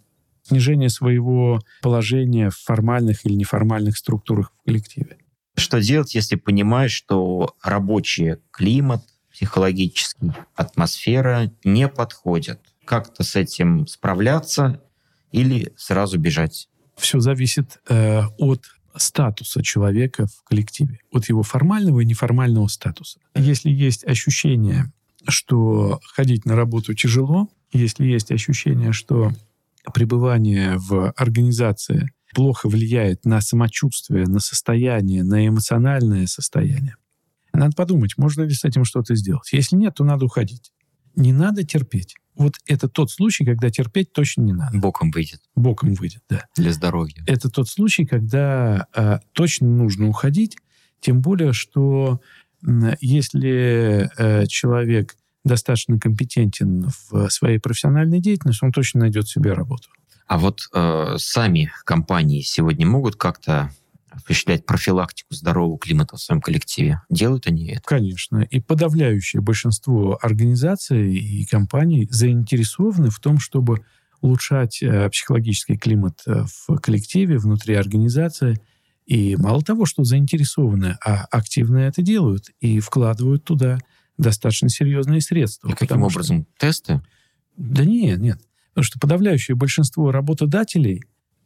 снижения 0.44 0.90
своего 0.90 1.60
положения 1.82 2.50
в 2.50 2.58
формальных 2.58 3.26
или 3.26 3.34
неформальных 3.34 3.98
структурах 3.98 4.54
в 4.54 4.66
коллективе. 4.66 5.18
Что 5.58 5.82
делать, 5.82 6.14
если 6.14 6.36
понимаешь, 6.36 6.94
что 6.94 7.56
рабочий 7.64 8.36
климат, 8.52 9.04
психологический, 9.32 10.32
атмосфера 10.56 11.52
не 11.64 11.88
подходят? 11.88 12.62
Как-то 12.86 13.24
с 13.24 13.36
этим 13.36 13.88
справляться 13.88 14.82
или 15.32 15.74
сразу 15.76 16.20
бежать? 16.20 16.70
Все 16.96 17.20
зависит 17.20 17.80
э, 17.90 18.22
от 18.38 18.66
статуса 18.96 19.64
человека 19.64 20.28
в 20.28 20.44
коллективе, 20.44 21.00
от 21.12 21.28
его 21.28 21.44
формального 21.44 22.00
и 22.02 22.06
неформального 22.06 22.68
статуса. 22.68 23.20
Если 23.36 23.70
есть 23.70 24.06
ощущение, 24.06 24.92
что 25.28 26.00
ходить 26.04 26.46
на 26.46 26.56
работу 26.56 26.94
тяжело, 26.94 27.50
если 27.74 28.06
есть 28.06 28.32
ощущение, 28.32 28.94
что 28.94 29.32
пребывание 29.94 30.78
в 30.78 31.12
организации 31.12 32.12
плохо 32.38 32.70
влияет 32.70 33.26
на 33.26 33.42
самочувствие, 33.42 34.28
на 34.28 34.40
состояние, 34.40 35.24
на 35.24 35.48
эмоциональное 35.48 36.28
состояние. 36.28 36.96
Надо 37.52 37.76
подумать, 37.76 38.16
можно 38.16 38.44
ли 38.44 38.54
с 38.54 38.64
этим 38.64 38.86
что-то 38.86 39.16
сделать. 39.16 39.52
Если 39.52 39.76
нет, 39.76 39.96
то 39.96 40.04
надо 40.04 40.26
уходить. 40.26 40.72
Не 41.16 41.34
надо 41.34 41.64
терпеть. 41.64 42.14
Вот 42.36 42.54
это 42.68 42.88
тот 42.90 43.10
случай, 43.10 43.44
когда 43.44 43.72
терпеть 43.72 44.14
точно 44.14 44.44
не 44.44 44.54
надо. 44.54 44.78
Боком 44.78 45.10
выйдет. 45.10 45.42
Боком 45.56 45.96
выйдет, 45.96 46.22
да. 46.30 46.46
Для 46.56 46.72
здоровья. 46.74 47.24
Это 47.26 47.50
тот 47.50 47.70
случай, 47.70 48.06
когда 48.06 48.86
э, 48.96 49.18
точно 49.32 49.68
нужно 49.70 50.08
уходить, 50.08 50.58
тем 51.00 51.22
более, 51.22 51.54
что 51.54 52.22
э, 52.62 52.94
если 53.02 54.12
э, 54.16 54.46
человек 54.46 55.16
достаточно 55.44 55.98
компетентен 55.98 56.92
в 57.10 57.30
своей 57.30 57.58
профессиональной 57.58 58.22
деятельности, 58.22 58.64
он 58.64 58.72
точно 58.72 59.00
найдет 59.00 59.28
себе 59.28 59.54
работу. 59.54 59.90
А 60.28 60.38
вот 60.38 60.62
э, 60.74 61.16
сами 61.18 61.72
компании 61.86 62.42
сегодня 62.42 62.86
могут 62.86 63.16
как-то 63.16 63.72
осуществлять 64.12 64.66
профилактику 64.66 65.34
здорового 65.34 65.78
климата 65.78 66.18
в 66.18 66.22
своем 66.22 66.42
коллективе? 66.42 67.02
Делают 67.10 67.48
они 67.48 67.68
это? 67.70 67.82
Конечно. 67.86 68.40
И 68.40 68.60
подавляющее 68.60 69.42
большинство 69.42 70.20
организаций 70.22 71.14
и 71.14 71.46
компаний 71.46 72.08
заинтересованы 72.10 73.10
в 73.10 73.20
том, 73.20 73.40
чтобы 73.40 73.86
улучшать 74.22 74.82
э, 74.82 75.10
психологический 75.10 75.78
климат 75.78 76.22
э, 76.26 76.44
в 76.68 76.78
коллективе, 76.80 77.38
внутри 77.38 77.76
организации. 77.76 78.60
И 79.06 79.38
мало 79.38 79.62
того, 79.62 79.86
что 79.86 80.04
заинтересованы, 80.04 80.98
а 81.06 81.26
активно 81.32 81.78
это 81.78 82.02
делают 82.02 82.50
и 82.60 82.80
вкладывают 82.82 83.46
туда 83.46 83.78
достаточно 84.18 84.68
серьезные 84.68 85.22
средства. 85.22 85.70
И 85.70 85.74
каким 85.74 86.04
образом? 86.04 86.46
Что... 86.58 86.68
Тесты? 86.68 87.02
Да 87.56 87.86
нет, 87.86 88.20
нет. 88.20 88.40
Потому 88.78 88.86
что 88.86 89.00
подавляющее 89.00 89.56
большинство 89.56 90.12
работодателей 90.12 91.02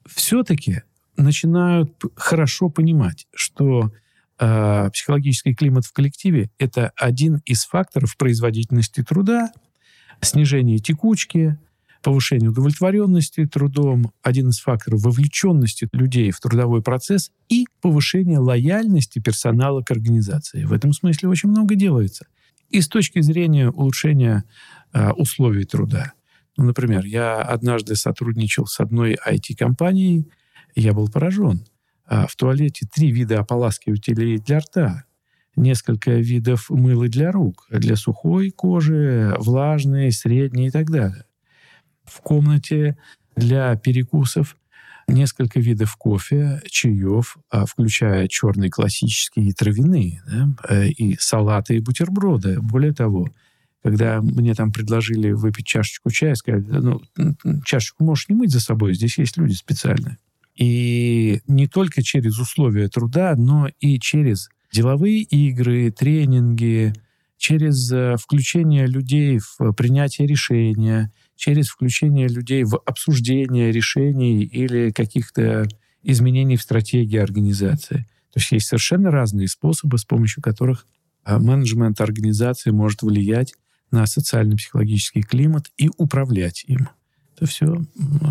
все-таки 0.05 0.81
начинают 1.15 1.93
хорошо 2.13 2.67
понимать, 2.67 3.25
что 3.33 3.93
э, 4.37 4.89
психологический 4.91 5.55
климат 5.55 5.85
в 5.85 5.93
коллективе— 5.93 6.49
это 6.59 6.91
один 6.97 7.37
из 7.45 7.63
факторов 7.63 8.17
производительности 8.17 9.01
труда, 9.01 9.53
снижения 10.19 10.79
текучки, 10.79 11.57
повышения 12.03 12.49
удовлетворенности 12.49 13.45
трудом, 13.45 14.11
один 14.21 14.49
из 14.49 14.59
факторов 14.59 14.99
вовлеченности 15.03 15.87
людей 15.93 16.31
в 16.31 16.39
трудовой 16.41 16.81
процесс 16.81 17.31
и 17.47 17.65
повышения 17.79 18.39
лояльности 18.39 19.19
персонала 19.19 19.83
к 19.83 19.91
организации. 19.91 20.65
В 20.65 20.73
этом 20.73 20.91
смысле 20.91 21.29
очень 21.29 21.47
много 21.47 21.75
делается. 21.75 22.27
И 22.71 22.81
с 22.81 22.89
точки 22.89 23.21
зрения 23.21 23.69
улучшения 23.69 24.43
э, 24.91 25.11
условий 25.11 25.63
труда. 25.63 26.11
Ну, 26.61 26.67
например, 26.67 27.05
я 27.05 27.41
однажды 27.41 27.95
сотрудничал 27.95 28.67
с 28.67 28.79
одной 28.79 29.17
IT-компанией, 29.27 30.29
и 30.75 30.81
я 30.81 30.93
был 30.93 31.09
поражен. 31.09 31.65
А 32.05 32.27
в 32.27 32.35
туалете 32.35 32.87
три 32.93 33.11
вида 33.11 33.39
ополаскивателей 33.39 34.37
для 34.37 34.59
рта, 34.59 35.05
несколько 35.55 36.11
видов 36.11 36.69
мыла 36.69 37.07
для 37.07 37.31
рук, 37.31 37.65
для 37.71 37.95
сухой 37.95 38.51
кожи, 38.51 39.33
влажной, 39.39 40.11
средней 40.11 40.67
и 40.67 40.69
так 40.69 40.91
далее. 40.91 41.25
В 42.03 42.21
комнате 42.21 42.95
для 43.35 43.75
перекусов 43.75 44.55
несколько 45.07 45.59
видов 45.59 45.95
кофе, 45.95 46.61
чаев, 46.69 47.37
а, 47.49 47.65
включая 47.65 48.27
черные 48.27 48.69
классические 48.69 49.47
и 49.47 49.53
травяные, 49.53 50.21
да, 50.27 50.47
э, 50.69 50.89
и 50.89 51.17
салаты, 51.19 51.77
и 51.77 51.79
бутерброды. 51.79 52.61
Более 52.61 52.93
того, 52.93 53.29
когда 53.83 54.21
мне 54.21 54.53
там 54.53 54.71
предложили 54.71 55.31
выпить 55.31 55.65
чашечку 55.65 56.11
чая, 56.11 56.35
сказали, 56.35 56.65
ну, 56.67 57.01
чашечку 57.65 58.03
можешь 58.03 58.29
не 58.29 58.35
мыть 58.35 58.51
за 58.51 58.59
собой, 58.59 58.93
здесь 58.93 59.17
есть 59.17 59.37
люди 59.37 59.53
специальные. 59.53 60.17
И 60.55 61.41
не 61.47 61.67
только 61.67 62.03
через 62.03 62.37
условия 62.39 62.87
труда, 62.89 63.33
но 63.35 63.69
и 63.79 63.99
через 63.99 64.49
деловые 64.71 65.21
игры, 65.21 65.91
тренинги, 65.91 66.93
через 67.37 67.91
э, 67.91 68.17
включение 68.17 68.85
людей 68.85 69.39
в 69.39 69.73
принятие 69.73 70.27
решения, 70.27 71.11
через 71.35 71.69
включение 71.69 72.27
людей 72.27 72.63
в 72.63 72.77
обсуждение 72.85 73.71
решений 73.71 74.43
или 74.43 74.91
каких-то 74.91 75.67
изменений 76.03 76.57
в 76.57 76.61
стратегии 76.61 77.17
организации. 77.17 78.05
То 78.31 78.39
есть 78.39 78.51
есть 78.51 78.67
совершенно 78.67 79.09
разные 79.09 79.47
способы, 79.47 79.97
с 79.97 80.05
помощью 80.05 80.43
которых 80.43 80.85
э, 81.25 81.39
менеджмент 81.39 81.99
организации 81.99 82.69
может 82.69 83.01
влиять 83.01 83.55
на 83.91 84.05
социально-психологический 84.05 85.21
климат 85.21 85.71
и 85.77 85.89
управлять 85.97 86.63
им. 86.67 86.89
Это 87.35 87.45
все 87.45 87.85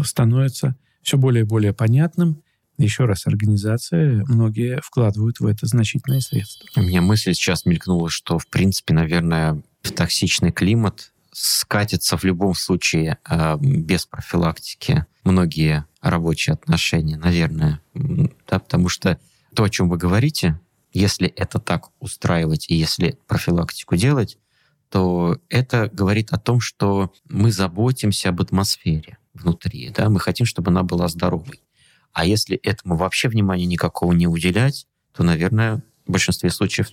становится 0.04 0.76
все 1.02 1.18
более 1.18 1.42
и 1.42 1.46
более 1.46 1.72
понятным. 1.72 2.42
Еще 2.78 3.04
раз, 3.04 3.26
организация, 3.26 4.24
многие 4.28 4.80
вкладывают 4.82 5.40
в 5.40 5.46
это 5.46 5.66
значительные 5.66 6.22
средства. 6.22 6.66
У 6.76 6.82
меня 6.82 7.02
мысль 7.02 7.34
сейчас 7.34 7.66
мелькнула, 7.66 8.08
что, 8.08 8.38
в 8.38 8.46
принципе, 8.46 8.94
наверное, 8.94 9.62
токсичный 9.82 10.50
климат 10.50 11.12
скатится 11.32 12.16
в 12.16 12.24
любом 12.24 12.54
случае 12.54 13.18
э, 13.28 13.56
без 13.60 14.06
профилактики 14.06 15.06
многие 15.24 15.84
рабочие 16.00 16.54
отношения, 16.54 17.16
наверное. 17.16 17.80
Да, 17.94 18.58
потому 18.58 18.88
что 18.88 19.18
то, 19.54 19.64
о 19.64 19.70
чем 19.70 19.88
вы 19.88 19.96
говорите, 19.96 20.58
если 20.92 21.28
это 21.28 21.58
так 21.58 21.90
устраивать 22.00 22.66
и 22.68 22.74
если 22.74 23.18
профилактику 23.26 23.96
делать, 23.96 24.38
то 24.90 25.38
это 25.48 25.88
говорит 25.92 26.32
о 26.32 26.38
том, 26.38 26.60
что 26.60 27.12
мы 27.28 27.52
заботимся 27.52 28.28
об 28.28 28.40
атмосфере 28.40 29.18
внутри, 29.32 29.90
да, 29.96 30.10
мы 30.10 30.20
хотим, 30.20 30.46
чтобы 30.46 30.70
она 30.70 30.82
была 30.82 31.08
здоровой. 31.08 31.62
А 32.12 32.26
если 32.26 32.56
этому 32.56 32.96
вообще 32.96 33.28
внимания 33.28 33.66
никакого 33.66 34.12
не 34.12 34.26
уделять, 34.26 34.86
то, 35.14 35.22
наверное, 35.22 35.82
в 36.06 36.10
большинстве 36.10 36.50
случаев 36.50 36.88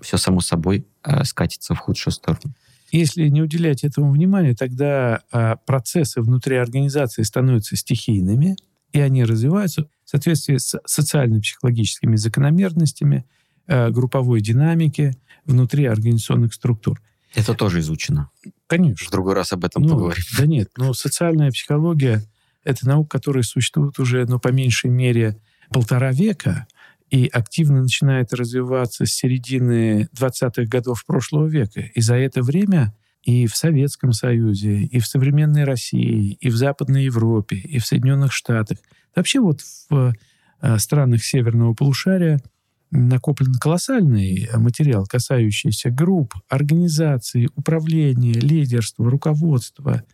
все 0.00 0.18
само 0.18 0.40
собой 0.40 0.86
э, 1.02 1.24
скатится 1.24 1.74
в 1.74 1.78
худшую 1.78 2.12
сторону. 2.12 2.54
Если 2.92 3.28
не 3.28 3.42
уделять 3.42 3.84
этому 3.84 4.10
внимания, 4.12 4.54
тогда 4.54 5.22
э, 5.32 5.56
процессы 5.66 6.20
внутри 6.20 6.56
организации 6.56 7.22
становятся 7.22 7.76
стихийными, 7.76 8.56
и 8.92 9.00
они 9.00 9.24
развиваются 9.24 9.88
в 10.04 10.10
соответствии 10.10 10.56
с 10.56 10.78
социально-психологическими 10.86 12.16
закономерностями, 12.16 13.26
э, 13.66 13.90
групповой 13.90 14.40
динамики 14.40 15.16
внутри 15.44 15.86
организационных 15.86 16.54
структур. 16.54 17.00
Это 17.34 17.54
тоже 17.54 17.80
изучено. 17.80 18.30
Конечно. 18.66 19.06
В 19.06 19.10
другой 19.10 19.34
раз 19.34 19.52
об 19.52 19.64
этом 19.64 19.82
ну, 19.82 19.94
поговорим. 19.94 20.22
Да 20.36 20.46
нет, 20.46 20.70
но 20.76 20.92
социальная 20.94 21.50
психология— 21.50 22.22
это 22.64 22.86
наука, 22.86 23.18
которая 23.18 23.42
существует 23.42 23.98
уже, 23.98 24.26
ну, 24.26 24.38
по 24.38 24.48
меньшей 24.48 24.90
мере, 24.90 25.36
полтора 25.70 26.12
века 26.12 26.66
и 27.10 27.26
активно 27.26 27.82
начинает 27.82 28.32
развиваться 28.32 29.06
с 29.06 29.12
середины 29.12 30.08
20-х 30.14 30.64
годов 30.64 31.04
прошлого 31.06 31.46
века. 31.46 31.80
И 31.80 32.00
за 32.00 32.16
это 32.16 32.42
время 32.42 32.94
и 33.22 33.46
в 33.46 33.56
Советском 33.56 34.12
Союзе, 34.12 34.82
и 34.82 35.00
в 35.00 35.06
современной 35.06 35.64
России, 35.64 36.32
и 36.40 36.48
в 36.50 36.56
Западной 36.56 37.04
Европе, 37.04 37.56
и 37.56 37.78
в 37.78 37.86
Соединенных 37.86 38.32
Штатах, 38.32 38.78
вообще 39.14 39.40
вот 39.40 39.60
в 39.90 40.14
э, 40.60 40.78
странах 40.78 41.24
Северного 41.24 41.74
полушария— 41.74 42.40
накоплен 42.90 43.54
колоссальный 43.54 44.48
материал, 44.54 45.06
касающийся 45.06 45.90
групп, 45.90 46.34
организаций, 46.48 47.48
управления, 47.54 48.32
лидерства, 48.32 49.10
руководства, 49.10 50.04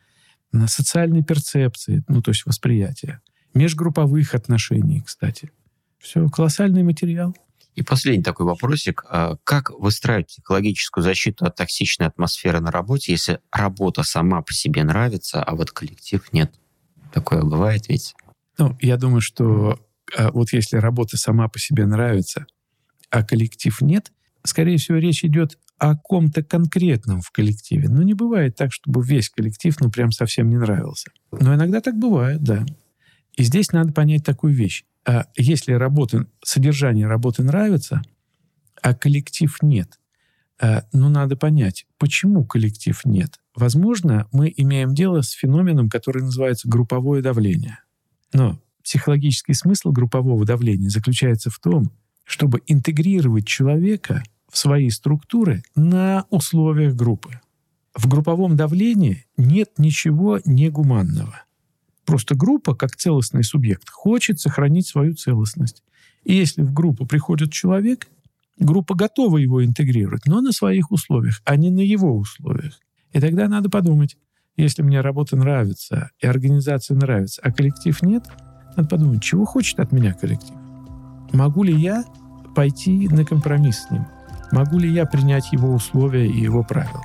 социальной 0.67 1.23
перцепции, 1.23 2.05
ну, 2.09 2.23
то 2.23 2.31
есть 2.31 2.47
восприятия, 2.47 3.21
межгрупповых 3.55 4.35
отношений, 4.35 5.03
кстати. 5.03 5.51
Все, 5.99 6.29
колоссальный 6.29 6.83
материал. 6.83 7.35
И 7.75 7.83
последний 7.83 8.23
такой 8.23 8.47
вопросик. 8.47 9.05
А 9.09 9.37
как 9.43 9.71
выстраивать 9.71 10.29
психологическую 10.29 11.03
защиту 11.03 11.45
от 11.45 11.57
токсичной 11.57 12.07
атмосферы 12.07 12.61
на 12.61 12.71
работе, 12.71 13.13
если 13.13 13.41
работа 13.51 14.05
сама 14.05 14.43
по 14.43 14.53
себе 14.53 14.85
нравится, 14.85 15.43
а 15.43 15.57
вот 15.57 15.73
коллектив 15.73 16.23
нет? 16.33 16.55
Такое 17.13 17.43
бывает 17.43 17.89
ведь? 17.89 18.15
Ну, 18.59 18.77
я 18.81 18.97
думаю, 18.97 19.21
что 19.21 19.81
а, 20.17 20.31
вот 20.31 20.53
если 20.53 20.77
работа 20.77 21.17
сама 21.17 21.49
по 21.49 21.59
себе 21.59 21.87
нравится, 21.87 22.47
а 23.15 23.23
коллектив 23.23 23.81
нет, 23.81 24.11
скорее 24.43 24.77
всего, 24.77 24.99
речь 24.99 25.25
идет 25.25 25.57
о 25.79 25.95
ком-то 25.95 26.43
конкретном 26.43 27.21
в 27.21 27.31
коллективе. 27.31 27.89
Но 27.89 28.03
не 28.03 28.13
бывает 28.13 28.57
так, 28.57 28.73
чтобы 28.73 29.05
весь 29.05 29.31
коллектив, 29.31 29.77
ну, 29.81 29.89
прям 29.89 30.11
совсем 30.11 30.51
не 30.51 30.57
нравился. 30.57 31.13
Но 31.31 31.55
иногда 31.55 31.81
так 31.81 31.97
бывает, 31.97 32.43
да. 32.43 32.67
И 33.37 33.45
здесь 33.45 33.71
надо 33.71 33.93
понять 33.93 34.25
такую 34.25 34.53
вещь. 34.53 34.85
А 35.07 35.27
если 35.37 35.75
работа, 35.75 36.27
содержание 36.43 37.07
работы 37.07 37.45
нравится, 37.45 38.03
а 38.83 38.95
коллектив 38.95 39.57
нет, 39.63 40.01
а, 40.61 40.83
ну, 40.93 41.09
надо 41.09 41.37
понять, 41.37 41.87
почему 41.99 42.45
коллектив 42.45 43.01
нет. 43.05 43.39
Возможно, 43.55 44.27
мы 44.33 44.53
имеем 44.57 44.93
дело 44.93 45.23
с 45.23 45.31
феноменом, 45.31 45.89
который 45.89 46.23
называется 46.23 46.69
групповое 46.69 47.23
давление. 47.23 47.79
Но 48.33 48.61
психологический 48.83 49.55
смысл 49.55 49.93
группового 49.93 50.45
давления 50.45 50.89
заключается 50.89 51.51
в 51.51 51.61
том, 51.61 51.93
чтобы 52.25 52.63
интегрировать 52.67 53.47
человека 53.47 54.23
в 54.51 54.59
свои 54.59 54.91
структуры 54.91 55.63
на 55.75 56.27
условиях 56.31 56.95
группы. 56.95 57.41
В 57.95 58.09
групповом 58.09 58.57
давлении 58.57 59.27
нет 59.37 59.71
ничего 59.79 60.41
негуманного. 60.45 61.43
Просто 62.05 62.35
группа, 62.35 62.75
как 62.75 62.97
целостный 62.97 63.45
субъект, 63.45 63.89
хочет 63.89 64.41
сохранить 64.41 64.87
свою 64.87 65.15
целостность. 65.15 65.83
И 66.25 66.35
если 66.35 66.63
в 66.63 66.73
группу 66.73 67.07
приходит 67.07 67.53
человек, 67.53 68.09
группа 68.59 68.95
готова 68.95 69.39
его 69.39 69.65
интегрировать, 69.65 70.27
но 70.27 70.41
на 70.41 70.53
своих 70.53 70.91
условиях, 70.91 71.41
а 71.45 71.57
не 71.57 71.71
на 71.71 71.81
его 71.81 72.17
условиях. 72.17 72.79
И 73.13 73.21
тогда 73.21 73.49
надо 73.49 73.71
подумать, 73.71 74.17
если 74.57 74.83
мне 74.83 75.01
работа 75.01 75.37
нравится, 75.37 76.11
и 76.21 76.27
организация 76.27 76.97
нравится, 76.97 77.41
а 77.43 77.53
коллектив 77.53 78.01
нет, 78.03 78.25
надо 78.77 78.89
подумать, 78.89 79.23
чего 79.23 79.45
хочет 79.45 79.81
от 79.81 79.93
меня 79.93 80.13
коллектив. 80.15 80.64
Могу 81.35 81.65
ли 81.65 81.75
я 81.75 82.05
пойти 82.55 83.09
на 83.09 83.25
компромисс 83.25 83.87
с 83.87 83.91
ним? 83.91 84.07
Могу 84.53 84.79
ли 84.79 84.91
я 84.91 85.05
принять 85.05 85.53
его 85.53 85.75
условия 85.75 86.29
и 86.29 86.41
его 86.41 86.63
правила? 86.63 87.03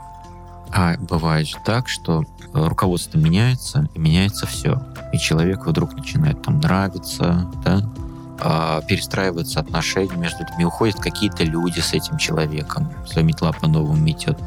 А 0.71 0.97
бывает 0.99 1.47
же 1.47 1.57
так, 1.65 1.89
что 1.89 2.23
руководство 2.53 3.17
меняется, 3.17 3.89
и 3.95 3.99
меняется 3.99 4.45
все. 4.45 4.83
И 5.11 5.17
человек 5.17 5.65
вдруг 5.65 5.97
начинает 5.97 6.43
там 6.43 6.59
нравиться, 6.59 7.49
да, 7.65 7.81
а, 8.39 8.81
перестраиваются 8.81 9.61
отношения 9.61 10.15
между 10.15 10.43
людьми, 10.43 10.63
уходят 10.63 10.99
какие-то 10.99 11.43
люди 11.43 11.79
с 11.79 11.93
этим 11.93 12.19
человеком, 12.19 12.87
своя 13.07 13.25
метла 13.25 13.51
по-новому 13.51 13.95
метет. 13.95 14.37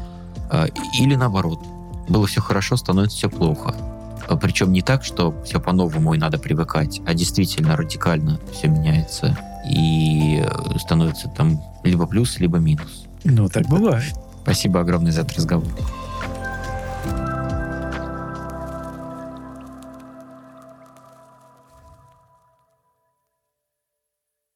А, 0.49 0.67
или 0.97 1.15
наоборот, 1.15 1.59
было 2.07 2.25
все 2.25 2.39
хорошо, 2.39 2.77
становится 2.77 3.17
все 3.17 3.29
плохо. 3.29 3.75
А, 4.29 4.37
Причем 4.37 4.71
не 4.71 4.81
так, 4.81 5.03
что 5.03 5.35
все 5.43 5.59
по-новому 5.59 6.13
и 6.13 6.17
надо 6.17 6.39
привыкать, 6.39 7.01
а 7.05 7.13
действительно 7.13 7.75
радикально 7.75 8.39
все 8.53 8.69
меняется 8.69 9.37
и 9.69 10.43
становится 10.77 11.27
там 11.29 11.61
либо 11.83 12.05
плюс, 12.07 12.39
либо 12.39 12.57
минус. 12.57 13.05
Ну, 13.23 13.47
так 13.47 13.67
бывает. 13.67 14.13
Спасибо 14.43 14.81
огромное 14.81 15.11
за 15.11 15.21
этот 15.21 15.37
разговор. 15.37 15.67